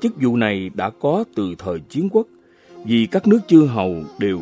Chức 0.00 0.12
vụ 0.20 0.36
này 0.36 0.70
đã 0.74 0.90
có 0.90 1.24
từ 1.34 1.54
thời 1.58 1.80
chiến 1.80 2.08
quốc, 2.12 2.26
vì 2.84 3.06
các 3.06 3.26
nước 3.26 3.40
chư 3.46 3.66
hầu 3.66 3.94
đều 4.18 4.40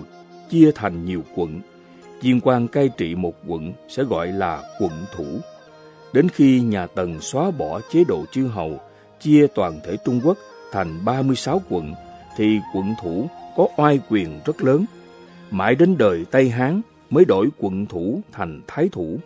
chia 0.50 0.70
thành 0.74 1.04
nhiều 1.04 1.22
quận. 1.34 1.60
Viên 2.22 2.40
quan 2.40 2.68
cai 2.68 2.88
trị 2.88 3.14
một 3.14 3.34
quận 3.46 3.72
sẽ 3.88 4.02
gọi 4.04 4.26
là 4.26 4.62
quận 4.80 4.92
thủ. 5.16 5.24
Đến 6.12 6.28
khi 6.28 6.60
nhà 6.60 6.86
Tần 6.86 7.20
xóa 7.20 7.50
bỏ 7.50 7.80
chế 7.92 8.04
độ 8.08 8.24
chư 8.32 8.46
hầu, 8.46 8.80
chia 9.20 9.46
toàn 9.54 9.80
thể 9.84 9.96
Trung 10.04 10.20
Quốc 10.24 10.38
thành 10.72 11.04
36 11.04 11.62
quận, 11.68 11.94
thì 12.36 12.60
quận 12.74 12.94
thủ 13.02 13.26
có 13.56 13.68
oai 13.76 14.00
quyền 14.08 14.40
rất 14.44 14.62
lớn. 14.62 14.84
Mãi 15.50 15.74
đến 15.74 15.98
đời 15.98 16.24
Tây 16.30 16.50
Hán 16.50 16.80
mới 17.10 17.24
đổi 17.24 17.48
quận 17.58 17.86
thủ 17.86 18.20
thành 18.32 18.60
thái 18.66 18.88
thủ. 18.92 19.18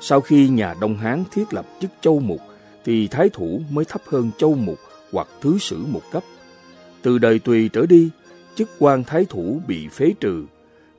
Sau 0.00 0.20
khi 0.20 0.48
nhà 0.48 0.74
Đông 0.80 0.96
Hán 0.96 1.24
thiết 1.32 1.44
lập 1.54 1.66
chức 1.80 1.90
châu 2.00 2.20
mục, 2.20 2.40
thì 2.84 3.08
thái 3.08 3.28
thủ 3.28 3.60
mới 3.70 3.84
thấp 3.84 4.02
hơn 4.06 4.30
châu 4.38 4.54
mục 4.54 4.78
hoặc 5.12 5.28
thứ 5.40 5.58
sử 5.58 5.78
một 5.86 6.02
cấp. 6.12 6.22
Từ 7.02 7.18
đời 7.18 7.38
Tùy 7.38 7.70
trở 7.72 7.86
đi, 7.86 8.10
chức 8.58 8.68
quan 8.78 9.04
thái 9.04 9.24
thủ 9.24 9.60
bị 9.66 9.88
phế 9.88 10.14
trừ. 10.20 10.44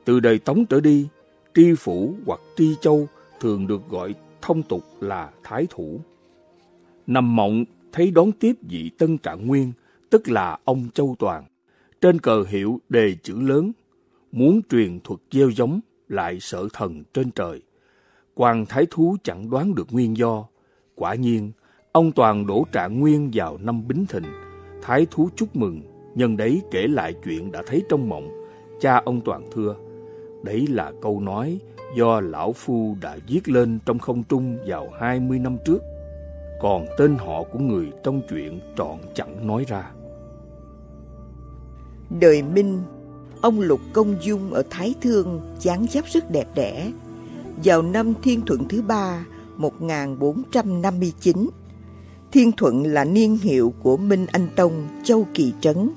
Từ 0.04 0.20
đời 0.20 0.38
Tống 0.38 0.66
trở 0.66 0.80
đi, 0.80 1.08
tri 1.54 1.74
phủ 1.74 2.14
hoặc 2.26 2.40
tri 2.56 2.74
châu 2.80 3.08
thường 3.40 3.66
được 3.66 3.88
gọi 3.88 4.14
thông 4.42 4.62
tục 4.62 4.84
là 5.00 5.30
thái 5.42 5.66
thủ. 5.70 6.00
Nằm 7.06 7.36
mộng 7.36 7.64
thấy 7.92 8.10
đón 8.10 8.32
tiếp 8.32 8.52
vị 8.62 8.90
tân 8.98 9.18
trạng 9.18 9.46
nguyên, 9.46 9.72
tức 10.10 10.28
là 10.28 10.58
ông 10.64 10.88
Châu 10.94 11.16
Toàn. 11.18 11.44
Trên 12.00 12.18
cờ 12.18 12.44
hiệu 12.48 12.80
đề 12.88 13.16
chữ 13.22 13.34
lớn, 13.40 13.72
muốn 14.32 14.60
truyền 14.70 15.00
thuật 15.00 15.20
gieo 15.32 15.50
giống, 15.50 15.80
lại 16.08 16.40
sợ 16.40 16.68
thần 16.72 17.02
trên 17.14 17.30
trời. 17.30 17.62
quan 18.34 18.66
thái 18.66 18.86
thú 18.90 19.16
chẳng 19.22 19.50
đoán 19.50 19.74
được 19.74 19.86
nguyên 19.90 20.16
do. 20.16 20.44
Quả 20.94 21.14
nhiên, 21.14 21.52
ông 21.92 22.12
Toàn 22.12 22.46
đổ 22.46 22.66
trạng 22.72 23.00
nguyên 23.00 23.30
vào 23.34 23.58
năm 23.58 23.88
Bính 23.88 24.06
Thìn. 24.06 24.22
Thái 24.82 25.06
thú 25.10 25.28
chúc 25.36 25.56
mừng, 25.56 25.82
nhân 26.14 26.36
đấy 26.36 26.62
kể 26.70 26.86
lại 26.86 27.14
chuyện 27.24 27.52
đã 27.52 27.62
thấy 27.66 27.82
trong 27.88 28.08
mộng. 28.08 28.28
Cha 28.80 29.02
ông 29.04 29.20
Toàn 29.20 29.46
thưa, 29.54 29.76
đấy 30.42 30.66
là 30.70 30.92
câu 31.02 31.20
nói 31.20 31.58
do 31.96 32.20
Lão 32.20 32.52
Phu 32.52 32.96
đã 33.00 33.16
viết 33.28 33.48
lên 33.48 33.78
trong 33.86 33.98
không 33.98 34.22
trung 34.22 34.58
vào 34.66 34.88
20 35.00 35.38
năm 35.38 35.56
trước. 35.64 35.78
Còn 36.60 36.86
tên 36.98 37.16
họ 37.18 37.42
của 37.42 37.58
người 37.58 37.92
trong 38.04 38.22
chuyện 38.30 38.60
trọn 38.76 38.98
chẳng 39.14 39.46
nói 39.46 39.64
ra. 39.68 39.90
Đời 42.20 42.42
Minh, 42.42 42.82
ông 43.40 43.60
Lục 43.60 43.80
Công 43.92 44.14
Dung 44.22 44.52
ở 44.52 44.62
Thái 44.70 44.94
Thương 45.02 45.40
dáng 45.58 45.86
dấp 45.90 46.04
rất 46.04 46.30
đẹp 46.30 46.46
đẽ. 46.54 46.90
Vào 47.64 47.82
năm 47.82 48.14
Thiên 48.22 48.40
Thuận 48.46 48.68
thứ 48.68 48.82
ba, 48.82 49.26
1459, 49.56 51.36
Thiên 52.32 52.52
Thuận 52.52 52.84
là 52.84 53.04
niên 53.04 53.38
hiệu 53.42 53.74
của 53.82 53.96
Minh 53.96 54.26
Anh 54.32 54.48
Tông, 54.56 54.88
Châu 55.04 55.26
Kỳ 55.34 55.52
Trấn, 55.60 55.90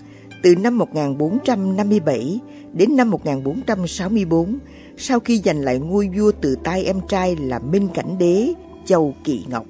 từ 0.44 0.56
năm 0.56 0.78
1457 0.78 2.40
đến 2.74 2.96
năm 2.96 3.10
1464, 3.10 4.58
sau 4.98 5.20
khi 5.20 5.42
giành 5.46 5.60
lại 5.60 5.80
ngôi 5.80 6.10
vua 6.18 6.32
từ 6.42 6.56
tay 6.64 6.84
em 6.84 7.00
trai 7.10 7.36
là 7.36 7.60
Minh 7.60 7.88
Cảnh 7.94 8.18
Đế, 8.18 8.54
Châu 8.86 9.16
Kỳ 9.24 9.46
Ngọc. 9.50 9.66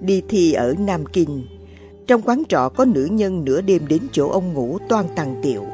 Đi 0.00 0.22
thi 0.28 0.52
ở 0.52 0.74
Nam 0.78 1.06
Kinh, 1.06 1.46
trong 2.06 2.22
quán 2.22 2.42
trọ 2.48 2.68
có 2.68 2.84
nữ 2.84 3.08
nhân 3.10 3.44
nửa 3.44 3.60
đêm 3.60 3.86
đến 3.88 4.02
chỗ 4.12 4.28
ông 4.28 4.52
ngủ 4.52 4.78
toan 4.88 5.06
tàng 5.16 5.40
tiệu. 5.42 5.64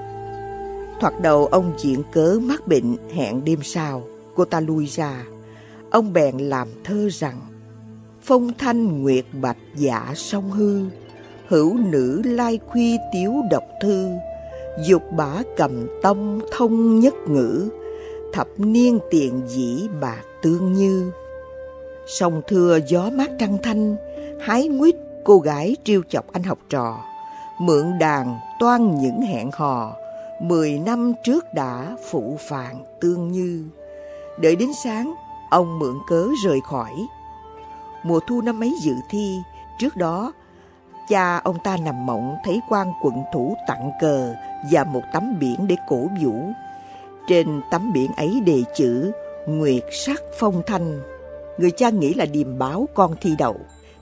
Thoạt 1.01 1.15
đầu 1.23 1.47
ông 1.47 1.73
diện 1.79 2.03
cớ 2.13 2.41
mắc 2.43 2.69
bệnh 2.69 2.97
hẹn 3.15 3.45
đêm 3.45 3.59
sau, 3.63 4.03
cô 4.35 4.45
ta 4.45 4.61
lui 4.61 4.87
ra. 4.87 5.25
Ông 5.91 6.13
bèn 6.13 6.39
làm 6.39 6.69
thơ 6.85 7.09
rằng 7.13 7.41
Phong 8.27 8.51
thanh 8.59 9.03
nguyệt 9.03 9.25
bạch 9.33 9.57
dạ 9.75 10.13
song 10.17 10.51
hư, 10.51 10.81
Hữu 11.49 11.77
nữ 11.77 12.23
lai 12.25 12.59
khuy 12.67 12.99
tiếu 13.13 13.35
độc 13.51 13.63
thư, 13.83 14.09
Dục 14.87 15.03
bả 15.17 15.33
cầm 15.57 15.87
tông 16.03 16.41
thông 16.53 17.01
nhất 17.01 17.15
ngữ, 17.29 17.69
Thập 18.33 18.49
niên 18.57 18.99
tiền 19.11 19.43
dĩ 19.47 19.89
bạc 20.01 20.23
tương 20.43 20.73
như. 20.73 21.13
Sông 22.07 22.43
thưa 22.49 22.79
gió 22.87 23.11
mát 23.13 23.31
trăng 23.39 23.59
thanh, 23.63 23.97
Hái 24.41 24.69
nguyết 24.69 24.95
cô 25.25 25.39
gái 25.39 25.77
trêu 25.85 26.03
chọc 26.09 26.33
anh 26.33 26.43
học 26.43 26.59
trò, 26.69 27.05
Mượn 27.61 27.99
đàn 27.99 28.39
toan 28.61 28.95
những 29.01 29.21
hẹn 29.21 29.51
hò, 29.53 29.97
Mười 30.43 30.79
năm 30.79 31.13
trước 31.25 31.45
đã 31.55 31.97
phụ 32.11 32.37
phàng 32.49 32.85
tương 33.01 33.33
như. 33.33 33.65
Đợi 34.39 34.57
đến 34.57 34.69
sáng, 34.85 35.15
ông 35.51 35.79
mượn 35.79 35.95
cớ 36.09 36.29
rời 36.45 36.61
khỏi. 36.71 36.93
Mùa 38.05 38.21
thu 38.21 38.41
năm 38.41 38.63
ấy 38.63 38.75
dự 38.81 38.95
thi, 39.09 39.43
trước 39.79 39.97
đó, 39.97 40.33
cha 41.09 41.39
ông 41.39 41.59
ta 41.65 41.77
nằm 41.77 42.07
mộng 42.07 42.37
thấy 42.45 42.61
quan 42.69 42.93
quận 43.03 43.15
thủ 43.33 43.55
tặng 43.67 43.91
cờ 44.01 44.35
và 44.71 44.85
một 44.85 45.03
tấm 45.13 45.39
biển 45.41 45.67
để 45.67 45.77
cổ 45.89 46.09
vũ. 46.23 46.51
Trên 47.29 47.61
tấm 47.71 47.93
biển 47.93 48.11
ấy 48.17 48.41
đề 48.41 48.63
chữ 48.77 49.13
Nguyệt 49.47 49.85
sắc 49.93 50.21
phong 50.39 50.63
thanh. 50.67 51.03
Người 51.59 51.71
cha 51.71 51.91
nghĩ 51.91 52.15
là 52.15 52.27
điềm 52.27 52.59
báo 52.59 52.89
con 52.95 53.15
thi 53.21 53.35
đậu, 53.39 53.57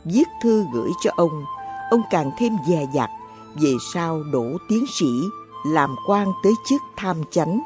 viết 0.04 0.28
thư 0.42 0.64
gửi 0.72 0.90
cho 1.02 1.10
ông. 1.16 1.44
Ông 1.90 2.02
càng 2.10 2.30
thêm 2.38 2.56
dè 2.68 2.86
dặt, 2.94 3.10
về 3.62 3.70
sau 3.94 4.22
đổ 4.32 4.44
tiến 4.68 4.84
sĩ 5.00 5.06
làm 5.66 5.96
quan 6.08 6.28
tới 6.44 6.52
chức 6.68 6.80
tham 6.96 7.16
chánh. 7.30 7.60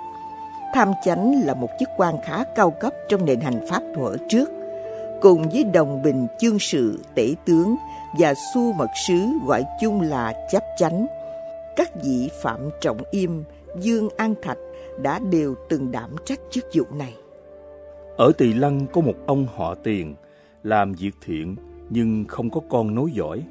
Tham 0.74 0.92
chánh 1.04 1.34
là 1.44 1.54
một 1.54 1.68
chức 1.80 1.88
quan 1.96 2.14
khá 2.26 2.44
cao 2.56 2.70
cấp 2.80 2.92
trong 3.08 3.24
nền 3.24 3.40
hành 3.40 3.66
pháp 3.70 3.80
thuở 3.96 4.16
trước, 4.28 4.48
cùng 5.20 5.48
với 5.48 5.64
đồng 5.64 6.02
bình 6.02 6.26
chương 6.38 6.58
sự 6.58 6.98
tể 7.14 7.34
tướng 7.44 7.76
và 8.18 8.34
su 8.54 8.72
mật 8.72 8.90
sứ 9.06 9.18
gọi 9.46 9.64
chung 9.80 10.00
là 10.00 10.46
chấp 10.50 10.62
chánh. 10.78 11.06
Các 11.76 11.90
vị 12.04 12.30
Phạm 12.42 12.60
Trọng 12.80 12.98
Im, 13.10 13.44
Dương 13.80 14.08
An 14.16 14.34
Thạch 14.42 14.58
đã 15.02 15.20
đều 15.30 15.54
từng 15.68 15.90
đảm 15.90 16.10
trách 16.24 16.40
chức 16.50 16.64
vụ 16.74 16.84
này. 16.98 17.14
Ở 18.16 18.32
Tỳ 18.38 18.52
Lăng 18.52 18.86
có 18.92 19.00
một 19.00 19.14
ông 19.26 19.46
họ 19.56 19.74
Tiền 19.74 20.14
làm 20.62 20.92
việc 20.92 21.12
thiện 21.24 21.56
nhưng 21.90 22.24
không 22.28 22.50
có 22.50 22.60
con 22.68 22.94
nối 22.94 23.10
dõi. 23.12 23.42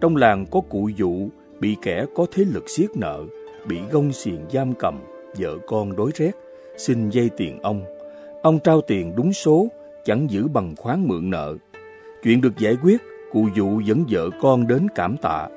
Trong 0.00 0.16
làng 0.16 0.46
có 0.50 0.60
cụ 0.68 0.88
dụ 0.96 1.28
bị 1.60 1.76
kẻ 1.82 2.04
có 2.14 2.26
thế 2.32 2.44
lực 2.44 2.70
siết 2.70 2.96
nợ, 2.96 3.22
bị 3.68 3.76
gông 3.90 4.12
xiềng 4.12 4.40
giam 4.52 4.74
cầm, 4.74 5.00
vợ 5.38 5.58
con 5.66 5.96
đối 5.96 6.10
rét, 6.14 6.32
xin 6.76 7.10
dây 7.10 7.30
tiền 7.36 7.58
ông. 7.62 7.84
Ông 8.42 8.58
trao 8.58 8.80
tiền 8.80 9.16
đúng 9.16 9.32
số, 9.32 9.66
chẳng 10.04 10.30
giữ 10.30 10.48
bằng 10.48 10.76
khoán 10.76 11.08
mượn 11.08 11.30
nợ. 11.30 11.56
Chuyện 12.22 12.40
được 12.40 12.58
giải 12.58 12.76
quyết, 12.82 13.02
cụ 13.32 13.48
dụ 13.54 13.80
dẫn 13.80 14.04
vợ 14.08 14.30
con 14.42 14.66
đến 14.66 14.86
cảm 14.94 15.16
tạ. 15.16 15.48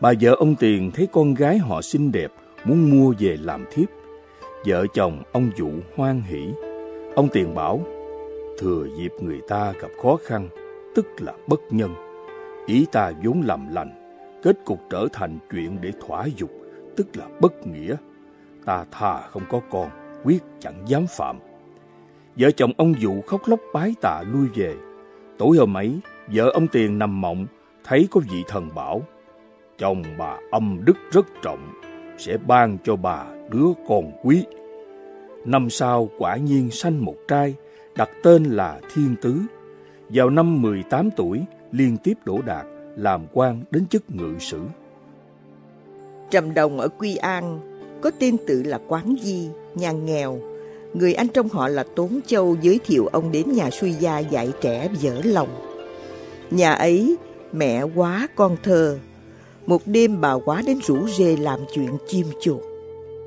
Bà 0.00 0.12
vợ 0.20 0.34
ông 0.38 0.54
Tiền 0.54 0.90
thấy 0.94 1.08
con 1.12 1.34
gái 1.34 1.58
họ 1.58 1.82
xinh 1.82 2.12
đẹp, 2.12 2.32
muốn 2.64 2.90
mua 2.90 3.14
về 3.18 3.36
làm 3.40 3.64
thiếp. 3.70 3.88
Vợ 4.66 4.86
chồng 4.94 5.22
ông 5.32 5.50
dụ 5.56 5.70
hoan 5.96 6.22
hỷ. 6.22 6.48
Ông 7.14 7.28
Tiền 7.32 7.54
bảo, 7.54 7.80
thừa 8.58 8.86
dịp 8.98 9.12
người 9.20 9.40
ta 9.48 9.72
gặp 9.80 9.88
khó 10.02 10.16
khăn, 10.24 10.48
tức 10.94 11.06
là 11.18 11.32
bất 11.46 11.60
nhân. 11.70 11.94
Ý 12.66 12.86
ta 12.92 13.12
vốn 13.24 13.42
làm 13.44 13.74
lành, 13.74 13.90
kết 14.42 14.56
cục 14.64 14.80
trở 14.90 15.06
thành 15.12 15.38
chuyện 15.52 15.78
để 15.80 15.92
thỏa 16.06 16.26
dục, 16.36 16.50
tức 16.96 17.16
là 17.16 17.26
bất 17.40 17.66
nghĩa. 17.66 17.96
Ta 18.64 18.84
thà 18.90 19.20
không 19.20 19.42
có 19.48 19.60
con, 19.70 19.90
quyết 20.24 20.42
chẳng 20.60 20.82
dám 20.86 21.06
phạm. 21.08 21.38
Vợ 22.38 22.50
chồng 22.50 22.72
ông 22.76 22.94
dụ 23.00 23.20
khóc 23.20 23.40
lóc 23.46 23.60
bái 23.74 23.94
tạ 24.00 24.22
lui 24.32 24.48
về. 24.54 24.74
Tối 25.38 25.56
hôm 25.56 25.76
ấy, 25.76 25.98
vợ 26.34 26.50
ông 26.50 26.68
Tiền 26.68 26.98
nằm 26.98 27.20
mộng, 27.20 27.46
thấy 27.84 28.08
có 28.10 28.20
vị 28.30 28.42
thần 28.48 28.68
bảo, 28.74 29.02
chồng 29.78 30.02
bà 30.18 30.38
âm 30.50 30.80
đức 30.84 30.96
rất 31.12 31.26
trọng, 31.42 31.72
sẽ 32.18 32.36
ban 32.46 32.78
cho 32.84 32.96
bà 32.96 33.24
đứa 33.50 33.66
con 33.88 34.12
quý. 34.22 34.44
Năm 35.44 35.70
sau 35.70 36.08
quả 36.18 36.36
nhiên 36.36 36.70
sanh 36.70 37.04
một 37.04 37.14
trai, 37.28 37.54
đặt 37.96 38.10
tên 38.22 38.44
là 38.44 38.80
Thiên 38.94 39.16
Tứ. 39.22 39.40
Vào 40.08 40.30
năm 40.30 40.62
18 40.62 41.10
tuổi, 41.10 41.40
liên 41.72 41.96
tiếp 41.96 42.14
đỗ 42.24 42.40
đạt, 42.46 42.66
làm 42.96 43.26
quan 43.32 43.62
đến 43.70 43.86
chức 43.86 44.02
ngự 44.10 44.34
sử. 44.38 44.60
Trầm 46.30 46.54
Đồng 46.54 46.80
ở 46.80 46.88
Quy 46.88 47.16
An 47.16 47.60
có 48.02 48.10
tên 48.18 48.36
tự 48.46 48.62
là 48.62 48.80
Quán 48.88 49.14
Di, 49.22 49.48
nhà 49.74 49.92
nghèo. 49.92 50.38
Người 50.98 51.14
anh 51.14 51.28
trong 51.28 51.48
họ 51.48 51.68
là 51.68 51.84
Tốn 51.96 52.20
Châu 52.26 52.56
giới 52.62 52.80
thiệu 52.86 53.06
ông 53.06 53.32
đến 53.32 53.52
nhà 53.52 53.70
suy 53.70 53.92
gia 53.92 54.18
dạy 54.18 54.52
trẻ 54.60 54.88
dở 55.00 55.20
lòng. 55.24 55.48
Nhà 56.50 56.72
ấy, 56.72 57.16
mẹ 57.52 57.82
quá 57.82 58.28
con 58.36 58.56
thơ. 58.62 58.98
Một 59.66 59.82
đêm 59.86 60.20
bà 60.20 60.32
quá 60.32 60.62
đến 60.66 60.78
rủ 60.86 61.08
rê 61.18 61.36
làm 61.36 61.60
chuyện 61.74 61.90
chim 62.08 62.26
chuột. 62.40 62.62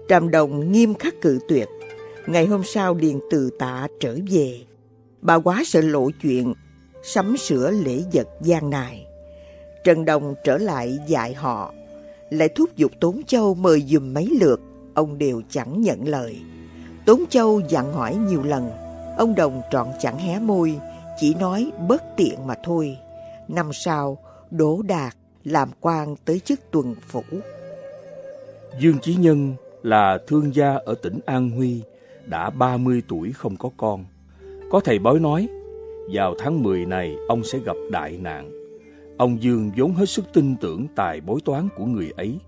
Trầm 0.07 0.31
Đồng 0.31 0.71
nghiêm 0.71 0.93
khắc 0.93 1.21
cự 1.21 1.39
tuyệt. 1.47 1.67
Ngày 2.27 2.45
hôm 2.45 2.63
sau 2.63 2.95
liền 2.95 3.19
từ 3.31 3.49
tạ 3.59 3.87
trở 3.99 4.17
về. 4.31 4.59
Bà 5.21 5.35
quá 5.35 5.63
sợ 5.65 5.81
lộ 5.81 6.09
chuyện, 6.21 6.53
sắm 7.03 7.37
sửa 7.37 7.71
lễ 7.71 8.01
vật 8.13 8.27
gian 8.41 8.69
nài. 8.69 9.05
Trần 9.83 10.05
Đồng 10.05 10.35
trở 10.43 10.57
lại 10.57 10.99
dạy 11.07 11.33
họ, 11.33 11.73
lại 12.29 12.49
thúc 12.49 12.75
giục 12.75 12.91
Tốn 12.99 13.21
Châu 13.27 13.53
mời 13.53 13.83
dùm 13.87 14.13
mấy 14.13 14.29
lượt, 14.39 14.61
ông 14.93 15.17
đều 15.17 15.41
chẳng 15.49 15.81
nhận 15.81 16.07
lời. 16.07 16.35
Tốn 17.05 17.23
Châu 17.29 17.61
dặn 17.69 17.93
hỏi 17.93 18.15
nhiều 18.15 18.43
lần, 18.43 18.71
ông 19.17 19.35
Đồng 19.35 19.61
trọn 19.71 19.87
chẳng 19.99 20.17
hé 20.17 20.39
môi, 20.39 20.79
chỉ 21.19 21.33
nói 21.33 21.71
bất 21.87 22.03
tiện 22.17 22.47
mà 22.47 22.55
thôi. 22.63 22.97
Năm 23.47 23.73
sau, 23.73 24.17
Đỗ 24.51 24.81
Đạt 24.81 25.13
làm 25.43 25.69
quan 25.79 26.15
tới 26.25 26.39
chức 26.39 26.71
tuần 26.71 26.95
phủ. 27.07 27.23
Dương 28.79 28.99
Chí 29.01 29.15
Nhân 29.15 29.53
là 29.83 30.17
thương 30.27 30.55
gia 30.55 30.73
ở 30.85 30.95
tỉnh 31.01 31.19
An 31.25 31.49
Huy, 31.49 31.81
đã 32.25 32.49
30 32.49 33.01
tuổi 33.07 33.31
không 33.31 33.57
có 33.57 33.69
con. 33.77 34.05
Có 34.71 34.79
thầy 34.79 34.99
bói 34.99 35.19
nói, 35.19 35.47
vào 36.13 36.35
tháng 36.39 36.63
10 36.63 36.85
này 36.85 37.15
ông 37.27 37.43
sẽ 37.43 37.59
gặp 37.59 37.75
đại 37.91 38.17
nạn. 38.17 38.51
Ông 39.17 39.43
Dương 39.43 39.71
vốn 39.77 39.93
hết 39.93 40.09
sức 40.09 40.25
tin 40.33 40.55
tưởng 40.61 40.87
tài 40.95 41.21
bói 41.21 41.39
toán 41.45 41.67
của 41.77 41.85
người 41.85 42.11
ấy. 42.17 42.39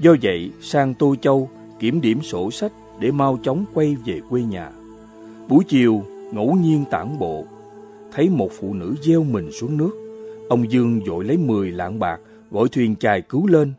Do 0.00 0.14
vậy, 0.22 0.50
sang 0.60 0.94
Tô 0.94 1.14
Châu 1.20 1.50
kiểm 1.78 2.00
điểm 2.00 2.22
sổ 2.22 2.50
sách 2.50 2.72
để 3.00 3.10
mau 3.10 3.38
chóng 3.42 3.64
quay 3.74 3.96
về 4.06 4.20
quê 4.30 4.42
nhà. 4.42 4.70
Buổi 5.48 5.64
chiều, 5.68 6.02
ngẫu 6.32 6.56
nhiên 6.62 6.84
tản 6.90 7.18
bộ, 7.18 7.44
thấy 8.12 8.28
một 8.28 8.50
phụ 8.60 8.74
nữ 8.74 8.94
gieo 9.02 9.22
mình 9.22 9.52
xuống 9.52 9.76
nước. 9.76 9.90
Ông 10.48 10.70
Dương 10.70 11.00
vội 11.06 11.24
lấy 11.24 11.36
10 11.36 11.70
lạng 11.70 11.98
bạc, 11.98 12.20
gọi 12.50 12.68
thuyền 12.68 12.96
chài 12.96 13.20
cứu 13.20 13.46
lên. 13.46 13.72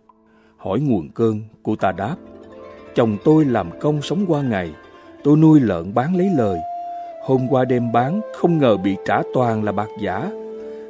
Hỏi 0.58 0.80
nguồn 0.80 1.10
cơn, 1.10 1.42
cô 1.64 1.76
ta 1.76 1.92
đáp. 1.92 2.16
Chồng 2.96 3.18
tôi 3.24 3.46
làm 3.46 3.80
công 3.80 4.02
sống 4.02 4.26
qua 4.28 4.42
ngày, 4.42 4.72
tôi 5.24 5.38
nuôi 5.38 5.60
lợn 5.60 5.94
bán 5.94 6.16
lấy 6.16 6.30
lời. 6.38 6.60
Hôm 7.24 7.48
qua 7.50 7.66
đêm 7.66 7.92
bán, 7.92 8.22
không 8.36 8.58
ngờ 8.58 8.78
bị 8.78 8.96
trả 9.06 9.22
toàn 9.34 9.64
là 9.64 9.72
bạc 9.72 9.90
giả. 10.02 10.32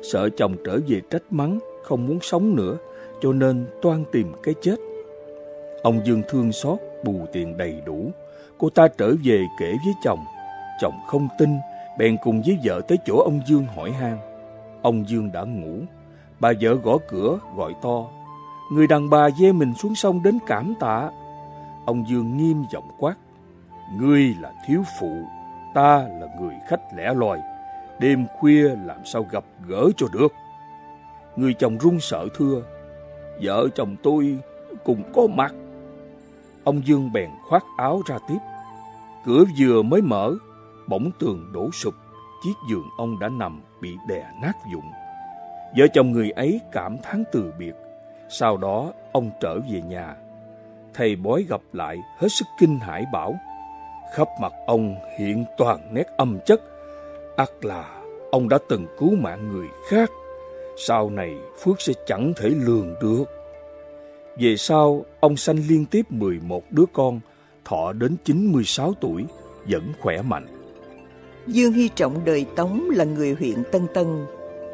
Sợ 0.04 0.30
chồng 0.30 0.56
trở 0.66 0.80
về 0.88 1.02
trách 1.10 1.24
mắng, 1.30 1.60
không 1.84 2.08
muốn 2.08 2.20
sống 2.22 2.56
nữa, 2.56 2.78
cho 3.22 3.34
nên 3.34 3.66
toan 3.82 4.04
tìm 4.12 4.32
cái 4.44 4.56
chết. 4.62 4.76
Ông 5.84 6.02
Dương 6.06 6.22
thương 6.30 6.52
xót, 6.52 6.80
bù 7.04 7.26
tiền 7.34 7.58
đầy 7.58 7.82
đủ. 7.86 8.12
Cô 8.58 8.70
ta 8.70 8.88
trở 8.98 9.14
về 9.24 9.46
kể 9.60 9.74
với 9.86 9.94
chồng. 10.04 10.26
Chồng 10.82 11.00
không 11.08 11.28
tin, 11.38 11.50
bèn 11.98 12.18
cùng 12.24 12.42
với 12.46 12.58
vợ 12.64 12.82
tới 12.88 12.98
chỗ 13.06 13.22
ông 13.24 13.42
Dương 13.48 13.66
hỏi 13.76 13.92
han. 13.92 14.18
Ông 14.82 15.10
Dương 15.10 15.32
đã 15.32 15.42
ngủ. 15.44 15.80
Bà 16.40 16.52
vợ 16.62 16.74
gõ 16.74 16.98
cửa, 17.08 17.40
gọi 17.56 17.76
to. 17.82 18.06
Người 18.72 18.88
đàn 18.88 19.10
bà 19.10 19.30
dê 19.30 19.52
mình 19.52 19.74
xuống 19.74 19.96
sông 19.96 20.24
đến 20.24 20.40
cảm 20.48 20.74
tạ. 20.80 21.12
Ông 21.86 22.06
Dương 22.10 22.38
nghiêm 22.38 22.64
giọng 22.72 22.92
quát. 23.00 23.16
Ngươi 24.00 24.36
là 24.42 24.54
thiếu 24.68 24.84
phụ, 25.00 25.24
ta 25.74 25.98
là 25.98 26.28
người 26.40 26.56
khách 26.68 26.82
lẻ 26.96 27.14
loi. 27.14 27.40
Đêm 28.00 28.26
khuya 28.38 28.70
làm 28.86 29.06
sao 29.06 29.26
gặp 29.32 29.44
gỡ 29.68 29.90
cho 29.98 30.08
được. 30.14 30.34
Người 31.36 31.54
chồng 31.54 31.78
run 31.78 32.00
sợ 32.00 32.28
thưa. 32.36 32.62
Vợ 33.42 33.68
chồng 33.76 33.96
tôi 34.04 34.38
cùng 34.84 35.04
có 35.14 35.28
mặt. 35.28 35.54
Ông 36.64 36.82
Dương 36.86 37.14
bèn 37.14 37.30
khoác 37.48 37.66
áo 37.78 38.02
ra 38.06 38.18
tiếp. 38.28 38.38
Cửa 39.26 39.44
vừa 39.60 39.82
mới 39.82 40.02
mở, 40.02 40.34
bỗng 40.88 41.12
tường 41.20 41.52
đổ 41.54 41.72
sụp, 41.72 41.94
chiếc 42.44 42.54
giường 42.70 42.90
ông 42.98 43.20
đã 43.20 43.30
nằm 43.30 43.62
bị 43.82 43.98
đè 44.08 44.26
nát 44.42 44.54
vụn. 44.74 44.84
Vợ 45.78 45.88
chồng 45.94 46.12
người 46.12 46.32
ấy 46.32 46.62
cảm 46.72 46.98
thán 47.04 47.24
từ 47.32 47.54
biệt. 47.60 47.74
Sau 48.30 48.58
đó 48.58 48.94
ông 49.12 49.32
trở 49.42 49.60
về 49.60 49.82
nhà. 49.82 50.16
Thầy 50.94 51.16
bói 51.16 51.46
gặp 51.50 51.62
lại 51.74 51.98
hết 52.18 52.28
sức 52.30 52.46
kinh 52.60 52.80
hãi 52.80 53.06
bảo. 53.14 53.36
Khắp 54.16 54.28
mặt 54.42 54.54
ông 54.68 54.96
hiện 55.20 55.46
toàn 55.58 55.94
nét 55.94 56.06
âm 56.18 56.40
chất. 56.46 56.62
ắt 57.38 57.50
là 57.62 58.02
ông 58.32 58.50
đã 58.50 58.58
từng 58.70 58.88
cứu 59.00 59.16
mạng 59.16 59.50
người 59.50 59.68
khác. 59.90 60.10
Sau 60.88 61.10
này 61.10 61.38
phước 61.64 61.82
sẽ 61.82 61.94
chẳng 62.06 62.34
thể 62.38 62.50
lường 62.50 62.96
được. 63.02 63.39
Về 64.40 64.58
sau, 64.58 65.06
ông 65.20 65.38
sanh 65.38 65.58
liên 65.68 65.86
tiếp 65.86 66.12
11 66.12 66.72
đứa 66.72 66.86
con, 66.94 67.20
thọ 67.66 67.94
đến 67.94 68.16
96 68.26 68.94
tuổi, 69.02 69.26
vẫn 69.70 69.94
khỏe 70.02 70.22
mạnh. 70.22 70.48
Dương 71.48 71.74
Hy 71.74 71.90
Trọng 71.96 72.26
đời 72.26 72.46
Tống 72.56 72.90
là 72.90 73.06
người 73.06 73.34
huyện 73.34 73.64
Tân 73.72 73.88
Tân. 73.94 74.26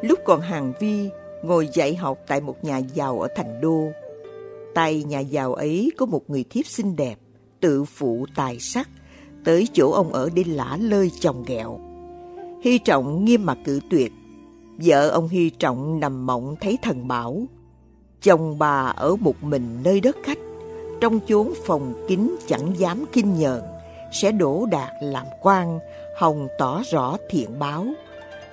Lúc 0.02 0.18
còn 0.24 0.40
hàng 0.40 0.72
vi, 0.80 1.08
ngồi 1.42 1.68
dạy 1.72 1.94
học 1.94 2.18
tại 2.26 2.40
một 2.40 2.64
nhà 2.64 2.78
giàu 2.78 3.20
ở 3.20 3.28
thành 3.36 3.60
đô. 3.60 3.88
Tay 4.74 5.04
nhà 5.04 5.20
giàu 5.20 5.54
ấy 5.54 5.90
có 5.96 6.06
một 6.06 6.30
người 6.30 6.44
thiếp 6.50 6.66
xinh 6.66 6.96
đẹp, 6.96 7.18
tự 7.60 7.84
phụ 7.84 8.26
tài 8.34 8.58
sắc, 8.58 8.88
tới 9.44 9.68
chỗ 9.72 9.90
ông 9.90 10.12
ở 10.12 10.30
để 10.34 10.44
lả 10.46 10.78
lơi 10.80 11.10
chồng 11.20 11.44
ghẹo. 11.46 11.80
Hy 12.62 12.78
Trọng 12.78 13.24
nghiêm 13.24 13.46
mặt 13.46 13.58
cự 13.64 13.80
tuyệt. 13.90 14.12
Vợ 14.84 15.08
ông 15.08 15.28
Hy 15.28 15.50
Trọng 15.50 16.00
nằm 16.00 16.26
mộng 16.26 16.56
thấy 16.60 16.78
thần 16.82 17.08
bảo. 17.08 17.46
Chồng 18.26 18.58
bà 18.58 18.92
ở 18.96 19.16
một 19.16 19.42
mình 19.42 19.78
nơi 19.84 20.00
đất 20.00 20.16
khách, 20.24 20.38
trong 21.00 21.20
chốn 21.28 21.52
phòng 21.64 22.06
kín 22.08 22.36
chẳng 22.46 22.78
dám 22.78 23.04
kinh 23.12 23.38
nhờn, 23.38 23.62
sẽ 24.12 24.32
đổ 24.32 24.66
đạt 24.70 24.92
làm 25.00 25.26
quan, 25.42 25.78
hồng 26.18 26.48
tỏ 26.58 26.82
rõ 26.90 27.16
thiện 27.30 27.58
báo. 27.58 27.86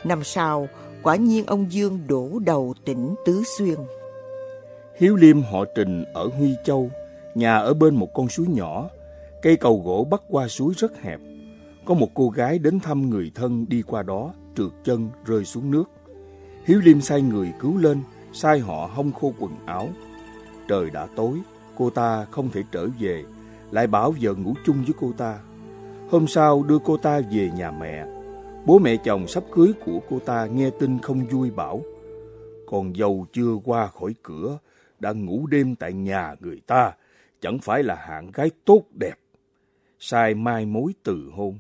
Năm 0.04 0.24
sau, 0.24 0.68
quả 1.04 1.16
nhiên 1.16 1.46
ông 1.46 1.72
Dương 1.72 2.00
đổ 2.08 2.30
đầu 2.46 2.74
tỉnh 2.86 3.16
Tứ 3.26 3.44
Xuyên. 3.58 3.76
Hiếu 5.00 5.16
Liêm 5.16 5.42
họ 5.42 5.66
Trình 5.76 6.04
ở 6.14 6.30
Huy 6.38 6.56
Châu, 6.66 6.90
nhà 7.36 7.58
ở 7.58 7.74
bên 7.74 7.96
một 7.96 8.14
con 8.14 8.30
suối 8.30 8.48
nhỏ, 8.48 8.90
cây 9.42 9.58
cầu 9.58 9.82
gỗ 9.86 10.08
bắc 10.12 10.22
qua 10.30 10.48
suối 10.48 10.74
rất 10.78 11.02
hẹp. 11.02 11.20
Có 11.86 11.94
một 11.94 12.10
cô 12.14 12.30
gái 12.30 12.60
đến 12.60 12.80
thăm 12.80 13.10
người 13.10 13.32
thân 13.36 13.66
đi 13.70 13.82
qua 13.82 14.04
đó, 14.04 14.34
trượt 14.58 14.72
chân 14.84 15.10
rơi 15.26 15.46
xuống 15.46 15.72
nước. 15.72 15.84
Hiếu 16.66 16.80
Liêm 16.84 17.02
sai 17.02 17.22
người 17.22 17.52
cứu 17.60 17.78
lên, 17.78 18.02
sai 18.34 18.60
họ 18.60 18.90
hong 18.94 19.12
khô 19.12 19.34
quần 19.40 19.52
áo. 19.66 19.90
Trời 20.68 20.90
đã 20.90 21.08
tối, 21.16 21.40
cô 21.78 21.90
ta 21.90 22.26
không 22.32 22.50
thể 22.50 22.64
trở 22.72 22.88
về, 23.00 23.24
lại 23.72 23.88
bảo 23.88 24.14
vợ 24.22 24.34
ngủ 24.34 24.54
chung 24.66 24.84
với 24.84 24.94
cô 25.00 25.12
ta. 25.18 25.40
Hôm 26.10 26.28
sau 26.28 26.64
đưa 26.64 26.80
cô 26.80 26.98
ta 26.98 27.22
về 27.32 27.52
nhà 27.56 27.72
mẹ. 27.72 28.06
Bố 28.66 28.80
mẹ 28.80 28.96
chồng 29.04 29.28
sắp 29.28 29.44
cưới 29.52 29.74
của 29.86 30.00
cô 30.10 30.20
ta 30.20 30.46
nghe 30.46 30.70
tin 30.70 31.00
không 31.00 31.28
vui 31.28 31.52
bảo, 31.52 31.82
con 32.68 32.96
dâu 32.96 33.26
chưa 33.34 33.56
qua 33.64 33.88
khỏi 33.88 34.16
cửa, 34.24 34.58
đã 35.00 35.12
ngủ 35.12 35.48
đêm 35.48 35.76
tại 35.76 35.94
nhà 35.94 36.36
người 36.40 36.62
ta, 36.68 36.94
chẳng 37.42 37.60
phải 37.60 37.84
là 37.84 37.96
hạng 37.96 38.32
gái 38.32 38.52
tốt 38.66 38.84
đẹp. 38.92 39.16
Sai 40.00 40.36
mai 40.36 40.66
mối 40.66 40.94
từ 41.04 41.30
hôn. 41.34 41.60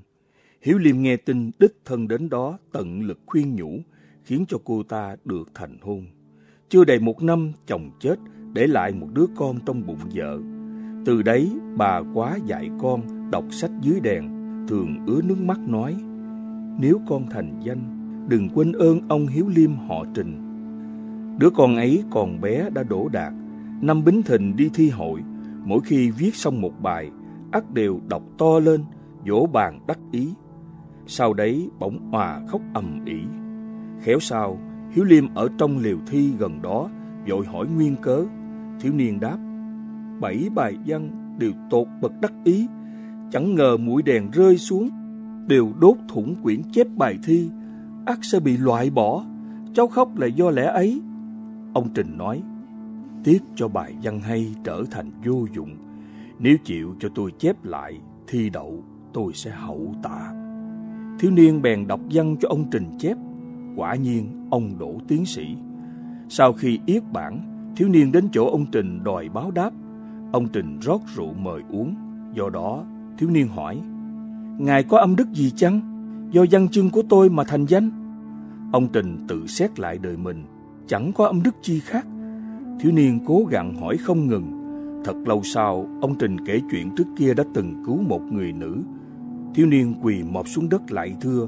Hiếu 0.61 0.77
Liêm 0.77 1.01
nghe 1.01 1.17
tin 1.17 1.51
đích 1.59 1.75
thân 1.85 2.07
đến 2.07 2.29
đó 2.29 2.57
tận 2.71 3.01
lực 3.01 3.19
khuyên 3.25 3.55
nhủ, 3.55 3.79
khiến 4.23 4.45
cho 4.47 4.57
cô 4.65 4.83
ta 4.83 5.15
được 5.25 5.49
thành 5.53 5.77
hôn. 5.81 6.05
Chưa 6.73 6.83
đầy 6.83 6.99
một 6.99 7.23
năm 7.23 7.51
chồng 7.65 7.91
chết 7.99 8.15
để 8.53 8.67
lại 8.67 8.91
một 8.93 9.07
đứa 9.13 9.25
con 9.35 9.59
trong 9.65 9.85
bụng 9.85 9.99
vợ. 10.15 10.39
Từ 11.05 11.21
đấy 11.21 11.51
bà 11.77 12.01
quá 12.13 12.37
dạy 12.45 12.69
con 12.81 13.01
đọc 13.31 13.43
sách 13.49 13.71
dưới 13.81 13.99
đèn, 13.99 14.23
thường 14.67 15.05
ứa 15.07 15.21
nước 15.21 15.41
mắt 15.41 15.59
nói 15.59 15.95
Nếu 16.79 16.99
con 17.07 17.25
thành 17.29 17.59
danh, 17.63 17.79
đừng 18.29 18.49
quên 18.49 18.71
ơn 18.71 18.99
ông 19.09 19.27
Hiếu 19.27 19.45
Liêm 19.55 19.75
họ 19.75 20.05
Trình. 20.13 20.41
Đứa 21.39 21.49
con 21.49 21.75
ấy 21.75 22.03
còn 22.11 22.41
bé 22.41 22.69
đã 22.69 22.83
đổ 22.83 23.09
đạt, 23.11 23.33
năm 23.81 24.03
Bính 24.03 24.23
Thìn 24.23 24.55
đi 24.55 24.69
thi 24.73 24.89
hội, 24.89 25.21
mỗi 25.65 25.79
khi 25.83 26.11
viết 26.11 26.35
xong 26.35 26.61
một 26.61 26.81
bài, 26.81 27.11
ắt 27.51 27.73
đều 27.73 27.99
đọc 28.09 28.23
to 28.37 28.59
lên, 28.59 28.83
vỗ 29.27 29.49
bàn 29.53 29.79
đắc 29.87 29.99
ý. 30.11 30.33
Sau 31.07 31.33
đấy 31.33 31.69
bỗng 31.79 31.99
hòa 32.11 32.41
khóc 32.47 32.61
ầm 32.73 33.05
ĩ. 33.05 33.19
Khéo 34.01 34.19
sao, 34.19 34.59
Hiếu 34.93 35.05
Liêm 35.05 35.33
ở 35.33 35.49
trong 35.57 35.77
liều 35.77 35.97
thi 36.07 36.31
gần 36.39 36.61
đó, 36.61 36.89
vội 37.29 37.45
hỏi 37.45 37.67
nguyên 37.67 37.95
cớ. 37.95 38.25
Thiếu 38.79 38.93
niên 38.93 39.19
đáp, 39.19 39.37
bảy 40.19 40.49
bài 40.55 40.77
văn 40.85 41.35
đều 41.39 41.51
tột 41.69 41.87
bậc 42.01 42.11
đắc 42.21 42.33
ý, 42.43 42.67
chẳng 43.31 43.55
ngờ 43.55 43.77
mũi 43.77 44.01
đèn 44.01 44.31
rơi 44.31 44.57
xuống, 44.57 44.89
đều 45.47 45.73
đốt 45.79 45.95
thủng 46.07 46.35
quyển 46.43 46.61
chép 46.71 46.87
bài 46.97 47.17
thi, 47.23 47.49
ắt 48.05 48.19
sẽ 48.21 48.39
bị 48.39 48.57
loại 48.57 48.89
bỏ. 48.89 49.25
Cháu 49.73 49.87
khóc 49.87 50.17
là 50.17 50.27
do 50.27 50.49
lẽ 50.49 50.65
ấy. 50.65 51.01
Ông 51.73 51.89
Trình 51.93 52.17
nói, 52.17 52.43
tiếc 53.23 53.43
cho 53.55 53.67
bài 53.67 53.95
văn 54.03 54.19
hay 54.19 54.55
trở 54.63 54.83
thành 54.91 55.11
vô 55.25 55.45
dụng. 55.55 55.75
Nếu 56.39 56.57
chịu 56.63 56.95
cho 56.99 57.09
tôi 57.15 57.31
chép 57.39 57.65
lại, 57.65 58.01
thi 58.27 58.49
đậu, 58.49 58.83
tôi 59.13 59.33
sẽ 59.33 59.51
hậu 59.51 59.95
tạ. 60.03 60.33
Thiếu 61.19 61.31
niên 61.31 61.61
bèn 61.61 61.87
đọc 61.87 61.99
văn 62.11 62.35
cho 62.39 62.49
ông 62.49 62.65
Trình 62.71 62.85
chép. 62.99 63.17
Quả 63.75 63.95
nhiên, 63.95 64.47
ông 64.49 64.79
đổ 64.79 64.97
tiến 65.07 65.25
sĩ. 65.25 65.55
Sau 66.29 66.53
khi 66.53 66.79
yết 66.85 67.03
bản, 67.13 67.41
thiếu 67.75 67.87
niên 67.89 68.11
đến 68.11 68.27
chỗ 68.31 68.49
ông 68.49 68.65
Trình 68.71 69.03
đòi 69.03 69.29
báo 69.29 69.51
đáp. 69.51 69.71
Ông 70.31 70.47
Trình 70.53 70.79
rót 70.81 71.01
rượu 71.15 71.33
mời 71.33 71.61
uống. 71.69 71.95
Do 72.33 72.49
đó, 72.49 72.83
thiếu 73.17 73.29
niên 73.29 73.47
hỏi, 73.47 73.81
Ngài 74.57 74.83
có 74.83 74.97
âm 74.97 75.15
đức 75.15 75.27
gì 75.33 75.51
chăng? 75.51 75.81
Do 76.31 76.45
văn 76.51 76.67
chương 76.69 76.89
của 76.89 77.01
tôi 77.09 77.29
mà 77.29 77.43
thành 77.43 77.65
danh. 77.65 77.89
Ông 78.71 78.87
Trình 78.93 79.17
tự 79.27 79.47
xét 79.47 79.79
lại 79.79 79.97
đời 79.97 80.17
mình, 80.17 80.43
chẳng 80.87 81.11
có 81.15 81.25
âm 81.25 81.43
đức 81.43 81.55
chi 81.61 81.79
khác. 81.79 82.07
Thiếu 82.79 82.91
niên 82.91 83.19
cố 83.25 83.45
gắng 83.49 83.75
hỏi 83.75 83.97
không 83.97 84.27
ngừng. 84.27 84.63
Thật 85.05 85.15
lâu 85.25 85.41
sau, 85.43 85.87
ông 86.01 86.15
Trình 86.19 86.45
kể 86.45 86.59
chuyện 86.71 86.95
trước 86.95 87.07
kia 87.17 87.33
đã 87.33 87.43
từng 87.53 87.83
cứu 87.85 88.01
một 88.01 88.21
người 88.31 88.51
nữ. 88.51 88.77
Thiếu 89.55 89.65
niên 89.65 89.93
quỳ 90.01 90.23
mọp 90.23 90.47
xuống 90.47 90.69
đất 90.69 90.91
lại 90.91 91.15
thưa, 91.21 91.47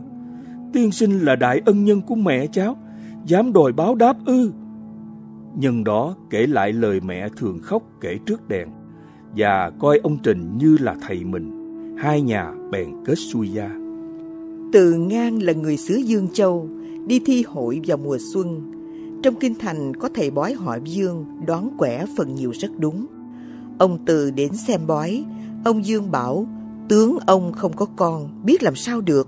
Tiên 0.75 0.91
sinh 0.91 1.19
là 1.19 1.35
đại 1.35 1.61
ân 1.65 1.85
nhân 1.85 2.01
của 2.01 2.15
mẹ 2.15 2.47
cháu, 2.47 2.77
dám 3.25 3.53
đòi 3.53 3.71
báo 3.73 3.95
đáp 3.95 4.17
ư. 4.25 4.51
Nhân 5.57 5.83
đó 5.83 6.15
kể 6.29 6.47
lại 6.47 6.73
lời 6.73 6.99
mẹ 6.99 7.29
thường 7.37 7.59
khóc 7.61 7.83
kể 8.01 8.17
trước 8.25 8.47
đèn, 8.47 8.67
và 9.37 9.71
coi 9.79 9.97
ông 9.97 10.17
Trình 10.23 10.57
như 10.57 10.77
là 10.81 10.95
thầy 11.01 11.23
mình. 11.23 11.51
Hai 11.97 12.21
nhà 12.21 12.51
bèn 12.71 12.89
kết 13.05 13.15
xuôi 13.15 13.51
gia. 13.51 13.69
Từ 14.73 14.93
Ngang 14.93 15.43
là 15.43 15.53
người 15.53 15.77
xứ 15.77 15.95
Dương 15.95 16.27
Châu, 16.33 16.69
đi 17.07 17.21
thi 17.25 17.43
hội 17.47 17.81
vào 17.87 17.97
mùa 17.97 18.17
xuân. 18.33 18.71
Trong 19.23 19.35
kinh 19.35 19.53
thành 19.59 19.95
có 19.95 20.09
thầy 20.15 20.31
bói 20.31 20.53
họ 20.53 20.77
Dương 20.83 21.25
đoán 21.47 21.69
quẻ 21.77 22.05
phần 22.17 22.35
nhiều 22.35 22.51
rất 22.51 22.71
đúng. 22.77 23.05
Ông 23.77 23.97
Từ 24.05 24.31
đến 24.31 24.53
xem 24.67 24.87
bói, 24.87 25.25
ông 25.65 25.85
Dương 25.85 26.11
bảo 26.11 26.47
tướng 26.89 27.17
ông 27.27 27.53
không 27.53 27.73
có 27.75 27.85
con, 27.95 28.29
biết 28.43 28.63
làm 28.63 28.75
sao 28.75 29.01
được. 29.01 29.27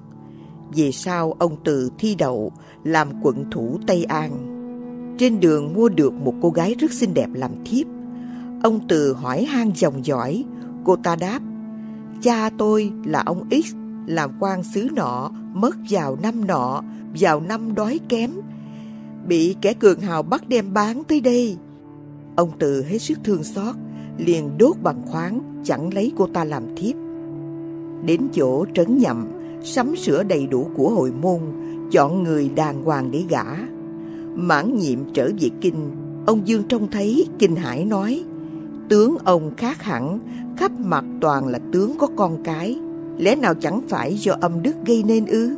Về 0.75 0.91
sau 0.91 1.35
ông 1.39 1.55
Từ 1.63 1.91
thi 1.99 2.15
đậu 2.15 2.51
làm 2.83 3.07
quận 3.21 3.45
thủ 3.51 3.79
Tây 3.87 4.03
An. 4.03 4.53
Trên 5.17 5.39
đường 5.39 5.73
mua 5.73 5.89
được 5.89 6.13
một 6.13 6.33
cô 6.41 6.49
gái 6.49 6.75
rất 6.79 6.91
xinh 6.91 7.13
đẹp 7.13 7.29
làm 7.33 7.51
thiếp. 7.65 7.87
Ông 8.63 8.79
Từ 8.87 9.13
hỏi 9.13 9.43
han 9.45 9.71
dòng 9.75 10.05
dõi, 10.05 10.43
cô 10.83 10.95
ta 10.95 11.15
đáp, 11.15 11.39
cha 12.21 12.49
tôi 12.57 12.91
là 13.05 13.23
ông 13.25 13.49
X, 13.51 13.75
làm 14.07 14.31
quan 14.39 14.63
xứ 14.63 14.87
nọ, 14.95 15.31
mất 15.53 15.75
vào 15.89 16.17
năm 16.23 16.47
nọ, 16.47 16.83
vào 17.19 17.39
năm 17.39 17.75
đói 17.75 17.99
kém, 18.09 18.31
bị 19.27 19.55
kẻ 19.61 19.73
cường 19.73 19.99
hào 19.99 20.23
bắt 20.23 20.49
đem 20.49 20.73
bán 20.73 21.03
tới 21.03 21.21
đây. 21.21 21.57
Ông 22.35 22.51
Từ 22.59 22.83
hết 22.83 22.97
sức 22.97 23.19
thương 23.23 23.43
xót, 23.43 23.75
liền 24.17 24.57
đốt 24.57 24.75
bằng 24.83 25.01
khoáng, 25.05 25.61
chẳng 25.63 25.93
lấy 25.93 26.11
cô 26.17 26.27
ta 26.27 26.43
làm 26.43 26.63
thiếp. 26.75 26.95
Đến 28.05 28.21
chỗ 28.33 28.65
trấn 28.73 28.97
nhậm, 28.97 29.27
sắm 29.67 29.95
sửa 29.95 30.23
đầy 30.23 30.47
đủ 30.47 30.69
của 30.75 30.89
hội 30.89 31.11
môn, 31.21 31.39
chọn 31.91 32.23
người 32.23 32.51
đàng 32.55 32.83
hoàng 32.83 33.11
để 33.11 33.23
gả. 33.29 33.43
Mãn 34.35 34.77
nhiệm 34.77 34.99
trở 35.13 35.29
về 35.39 35.49
kinh, 35.61 35.91
ông 36.25 36.47
Dương 36.47 36.63
trông 36.69 36.87
thấy 36.91 37.27
kinh 37.39 37.55
hải 37.55 37.85
nói, 37.85 38.23
tướng 38.89 39.17
ông 39.23 39.51
khác 39.57 39.83
hẳn, 39.83 40.19
khắp 40.57 40.71
mặt 40.79 41.05
toàn 41.21 41.47
là 41.47 41.59
tướng 41.71 41.97
có 41.97 42.07
con 42.15 42.43
cái, 42.43 42.79
lẽ 43.17 43.35
nào 43.35 43.53
chẳng 43.53 43.81
phải 43.89 44.13
do 44.13 44.33
âm 44.41 44.61
đức 44.61 44.75
gây 44.85 45.03
nên 45.03 45.25
ư? 45.25 45.55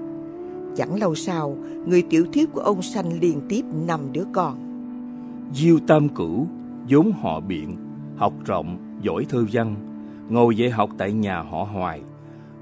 Chẳng 0.75 0.99
lâu 0.99 1.15
sau, 1.15 1.57
người 1.85 2.01
tiểu 2.01 2.25
thiếp 2.33 2.51
của 2.53 2.61
ông 2.61 2.81
sanh 2.81 3.19
liên 3.19 3.41
tiếp 3.49 3.61
năm 3.87 3.99
đứa 4.13 4.25
con. 4.33 4.57
Diêu 5.53 5.79
Tam 5.87 6.09
Cửu, 6.09 6.47
vốn 6.89 7.11
họ 7.21 7.39
biện, 7.39 7.75
học 8.17 8.33
rộng, 8.45 8.77
giỏi 9.01 9.25
thơ 9.29 9.45
văn, 9.51 9.75
ngồi 10.29 10.55
dạy 10.55 10.69
học 10.69 10.89
tại 10.97 11.11
nhà 11.11 11.41
họ 11.41 11.67
Hoài. 11.73 12.01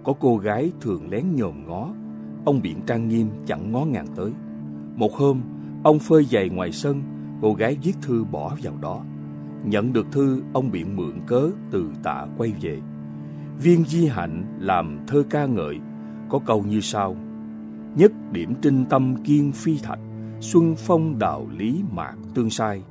Có 0.08 0.14
cô 0.20 0.38
gái 0.38 0.72
thường 0.82 1.10
lén 1.10 1.36
nhòm 1.36 1.68
ngó, 1.68 1.89
ông 2.45 2.62
biện 2.62 2.78
trang 2.86 3.08
nghiêm 3.08 3.28
chẳng 3.45 3.72
ngó 3.72 3.86
ngàng 3.86 4.08
tới. 4.16 4.32
Một 4.95 5.14
hôm, 5.14 5.41
ông 5.84 5.99
phơi 5.99 6.26
giày 6.26 6.49
ngoài 6.49 6.72
sân, 6.72 7.01
cô 7.41 7.53
gái 7.53 7.78
viết 7.84 7.93
thư 8.01 8.24
bỏ 8.24 8.58
vào 8.64 8.74
đó. 8.82 9.03
Nhận 9.66 9.93
được 9.93 10.12
thư, 10.12 10.41
ông 10.53 10.72
biện 10.72 10.95
mượn 10.95 11.12
cớ 11.28 11.49
từ 11.72 11.91
tạ 12.03 12.28
quay 12.38 12.53
về. 12.62 12.80
Viên 13.64 13.86
Di 13.86 14.08
Hạnh 14.08 14.58
làm 14.60 14.99
thơ 15.08 15.24
ca 15.30 15.45
ngợi, 15.45 15.80
có 16.30 16.39
câu 16.39 16.64
như 16.64 16.82
sau. 16.82 17.16
Nhất 17.95 18.12
điểm 18.32 18.53
trinh 18.62 18.86
tâm 18.89 19.16
kiên 19.24 19.51
phi 19.51 19.78
thạch, 19.78 19.99
xuân 20.39 20.76
phong 20.78 21.20
đạo 21.20 21.47
lý 21.58 21.84
mạc 21.91 22.16
tương 22.34 22.49
sai. 22.49 22.84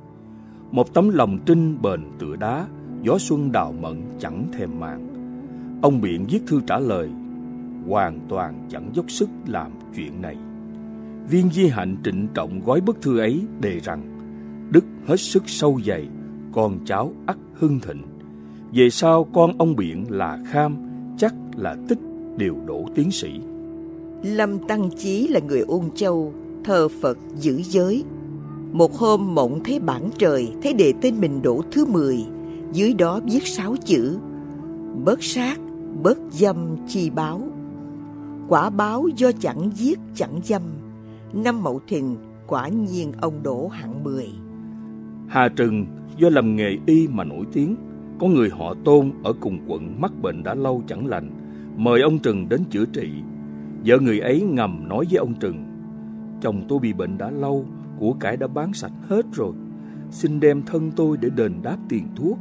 Một 0.71 0.93
tấm 0.93 1.09
lòng 1.09 1.39
trinh 1.45 1.81
bền 1.81 2.01
tựa 2.19 2.35
đá, 2.35 2.67
gió 3.03 3.17
xuân 3.17 3.51
đào 3.51 3.71
mận 3.71 4.01
chẳng 4.19 4.47
thèm 4.57 4.79
màng. 4.79 5.16
Ông 5.81 6.01
Biện 6.01 6.25
viết 6.29 6.39
thư 6.47 6.61
trả 6.67 6.79
lời, 6.79 7.09
hoàn 7.87 8.19
toàn 8.29 8.67
chẳng 8.69 8.89
dốc 8.93 9.11
sức 9.11 9.29
làm 9.47 9.71
chuyện 9.95 10.21
này. 10.21 10.37
Viên 11.29 11.49
Di 11.53 11.67
Hạnh 11.67 11.97
trịnh 12.03 12.27
trọng 12.33 12.61
gói 12.65 12.81
bức 12.81 13.01
thư 13.01 13.17
ấy 13.19 13.41
đề 13.61 13.79
rằng, 13.79 14.01
Đức 14.71 14.85
hết 15.05 15.19
sức 15.19 15.43
sâu 15.45 15.79
dày, 15.85 16.07
con 16.53 16.79
cháu 16.85 17.13
ắt 17.25 17.37
hưng 17.53 17.79
thịnh. 17.79 18.03
Về 18.73 18.89
sau 18.89 19.23
con 19.23 19.57
ông 19.57 19.75
Biện 19.75 20.05
là 20.09 20.39
Kham, 20.45 20.77
chắc 21.17 21.33
là 21.55 21.75
tích 21.87 21.99
đều 22.37 22.55
đổ 22.65 22.85
tiến 22.95 23.11
sĩ. 23.11 23.29
Lâm 24.23 24.59
Tăng 24.67 24.89
Chí 24.97 25.27
là 25.27 25.39
người 25.39 25.61
ôn 25.61 25.83
châu, 25.95 26.33
thờ 26.63 26.87
Phật 27.01 27.17
giữ 27.35 27.61
giới. 27.63 28.03
Một 28.71 28.93
hôm 28.93 29.35
mộng 29.35 29.59
thấy 29.63 29.79
bản 29.79 30.09
trời, 30.17 30.51
thấy 30.63 30.73
đề 30.73 30.93
tên 31.01 31.19
mình 31.19 31.41
đổ 31.41 31.61
thứ 31.71 31.85
10, 31.85 32.25
dưới 32.73 32.93
đó 32.93 33.19
viết 33.25 33.47
sáu 33.47 33.75
chữ 33.85 34.17
Bớt 35.05 35.23
sát, 35.23 35.59
bớt 36.03 36.17
dâm 36.29 36.77
chi 36.87 37.09
báo. 37.09 37.41
Quả 38.47 38.69
báo 38.69 39.07
do 39.15 39.31
chẳng 39.39 39.69
giết 39.75 39.99
chẳng 40.15 40.39
dâm, 40.43 40.61
năm 41.33 41.63
mậu 41.63 41.81
thìn 41.87 42.15
quả 42.47 42.67
nhiên 42.67 43.11
ông 43.21 43.43
đổ 43.43 43.67
hạng 43.67 44.03
10. 44.03 44.25
Hà 45.27 45.49
Trừng 45.49 45.85
do 46.17 46.29
làm 46.29 46.55
nghề 46.55 46.77
y 46.85 47.07
mà 47.07 47.23
nổi 47.23 47.45
tiếng, 47.53 47.75
có 48.19 48.27
người 48.27 48.49
họ 48.49 48.73
tôn 48.83 49.11
ở 49.23 49.33
cùng 49.39 49.59
quận 49.67 50.01
mắc 50.01 50.11
bệnh 50.21 50.43
đã 50.43 50.53
lâu 50.53 50.83
chẳng 50.87 51.07
lành, 51.07 51.31
mời 51.77 52.01
ông 52.01 52.19
Trừng 52.19 52.49
đến 52.49 52.63
chữa 52.69 52.85
trị. 52.85 53.09
Vợ 53.85 53.99
người 53.99 54.19
ấy 54.19 54.41
ngầm 54.41 54.87
nói 54.87 55.05
với 55.09 55.17
ông 55.17 55.33
Trừng, 55.33 55.65
chồng 56.41 56.65
tôi 56.67 56.79
bị 56.79 56.93
bệnh 56.93 57.17
đã 57.17 57.31
lâu, 57.31 57.65
của 57.99 58.13
cải 58.19 58.37
đã 58.37 58.47
bán 58.47 58.73
sạch 58.73 58.91
hết 59.07 59.25
rồi, 59.33 59.53
xin 60.11 60.39
đem 60.39 60.61
thân 60.61 60.91
tôi 60.95 61.17
để 61.21 61.29
đền 61.35 61.53
đáp 61.63 61.77
tiền 61.89 62.07
thuốc. 62.15 62.37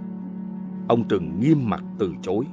Ông 0.89 1.05
Trừng 1.09 1.41
nghiêm 1.41 1.71
mặt 1.71 1.85
từ 1.99 2.13
chối. 2.23 2.45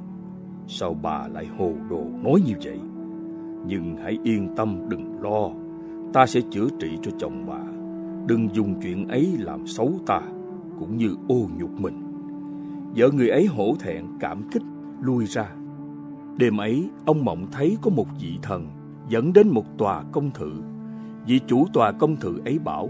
Sao 0.67 0.95
bà 1.01 1.27
lại 1.27 1.47
hồ 1.57 1.73
đồ 1.89 2.05
nói 2.23 2.41
như 2.45 2.53
vậy? 2.63 2.79
Nhưng 3.67 3.95
hãy 4.03 4.17
yên 4.23 4.55
tâm 4.55 4.89
đừng 4.89 5.21
lo, 5.21 5.49
ta 6.13 6.25
sẽ 6.25 6.41
chữa 6.51 6.67
trị 6.79 6.97
cho 7.01 7.11
chồng 7.19 7.45
bà. 7.47 7.59
Đừng 8.27 8.55
dùng 8.55 8.81
chuyện 8.81 9.07
ấy 9.07 9.35
làm 9.39 9.67
xấu 9.67 9.91
ta, 10.05 10.21
cũng 10.79 10.97
như 10.97 11.15
ô 11.27 11.47
nhục 11.57 11.81
mình. 11.81 12.01
Vợ 12.95 13.09
người 13.13 13.29
ấy 13.29 13.45
hổ 13.45 13.75
thẹn 13.79 14.05
cảm 14.19 14.41
kích 14.51 14.63
lui 15.01 15.25
ra. 15.25 15.49
Đêm 16.37 16.57
ấy, 16.57 16.89
ông 17.05 17.25
mộng 17.25 17.47
thấy 17.51 17.77
có 17.81 17.91
một 17.91 18.07
vị 18.21 18.39
thần 18.41 18.67
dẫn 19.09 19.33
đến 19.33 19.47
một 19.47 19.77
tòa 19.77 20.03
công 20.11 20.31
thự. 20.31 20.51
Vị 21.27 21.39
chủ 21.47 21.65
tòa 21.73 21.91
công 21.91 22.15
thự 22.15 22.39
ấy 22.45 22.59
bảo, 22.59 22.89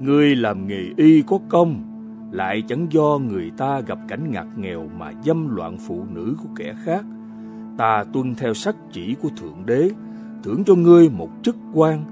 Ngươi 0.00 0.36
làm 0.36 0.66
nghề 0.66 0.82
y 0.96 1.22
có 1.22 1.38
công, 1.48 1.95
lại 2.30 2.62
chẳng 2.68 2.86
do 2.90 3.18
người 3.18 3.50
ta 3.56 3.80
gặp 3.80 3.98
cảnh 4.08 4.30
ngặt 4.30 4.46
nghèo 4.56 4.88
mà 4.98 5.12
dâm 5.24 5.56
loạn 5.56 5.76
phụ 5.86 6.04
nữ 6.14 6.34
của 6.42 6.48
kẻ 6.56 6.74
khác. 6.84 7.04
Ta 7.78 8.04
tuân 8.12 8.34
theo 8.34 8.54
sắc 8.54 8.76
chỉ 8.92 9.14
của 9.22 9.28
Thượng 9.36 9.66
Đế, 9.66 9.90
thưởng 10.42 10.64
cho 10.66 10.74
ngươi 10.74 11.08
một 11.08 11.30
chức 11.42 11.56
quan, 11.74 12.04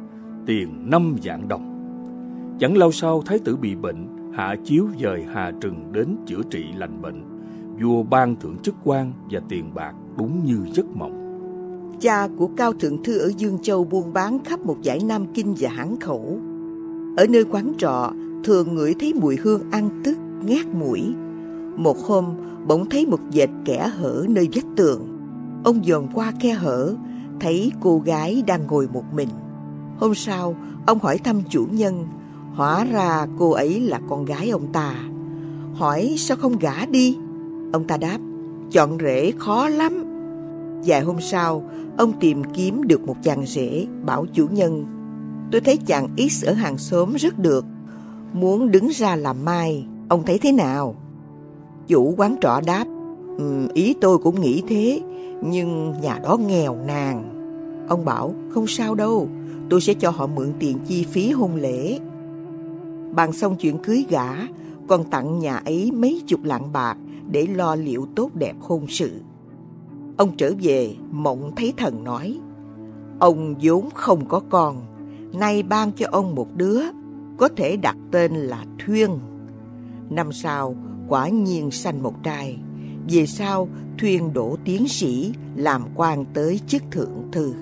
tiền 0.47 0.91
năm 0.91 1.17
vạn 1.23 1.49
đồng. 1.49 1.71
Chẳng 2.59 2.77
lâu 2.77 2.93
sau 2.93 3.23
thái 3.23 3.39
tử 3.39 3.57
bị 3.57 3.75
bệnh, 3.75 4.33
hạ 4.33 4.57
chiếu 4.65 4.87
dời 5.01 5.25
Hà 5.33 5.53
Trừng 5.61 5.93
đến 5.93 6.17
chữa 6.27 6.43
trị 6.51 6.65
lành 6.77 7.03
bệnh. 7.03 7.23
Vua 7.81 8.03
ban 8.03 8.37
thưởng 8.37 8.57
chức 8.63 8.75
quan 8.85 9.13
và 9.31 9.41
tiền 9.49 9.75
bạc 9.75 9.95
đúng 10.19 10.45
như 10.45 10.59
giấc 10.73 10.87
mộng. 10.97 11.21
Cha 12.01 12.29
của 12.39 12.49
Cao 12.57 12.73
Thượng 12.73 13.03
Thư 13.03 13.19
ở 13.19 13.33
Dương 13.37 13.59
Châu 13.63 13.85
buôn 13.85 14.13
bán 14.13 14.45
khắp 14.45 14.61
một 14.61 14.77
giải 14.83 15.01
Nam 15.07 15.27
Kinh 15.35 15.55
và 15.59 15.71
Hán 15.71 16.01
Khẩu. 16.01 16.39
Ở 17.17 17.27
nơi 17.27 17.45
quán 17.45 17.73
trọ, 17.79 18.13
thường 18.45 18.75
ngửi 18.75 18.95
thấy 19.01 19.15
mùi 19.15 19.37
hương 19.37 19.71
ăn 19.71 20.03
tức, 20.05 20.17
ngát 20.45 20.67
mũi. 20.67 21.15
Một 21.77 21.99
hôm, 21.99 22.25
bỗng 22.67 22.89
thấy 22.89 23.07
một 23.07 23.21
dệt 23.31 23.51
kẻ 23.65 23.91
hở 23.95 24.25
nơi 24.29 24.49
vách 24.55 24.67
tường. 24.77 25.09
Ông 25.65 25.85
dòm 25.85 26.07
qua 26.15 26.33
khe 26.41 26.53
hở, 26.53 26.95
thấy 27.41 27.73
cô 27.81 27.99
gái 27.99 28.43
đang 28.47 28.67
ngồi 28.67 28.89
một 28.93 29.05
mình. 29.15 29.29
Hôm 29.99 30.15
sau, 30.15 30.57
ông 30.87 30.99
hỏi 30.99 31.19
thăm 31.19 31.41
chủ 31.49 31.67
nhân, 31.71 32.07
hóa 32.55 32.85
ra 32.85 33.27
cô 33.39 33.51
ấy 33.51 33.81
là 33.81 34.01
con 34.09 34.25
gái 34.25 34.51
ông 34.51 34.73
ta. 34.73 34.95
Hỏi 35.75 36.15
sao 36.19 36.37
không 36.37 36.59
gả 36.59 36.87
đi? 36.87 37.17
Ông 37.73 37.85
ta 37.87 37.97
đáp, 37.97 38.19
chọn 38.71 38.99
rể 39.01 39.33
khó 39.39 39.69
lắm. 39.69 40.05
Vài 40.85 41.01
hôm 41.01 41.17
sau, 41.21 41.71
ông 41.97 42.13
tìm 42.21 42.43
kiếm 42.55 42.83
được 42.83 43.07
một 43.07 43.17
chàng 43.23 43.47
rể, 43.47 43.87
bảo 44.05 44.27
chủ 44.33 44.47
nhân. 44.51 44.87
Tôi 45.53 45.61
thấy 45.61 45.77
chàng 45.77 46.09
X 46.31 46.45
ở 46.45 46.53
hàng 46.53 46.79
xóm 46.79 47.15
rất 47.15 47.39
được, 47.39 47.65
muốn 48.35 48.71
đứng 48.71 48.89
ra 48.89 49.17
làm 49.17 49.45
mai, 49.45 49.87
ông 50.09 50.23
thấy 50.27 50.39
thế 50.39 50.53
nào? 50.53 50.95
Chủ 51.87 52.15
quán 52.17 52.37
trọ 52.41 52.61
đáp, 52.67 52.85
um, 53.39 53.69
ý 53.75 53.95
tôi 54.01 54.19
cũng 54.19 54.41
nghĩ 54.41 54.63
thế, 54.69 55.01
nhưng 55.43 55.95
nhà 56.03 56.19
đó 56.23 56.37
nghèo 56.37 56.77
nàn. 56.87 57.31
Ông 57.89 58.05
bảo, 58.05 58.35
không 58.51 58.67
sao 58.67 58.95
đâu, 58.95 59.29
tôi 59.71 59.81
sẽ 59.81 59.95
cho 59.95 60.11
họ 60.11 60.27
mượn 60.27 60.53
tiền 60.59 60.79
chi 60.87 61.05
phí 61.05 61.31
hôn 61.31 61.55
lễ. 61.55 61.99
Bàn 63.15 63.33
xong 63.33 63.57
chuyện 63.57 63.79
cưới 63.79 64.05
gả, 64.09 64.29
còn 64.89 65.05
tặng 65.05 65.39
nhà 65.39 65.57
ấy 65.57 65.93
mấy 65.93 66.23
chục 66.27 66.45
lạng 66.45 66.73
bạc 66.73 66.97
để 67.31 67.47
lo 67.47 67.75
liệu 67.75 68.07
tốt 68.17 68.31
đẹp 68.35 68.57
hôn 68.61 68.87
sự. 68.89 69.11
Ông 70.17 70.37
trở 70.37 70.53
về, 70.63 70.95
mộng 71.11 71.53
thấy 71.57 71.73
thần 71.77 72.05
nói, 72.05 72.39
ông 73.19 73.55
vốn 73.63 73.89
không 73.95 74.27
có 74.29 74.41
con, 74.51 74.77
nay 75.33 75.63
ban 75.63 75.93
cho 75.93 76.07
ông 76.11 76.35
một 76.35 76.49
đứa, 76.57 76.81
có 77.39 77.49
thể 77.57 77.77
đặt 77.77 77.97
tên 78.11 78.33
là 78.33 78.65
Thuyên. 78.79 79.11
Năm 80.11 80.33
sau, 80.33 80.77
quả 81.09 81.29
nhiên 81.29 81.71
sanh 81.71 82.03
một 82.03 82.15
trai. 82.23 82.59
Về 83.09 83.27
sau, 83.27 83.69
Thuyên 83.99 84.33
đổ 84.33 84.57
tiến 84.65 84.89
sĩ, 84.89 85.33
làm 85.57 85.83
quan 85.95 86.25
tới 86.35 86.61
chức 86.67 86.83
thượng 86.91 87.29
thư. 87.33 87.55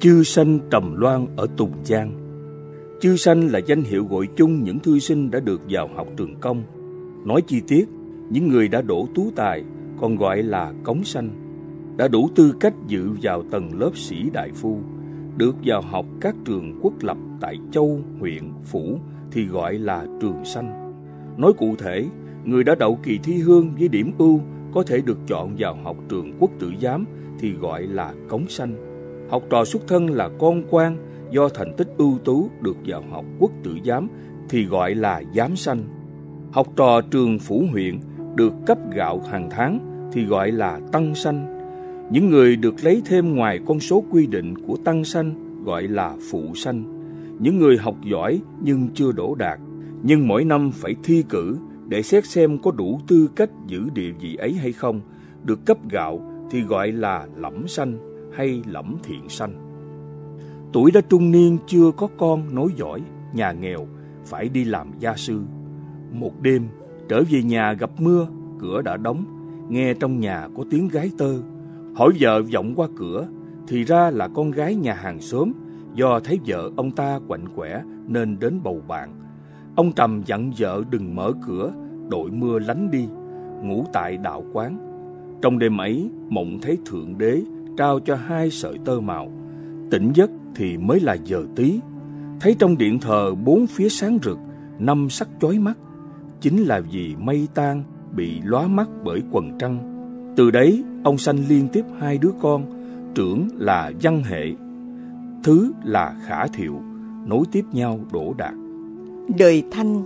Chư 0.00 0.22
sanh 0.22 0.58
trầm 0.70 0.96
loan 0.96 1.26
ở 1.36 1.46
Tùng 1.56 1.72
Giang 1.84 2.26
Chư 3.00 3.16
sanh 3.16 3.52
là 3.52 3.58
danh 3.58 3.82
hiệu 3.82 4.04
gọi 4.04 4.28
chung 4.36 4.62
những 4.62 4.78
thư 4.78 4.98
sinh 4.98 5.30
đã 5.30 5.40
được 5.40 5.60
vào 5.70 5.88
học 5.96 6.08
trường 6.16 6.34
công. 6.40 6.62
Nói 7.24 7.42
chi 7.46 7.60
tiết, 7.68 7.88
những 8.30 8.48
người 8.48 8.68
đã 8.68 8.82
đổ 8.82 9.08
tú 9.14 9.30
tài 9.36 9.64
còn 10.00 10.16
gọi 10.16 10.42
là 10.42 10.72
cống 10.84 11.04
sanh, 11.04 11.30
đã 11.96 12.08
đủ 12.08 12.30
tư 12.34 12.54
cách 12.60 12.74
dự 12.86 13.10
vào 13.22 13.42
tầng 13.50 13.78
lớp 13.78 13.90
sĩ 13.94 14.16
đại 14.32 14.50
phu, 14.54 14.80
được 15.36 15.56
vào 15.64 15.80
học 15.82 16.06
các 16.20 16.34
trường 16.44 16.78
quốc 16.82 16.92
lập 17.00 17.16
tại 17.40 17.56
châu, 17.72 18.00
huyện, 18.20 18.42
phủ 18.64 18.98
thì 19.30 19.46
gọi 19.46 19.74
là 19.74 20.06
trường 20.20 20.44
sanh. 20.44 20.92
Nói 21.36 21.52
cụ 21.52 21.74
thể, 21.78 22.06
người 22.44 22.64
đã 22.64 22.74
đậu 22.74 22.98
kỳ 23.02 23.18
thi 23.22 23.34
hương 23.34 23.72
với 23.78 23.88
điểm 23.88 24.12
ưu 24.18 24.40
có 24.74 24.82
thể 24.82 25.00
được 25.00 25.18
chọn 25.26 25.54
vào 25.58 25.74
học 25.84 25.96
trường 26.08 26.32
quốc 26.40 26.50
tử 26.58 26.72
giám 26.80 27.04
thì 27.38 27.52
gọi 27.52 27.82
là 27.82 28.14
cống 28.28 28.48
sanh. 28.48 28.74
Học 29.30 29.42
trò 29.50 29.64
xuất 29.64 29.82
thân 29.88 30.10
là 30.10 30.28
con 30.38 30.62
quan 30.70 30.96
do 31.30 31.48
thành 31.48 31.74
tích 31.76 31.88
ưu 31.96 32.18
tú 32.24 32.50
được 32.60 32.76
vào 32.86 33.02
học 33.10 33.24
quốc 33.38 33.50
tử 33.62 33.78
giám 33.84 34.08
thì 34.48 34.64
gọi 34.64 34.94
là 34.94 35.22
giám 35.34 35.56
sanh. 35.56 35.82
Học 36.52 36.66
trò 36.76 37.00
trường 37.00 37.38
phủ 37.38 37.64
huyện 37.70 37.98
được 38.34 38.52
cấp 38.66 38.78
gạo 38.94 39.20
hàng 39.30 39.48
tháng 39.50 39.78
thì 40.12 40.24
gọi 40.24 40.52
là 40.52 40.80
tăng 40.92 41.14
sanh. 41.14 41.55
Những 42.10 42.30
người 42.30 42.56
được 42.56 42.74
lấy 42.84 43.02
thêm 43.04 43.34
ngoài 43.34 43.60
con 43.66 43.80
số 43.80 44.04
quy 44.10 44.26
định 44.26 44.54
của 44.66 44.76
tăng 44.84 45.04
sanh 45.04 45.34
gọi 45.64 45.82
là 45.82 46.16
phụ 46.30 46.54
sanh. 46.54 46.84
Những 47.38 47.58
người 47.58 47.76
học 47.76 47.96
giỏi 48.04 48.40
nhưng 48.62 48.88
chưa 48.94 49.12
đổ 49.12 49.34
đạt, 49.34 49.58
nhưng 50.02 50.28
mỗi 50.28 50.44
năm 50.44 50.70
phải 50.70 50.94
thi 51.04 51.24
cử 51.28 51.56
để 51.88 52.02
xét 52.02 52.26
xem 52.26 52.58
có 52.58 52.70
đủ 52.70 53.00
tư 53.06 53.28
cách 53.36 53.50
giữ 53.66 53.80
địa 53.94 54.10
vị 54.20 54.34
ấy 54.34 54.52
hay 54.52 54.72
không, 54.72 55.00
được 55.44 55.66
cấp 55.66 55.78
gạo 55.90 56.32
thì 56.50 56.62
gọi 56.62 56.92
là 56.92 57.26
lẫm 57.36 57.68
sanh 57.68 57.98
hay 58.32 58.62
lẫm 58.66 58.96
thiện 59.02 59.28
sanh. 59.28 59.54
Tuổi 60.72 60.90
đã 60.90 61.00
trung 61.00 61.30
niên 61.30 61.58
chưa 61.66 61.90
có 61.96 62.08
con 62.18 62.54
nối 62.54 62.70
giỏi, 62.76 63.02
nhà 63.34 63.52
nghèo, 63.52 63.86
phải 64.24 64.48
đi 64.48 64.64
làm 64.64 64.90
gia 64.98 65.16
sư. 65.16 65.40
Một 66.12 66.42
đêm, 66.42 66.68
trở 67.08 67.22
về 67.30 67.42
nhà 67.42 67.72
gặp 67.72 67.90
mưa, 68.00 68.26
cửa 68.58 68.82
đã 68.82 68.96
đóng, 68.96 69.24
nghe 69.68 69.94
trong 69.94 70.20
nhà 70.20 70.48
có 70.56 70.64
tiếng 70.70 70.88
gái 70.88 71.10
tơ. 71.18 71.42
Hỏi 71.96 72.12
vợ 72.20 72.42
vọng 72.54 72.72
qua 72.76 72.88
cửa, 72.96 73.26
thì 73.68 73.84
ra 73.84 74.10
là 74.10 74.28
con 74.28 74.50
gái 74.50 74.74
nhà 74.74 74.94
hàng 74.94 75.20
xóm, 75.20 75.52
do 75.94 76.20
thấy 76.24 76.40
vợ 76.46 76.70
ông 76.76 76.90
ta 76.90 77.20
quạnh 77.28 77.44
quẻ 77.56 77.82
nên 78.06 78.38
đến 78.38 78.60
bầu 78.64 78.82
bạn. 78.88 79.10
Ông 79.76 79.92
Trầm 79.92 80.22
dặn 80.26 80.52
vợ 80.58 80.82
đừng 80.90 81.14
mở 81.14 81.32
cửa, 81.46 81.72
đội 82.08 82.30
mưa 82.30 82.58
lánh 82.58 82.90
đi, 82.90 83.08
ngủ 83.62 83.84
tại 83.92 84.16
đạo 84.16 84.44
quán. 84.52 84.78
Trong 85.42 85.58
đêm 85.58 85.80
ấy, 85.80 86.10
mộng 86.28 86.58
thấy 86.62 86.78
Thượng 86.86 87.18
Đế 87.18 87.42
trao 87.76 88.00
cho 88.00 88.14
hai 88.14 88.50
sợi 88.50 88.78
tơ 88.84 89.00
màu. 89.00 89.32
Tỉnh 89.90 90.12
giấc 90.14 90.30
thì 90.54 90.76
mới 90.76 91.00
là 91.00 91.16
giờ 91.24 91.44
tí. 91.56 91.80
Thấy 92.40 92.56
trong 92.58 92.78
điện 92.78 92.98
thờ 92.98 93.34
bốn 93.34 93.66
phía 93.66 93.88
sáng 93.88 94.18
rực, 94.22 94.38
năm 94.78 95.10
sắc 95.10 95.28
chói 95.40 95.58
mắt. 95.58 95.78
Chính 96.40 96.64
là 96.64 96.80
vì 96.92 97.14
mây 97.18 97.48
tan 97.54 97.82
bị 98.16 98.40
lóa 98.44 98.66
mắt 98.66 98.88
bởi 99.04 99.22
quần 99.30 99.58
trăng. 99.58 99.92
Từ 100.36 100.50
đấy, 100.50 100.84
ông 101.06 101.18
sanh 101.18 101.48
liên 101.48 101.68
tiếp 101.72 101.84
hai 101.98 102.18
đứa 102.18 102.30
con, 102.40 102.64
trưởng 103.14 103.48
là 103.54 103.92
văn 104.02 104.22
hệ, 104.24 104.44
thứ 105.44 105.72
là 105.84 106.16
khả 106.26 106.46
thiệu, 106.46 106.80
nối 107.26 107.44
tiếp 107.52 107.64
nhau 107.72 108.00
đổ 108.12 108.34
đạt. 108.38 108.54
Đời 109.38 109.62
Thanh 109.70 110.02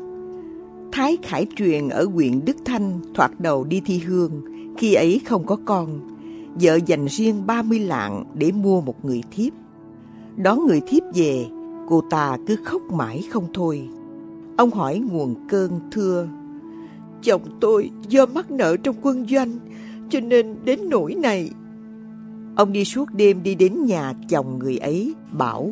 Thái 0.92 1.18
Khải 1.22 1.46
Truyền 1.56 1.88
ở 1.88 2.04
huyện 2.04 2.44
Đức 2.44 2.56
Thanh 2.64 3.00
thoạt 3.14 3.30
đầu 3.38 3.64
đi 3.64 3.82
thi 3.84 3.98
hương, 3.98 4.42
khi 4.78 4.94
ấy 4.94 5.20
không 5.26 5.46
có 5.46 5.56
con. 5.64 6.00
Vợ 6.54 6.78
dành 6.86 7.06
riêng 7.06 7.46
30 7.46 7.78
lạng 7.78 8.24
để 8.34 8.52
mua 8.52 8.80
một 8.80 9.04
người 9.04 9.22
thiếp. 9.30 9.52
Đón 10.36 10.66
người 10.66 10.80
thiếp 10.86 11.02
về, 11.14 11.46
cô 11.88 12.02
ta 12.10 12.36
cứ 12.46 12.56
khóc 12.64 12.82
mãi 12.92 13.24
không 13.30 13.46
thôi. 13.54 13.88
Ông 14.56 14.70
hỏi 14.70 14.98
nguồn 14.98 15.34
cơn 15.48 15.80
thưa, 15.90 16.28
Chồng 17.22 17.42
tôi 17.60 17.90
do 18.08 18.26
mắc 18.26 18.50
nợ 18.50 18.76
trong 18.76 18.96
quân 19.02 19.26
doanh, 19.30 19.58
cho 20.10 20.20
nên 20.20 20.56
đến 20.64 20.80
nỗi 20.88 21.14
này. 21.14 21.50
Ông 22.56 22.72
đi 22.72 22.84
suốt 22.84 23.14
đêm 23.14 23.42
đi 23.42 23.54
đến 23.54 23.84
nhà 23.86 24.14
chồng 24.28 24.58
người 24.58 24.76
ấy, 24.76 25.14
bảo, 25.32 25.70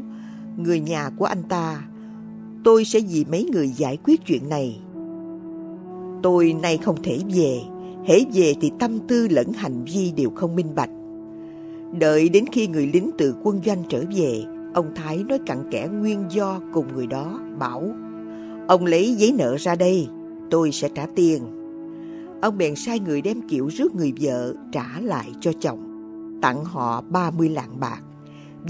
người 0.56 0.80
nhà 0.80 1.10
của 1.16 1.24
anh 1.24 1.42
ta, 1.48 1.82
tôi 2.64 2.84
sẽ 2.84 3.00
vì 3.00 3.24
mấy 3.30 3.48
người 3.52 3.68
giải 3.68 3.98
quyết 4.04 4.26
chuyện 4.26 4.48
này. 4.48 4.80
Tôi 6.22 6.56
nay 6.62 6.78
không 6.82 7.02
thể 7.02 7.18
về, 7.34 7.60
hễ 8.06 8.24
về 8.34 8.54
thì 8.60 8.70
tâm 8.78 8.98
tư 9.08 9.28
lẫn 9.30 9.52
hành 9.52 9.84
vi 9.84 10.12
đều 10.16 10.30
không 10.30 10.56
minh 10.56 10.74
bạch. 10.74 10.90
Đợi 11.98 12.28
đến 12.28 12.44
khi 12.52 12.66
người 12.66 12.86
lính 12.86 13.10
từ 13.18 13.34
quân 13.42 13.60
doanh 13.66 13.82
trở 13.88 14.04
về, 14.16 14.42
ông 14.74 14.86
Thái 14.94 15.16
nói 15.16 15.38
cặn 15.46 15.70
kẽ 15.70 15.88
nguyên 15.92 16.24
do 16.30 16.60
cùng 16.72 16.86
người 16.94 17.06
đó, 17.06 17.40
bảo 17.58 17.82
Ông 18.68 18.86
lấy 18.86 19.14
giấy 19.14 19.32
nợ 19.38 19.56
ra 19.58 19.74
đây, 19.74 20.08
tôi 20.50 20.72
sẽ 20.72 20.88
trả 20.94 21.06
tiền. 21.14 21.42
Ông 22.42 22.58
bèn 22.58 22.76
sai 22.76 23.00
người 23.00 23.22
đem 23.22 23.48
kiểu 23.48 23.66
rước 23.66 23.94
người 23.94 24.12
vợ 24.20 24.54
trả 24.72 25.00
lại 25.00 25.30
cho 25.40 25.52
chồng, 25.60 25.78
tặng 26.42 26.64
họ 26.64 27.00
30 27.00 27.48
lạng 27.48 27.80
bạc. 27.80 28.00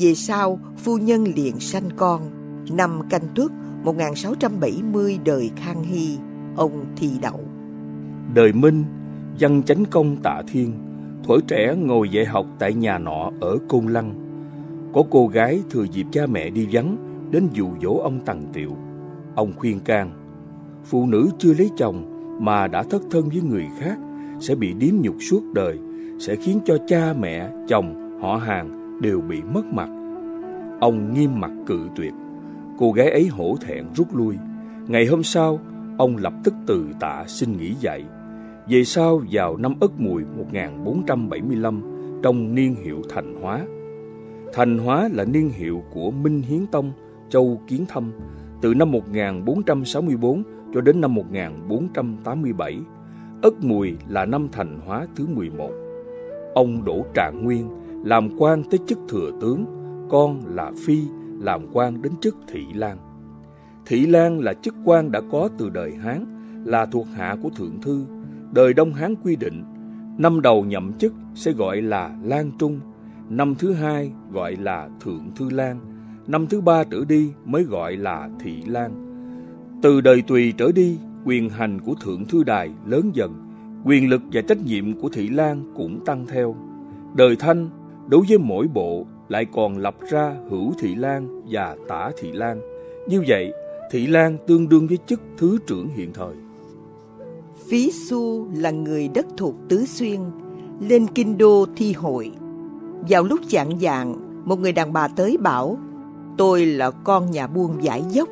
Về 0.01 0.15
sau, 0.15 0.61
phu 0.77 0.99
nhân 0.99 1.25
liền 1.37 1.61
sanh 1.61 1.89
con, 1.97 2.23
năm 2.71 3.01
canh 3.11 3.23
tuất 3.35 3.51
1670 3.85 5.19
đời 5.25 5.51
Khang 5.57 5.83
Hy, 5.83 6.19
ông 6.57 6.85
thi 6.97 7.11
đậu. 7.23 7.41
Đời 8.35 8.53
Minh, 8.53 8.85
văn 9.41 9.63
chánh 9.63 9.85
công 9.85 10.17
tạ 10.23 10.43
thiên, 10.49 10.73
thuở 11.25 11.39
trẻ 11.49 11.75
ngồi 11.79 12.09
dạy 12.09 12.25
học 12.25 12.47
tại 12.59 12.75
nhà 12.75 12.99
nọ 12.99 13.31
ở 13.41 13.57
Côn 13.69 13.87
Lăng. 13.87 14.15
Có 14.95 15.03
cô 15.11 15.27
gái 15.27 15.63
thừa 15.71 15.85
dịp 15.93 16.07
cha 16.13 16.27
mẹ 16.27 16.51
đi 16.51 16.69
vắng, 16.73 16.97
đến 17.31 17.49
dụ 17.53 17.69
dỗ 17.83 17.99
ông 17.99 18.21
Tằng 18.25 18.47
Tiệu. 18.53 18.71
Ông 19.35 19.53
khuyên 19.57 19.81
can, 19.81 20.11
phụ 20.85 21.07
nữ 21.07 21.29
chưa 21.39 21.55
lấy 21.55 21.71
chồng 21.77 22.18
mà 22.39 22.67
đã 22.67 22.83
thất 22.83 23.03
thân 23.11 23.29
với 23.29 23.43
người 23.43 23.67
khác 23.79 23.99
sẽ 24.41 24.55
bị 24.55 24.73
điếm 24.73 24.95
nhục 25.01 25.15
suốt 25.21 25.43
đời, 25.55 25.79
sẽ 26.19 26.37
khiến 26.37 26.61
cho 26.65 26.79
cha 26.87 27.15
mẹ, 27.19 27.51
chồng, 27.69 28.19
họ 28.21 28.37
hàng 28.37 28.99
đều 29.03 29.21
bị 29.21 29.43
mất 29.43 29.67
mặt. 29.67 29.89
Ông 30.81 31.15
nghiêm 31.15 31.41
mặt 31.41 31.51
cự 31.67 31.89
tuyệt. 31.97 32.13
Cô 32.79 32.93
gái 32.93 33.11
ấy 33.11 33.27
hổ 33.27 33.57
thẹn 33.61 33.85
rút 33.95 34.17
lui. 34.17 34.35
Ngày 34.87 35.07
hôm 35.07 35.23
sau, 35.23 35.61
ông 35.99 36.17
lập 36.17 36.33
tức 36.45 36.55
từ 36.67 36.87
tạ 37.01 37.25
xin 37.27 37.57
nghỉ 37.57 37.75
dạy. 37.81 38.05
Về 38.69 38.85
sau 38.85 39.23
vào 39.31 39.57
năm 39.57 39.75
Ất 39.81 40.01
Mùi 40.01 40.23
1475 40.37 41.83
trong 42.23 42.55
niên 42.55 42.75
hiệu 42.85 43.03
Thành 43.11 43.35
Hóa. 43.43 43.61
Thành 44.55 44.79
Hóa 44.79 45.09
là 45.13 45.25
niên 45.25 45.51
hiệu 45.51 45.83
của 45.93 46.11
Minh 46.11 46.43
Hiến 46.43 46.67
Tông, 46.67 46.93
Châu 47.31 47.61
Kiến 47.69 47.85
Thâm 47.89 48.13
từ 48.61 48.75
năm 48.75 48.91
1464 48.93 50.43
cho 50.75 50.81
đến 50.81 51.01
năm 51.01 51.15
1487. 51.15 52.81
Ất 53.43 53.65
Mùi 53.65 53.97
là 54.09 54.25
năm 54.25 54.49
thành 54.53 54.79
hóa 54.87 55.07
thứ 55.17 55.27
11. 55.27 55.71
Ông 56.55 56.85
Đỗ 56.85 57.05
Trạng 57.15 57.45
Nguyên 57.45 57.69
làm 58.05 58.31
quan 58.39 58.63
tới 58.71 58.81
chức 58.87 58.99
thừa 59.09 59.31
tướng, 59.41 59.65
con 60.11 60.43
là 60.47 60.73
Phi 60.87 61.03
làm 61.41 61.67
quan 61.73 62.03
đến 62.03 62.13
chức 62.21 62.37
Thị 62.49 62.67
Lan. 62.75 62.99
Thị 63.87 64.07
Lan 64.07 64.41
là 64.41 64.55
chức 64.55 64.75
quan 64.85 65.13
đã 65.13 65.21
có 65.33 65.49
từ 65.59 65.71
đời 65.71 65.93
Hán, 65.95 66.25
là 66.65 66.87
thuộc 66.87 67.07
hạ 67.15 67.37
của 67.43 67.51
Thượng 67.57 67.81
Thư. 67.83 68.05
Đời 68.53 68.75
Đông 68.75 68.93
Hán 68.93 69.15
quy 69.25 69.37
định, 69.37 69.65
năm 70.19 70.41
đầu 70.41 70.65
nhậm 70.65 70.93
chức 70.93 71.13
sẽ 71.35 71.53
gọi 71.53 71.83
là 71.83 72.17
Lan 72.25 72.51
Trung, 72.59 72.81
năm 73.29 73.55
thứ 73.59 73.73
hai 73.73 74.13
gọi 74.33 74.57
là 74.57 74.89
Thượng 75.01 75.31
Thư 75.37 75.51
Lan, 75.51 75.81
năm 76.27 76.47
thứ 76.47 76.61
ba 76.61 76.85
trở 76.85 77.05
đi 77.09 77.33
mới 77.45 77.63
gọi 77.63 77.97
là 77.97 78.29
Thị 78.41 78.63
Lan. 78.67 79.08
Từ 79.83 80.01
đời 80.01 80.23
Tùy 80.23 80.55
trở 80.59 80.73
đi, 80.73 80.99
quyền 81.25 81.49
hành 81.51 81.81
của 81.81 81.95
Thượng 81.95 82.25
Thư 82.25 82.45
Đài 82.45 82.71
lớn 82.87 83.11
dần, 83.15 83.35
quyền 83.85 84.09
lực 84.09 84.23
và 84.33 84.41
trách 84.41 84.59
nhiệm 84.67 85.01
của 85.01 85.09
Thị 85.09 85.29
Lan 85.29 85.73
cũng 85.77 86.05
tăng 86.05 86.27
theo. 86.27 86.57
Đời 87.15 87.37
Thanh, 87.37 87.71
đối 88.09 88.23
với 88.29 88.39
mỗi 88.39 88.69
bộ 88.75 89.07
lại 89.29 89.47
còn 89.53 89.79
lập 89.79 89.95
ra 90.11 90.37
Hữu 90.51 90.73
Thị 90.79 90.95
Lan 90.95 91.43
và 91.51 91.77
Tả 91.89 92.11
Thị 92.19 92.33
Lan. 92.33 92.61
Như 93.09 93.23
vậy, 93.29 93.53
Thị 93.91 94.07
Lan 94.07 94.37
tương 94.47 94.69
đương 94.69 94.87
với 94.87 94.99
chức 95.07 95.21
Thứ 95.37 95.59
trưởng 95.67 95.89
hiện 95.89 96.13
thời. 96.13 96.35
Phí 97.69 97.91
Xu 98.09 98.49
là 98.55 98.71
người 98.71 99.09
đất 99.09 99.27
thuộc 99.37 99.55
Tứ 99.69 99.85
Xuyên, 99.87 100.21
lên 100.81 101.07
kinh 101.15 101.39
đô 101.39 101.67
thi 101.77 101.93
hội. 101.93 102.31
Vào 103.09 103.25
lúc 103.25 103.41
chạng 103.49 103.79
dạng, 103.81 104.17
một 104.45 104.61
người 104.61 104.73
đàn 104.73 104.93
bà 104.93 105.09
tới 105.09 105.37
bảo, 105.37 105.79
tôi 106.39 106.67
là 106.67 106.91
con 106.91 107.31
nhà 107.31 107.47
buôn 107.47 107.85
giải 107.85 108.03
dốc. 108.11 108.29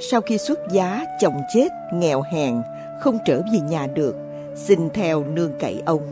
Sau 0.00 0.20
khi 0.20 0.38
xuất 0.38 0.58
giá, 0.72 1.04
chồng 1.20 1.40
chết, 1.54 1.68
nghèo 1.94 2.22
hèn, 2.32 2.54
không 3.00 3.18
trở 3.26 3.42
về 3.52 3.60
nhà 3.60 3.86
được, 3.86 4.16
xin 4.56 4.78
theo 4.94 5.24
nương 5.24 5.52
cậy 5.60 5.82
ông. 5.86 6.02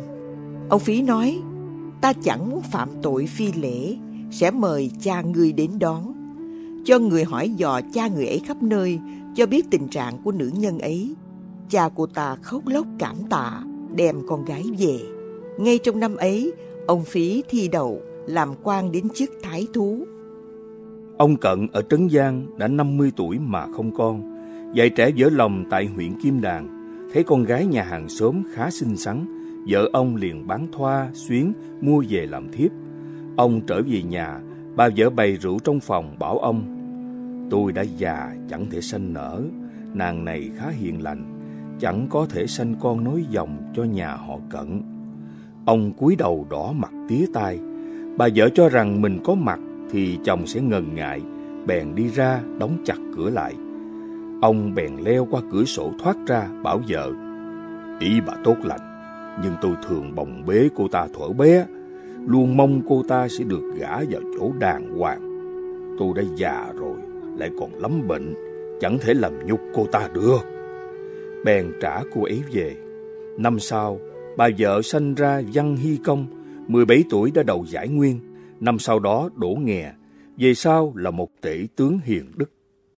Ông 0.69 0.81
Phí 0.81 1.03
nói, 1.03 1.39
ta 2.01 2.13
chẳng 2.25 2.51
muốn 2.51 2.63
phạm 2.63 2.89
tội 3.03 3.27
phi 3.27 3.53
lễ, 3.53 3.97
sẽ 4.31 4.51
mời 4.51 4.91
cha 5.01 5.23
ngươi 5.23 5.53
đến 5.53 5.71
đón. 5.79 6.13
Cho 6.85 6.99
người 6.99 7.25
hỏi 7.25 7.49
dò 7.49 7.81
cha 7.95 8.09
người 8.09 8.27
ấy 8.27 8.41
khắp 8.47 8.63
nơi, 8.63 8.99
cho 9.35 9.47
biết 9.47 9.71
tình 9.71 9.89
trạng 9.89 10.19
của 10.25 10.33
nữ 10.33 10.51
nhân 10.55 10.79
ấy. 10.79 11.15
Cha 11.71 11.89
của 11.89 12.07
ta 12.07 12.37
khóc 12.43 12.67
lóc 12.67 12.87
cảm 12.99 13.17
tạ, 13.31 13.63
đem 13.95 14.23
con 14.29 14.45
gái 14.45 14.65
về. 14.79 14.99
Ngay 15.59 15.79
trong 15.79 16.01
năm 16.01 16.17
ấy, 16.17 16.53
ông 16.87 17.05
Phí 17.05 17.43
thi 17.49 17.69
đậu, 17.69 18.01
làm 18.27 18.55
quan 18.63 18.93
đến 18.93 19.09
chức 19.15 19.31
thái 19.43 19.67
thú. 19.75 20.05
Ông 21.19 21.37
Cận 21.37 21.67
ở 21.73 21.83
Trấn 21.83 22.09
Giang 22.11 22.47
đã 22.59 22.69
50 22.69 23.13
tuổi 23.17 23.39
mà 23.39 23.67
không 23.67 23.95
con, 23.95 24.35
dạy 24.75 24.91
trẻ 24.91 25.11
dở 25.15 25.29
lòng 25.33 25.65
tại 25.71 25.87
huyện 25.87 26.21
Kim 26.23 26.41
Đàn, 26.41 26.69
thấy 27.13 27.25
con 27.25 27.45
gái 27.45 27.67
nhà 27.67 27.83
hàng 27.83 28.09
xóm 28.09 28.43
khá 28.53 28.71
xinh 28.71 28.97
xắn, 28.97 29.25
vợ 29.69 29.89
ông 29.93 30.17
liền 30.17 30.47
bán 30.47 30.67
thoa, 30.73 31.11
xuyến, 31.13 31.53
mua 31.81 32.05
về 32.09 32.27
làm 32.27 32.53
thiếp. 32.53 32.71
Ông 33.37 33.61
trở 33.67 33.83
về 33.87 34.03
nhà, 34.03 34.41
bà 34.77 34.89
vợ 34.97 35.11
bày 35.11 35.37
rượu 35.37 35.59
trong 35.59 35.81
phòng 35.81 36.17
bảo 36.19 36.39
ông, 36.39 36.63
tôi 37.51 37.73
đã 37.73 37.83
già 37.83 38.37
chẳng 38.51 38.67
thể 38.71 38.81
sanh 38.81 39.13
nở, 39.13 39.43
nàng 39.95 40.25
này 40.25 40.51
khá 40.57 40.69
hiền 40.69 41.03
lành, 41.03 41.25
chẳng 41.81 42.07
có 42.11 42.27
thể 42.31 42.47
sanh 42.47 42.75
con 42.81 43.05
nối 43.05 43.25
dòng 43.31 43.73
cho 43.77 43.85
nhà 43.85 44.17
họ 44.17 44.39
Cận. 44.51 44.83
Ông 45.67 45.93
cúi 45.93 46.17
đầu 46.17 46.47
đỏ 46.51 46.73
mặt 46.73 46.93
tía 47.09 47.27
tai, 47.35 47.59
bà 48.17 48.29
vợ 48.35 48.49
cho 48.55 48.69
rằng 48.69 49.03
mình 49.03 49.21
có 49.25 49.35
mặt 49.35 49.61
thì 49.95 50.19
chồng 50.25 50.47
sẽ 50.47 50.61
ngần 50.61 50.95
ngại, 50.95 51.23
bèn 51.67 51.95
đi 51.95 52.09
ra 52.09 52.41
đóng 52.59 52.77
chặt 52.85 52.97
cửa 53.17 53.31
lại. 53.31 53.55
Ông 54.43 54.75
bèn 54.75 54.97
leo 55.05 55.29
qua 55.31 55.41
cửa 55.53 55.65
sổ 55.65 55.93
thoát 56.03 56.17
ra 56.27 56.49
bảo 56.63 56.81
vợ, 56.89 57.13
ý 58.01 58.21
bà 58.27 58.35
tốt 58.45 58.57
lành, 58.65 58.81
nhưng 59.43 59.55
tôi 59.63 59.73
thường 59.89 60.15
bồng 60.15 60.47
bế 60.47 60.69
cô 60.77 60.89
ta 60.89 61.07
thuở 61.15 61.29
bé, 61.29 61.67
luôn 62.27 62.57
mong 62.57 62.83
cô 62.89 63.03
ta 63.09 63.29
sẽ 63.29 63.45
được 63.45 63.73
gả 63.79 63.97
vào 64.11 64.21
chỗ 64.39 64.53
đàng 64.59 64.99
hoàng. 64.99 65.21
Tôi 65.99 66.09
đã 66.17 66.23
già 66.37 66.67
rồi, 66.77 66.97
lại 67.39 67.51
còn 67.61 67.75
lắm 67.75 68.09
bệnh, 68.09 68.35
chẳng 68.81 68.99
thể 69.01 69.15
làm 69.15 69.47
nhục 69.47 69.61
cô 69.75 69.87
ta 69.93 70.09
được. 70.15 70.41
Bèn 71.45 71.73
trả 71.81 72.01
cô 72.15 72.25
ấy 72.25 72.43
về. 72.53 72.77
Năm 73.39 73.59
sau, 73.59 74.01
bà 74.37 74.49
vợ 74.59 74.83
sanh 74.83 75.15
ra 75.15 75.43
Văn 75.53 75.77
Hy 75.77 75.99
Công, 76.05 76.27
17 76.67 77.05
tuổi 77.11 77.31
đã 77.35 77.43
đầu 77.43 77.65
giải 77.69 77.89
nguyên, 77.89 78.21
năm 78.61 78.79
sau 78.79 78.99
đó 78.99 79.29
đổ 79.37 79.57
nghè, 79.61 79.93
về 80.37 80.55
sau 80.55 80.93
là 80.97 81.11
một 81.11 81.29
tể 81.41 81.67
tướng 81.77 81.99
hiền 82.05 82.33
đức. 82.37 82.51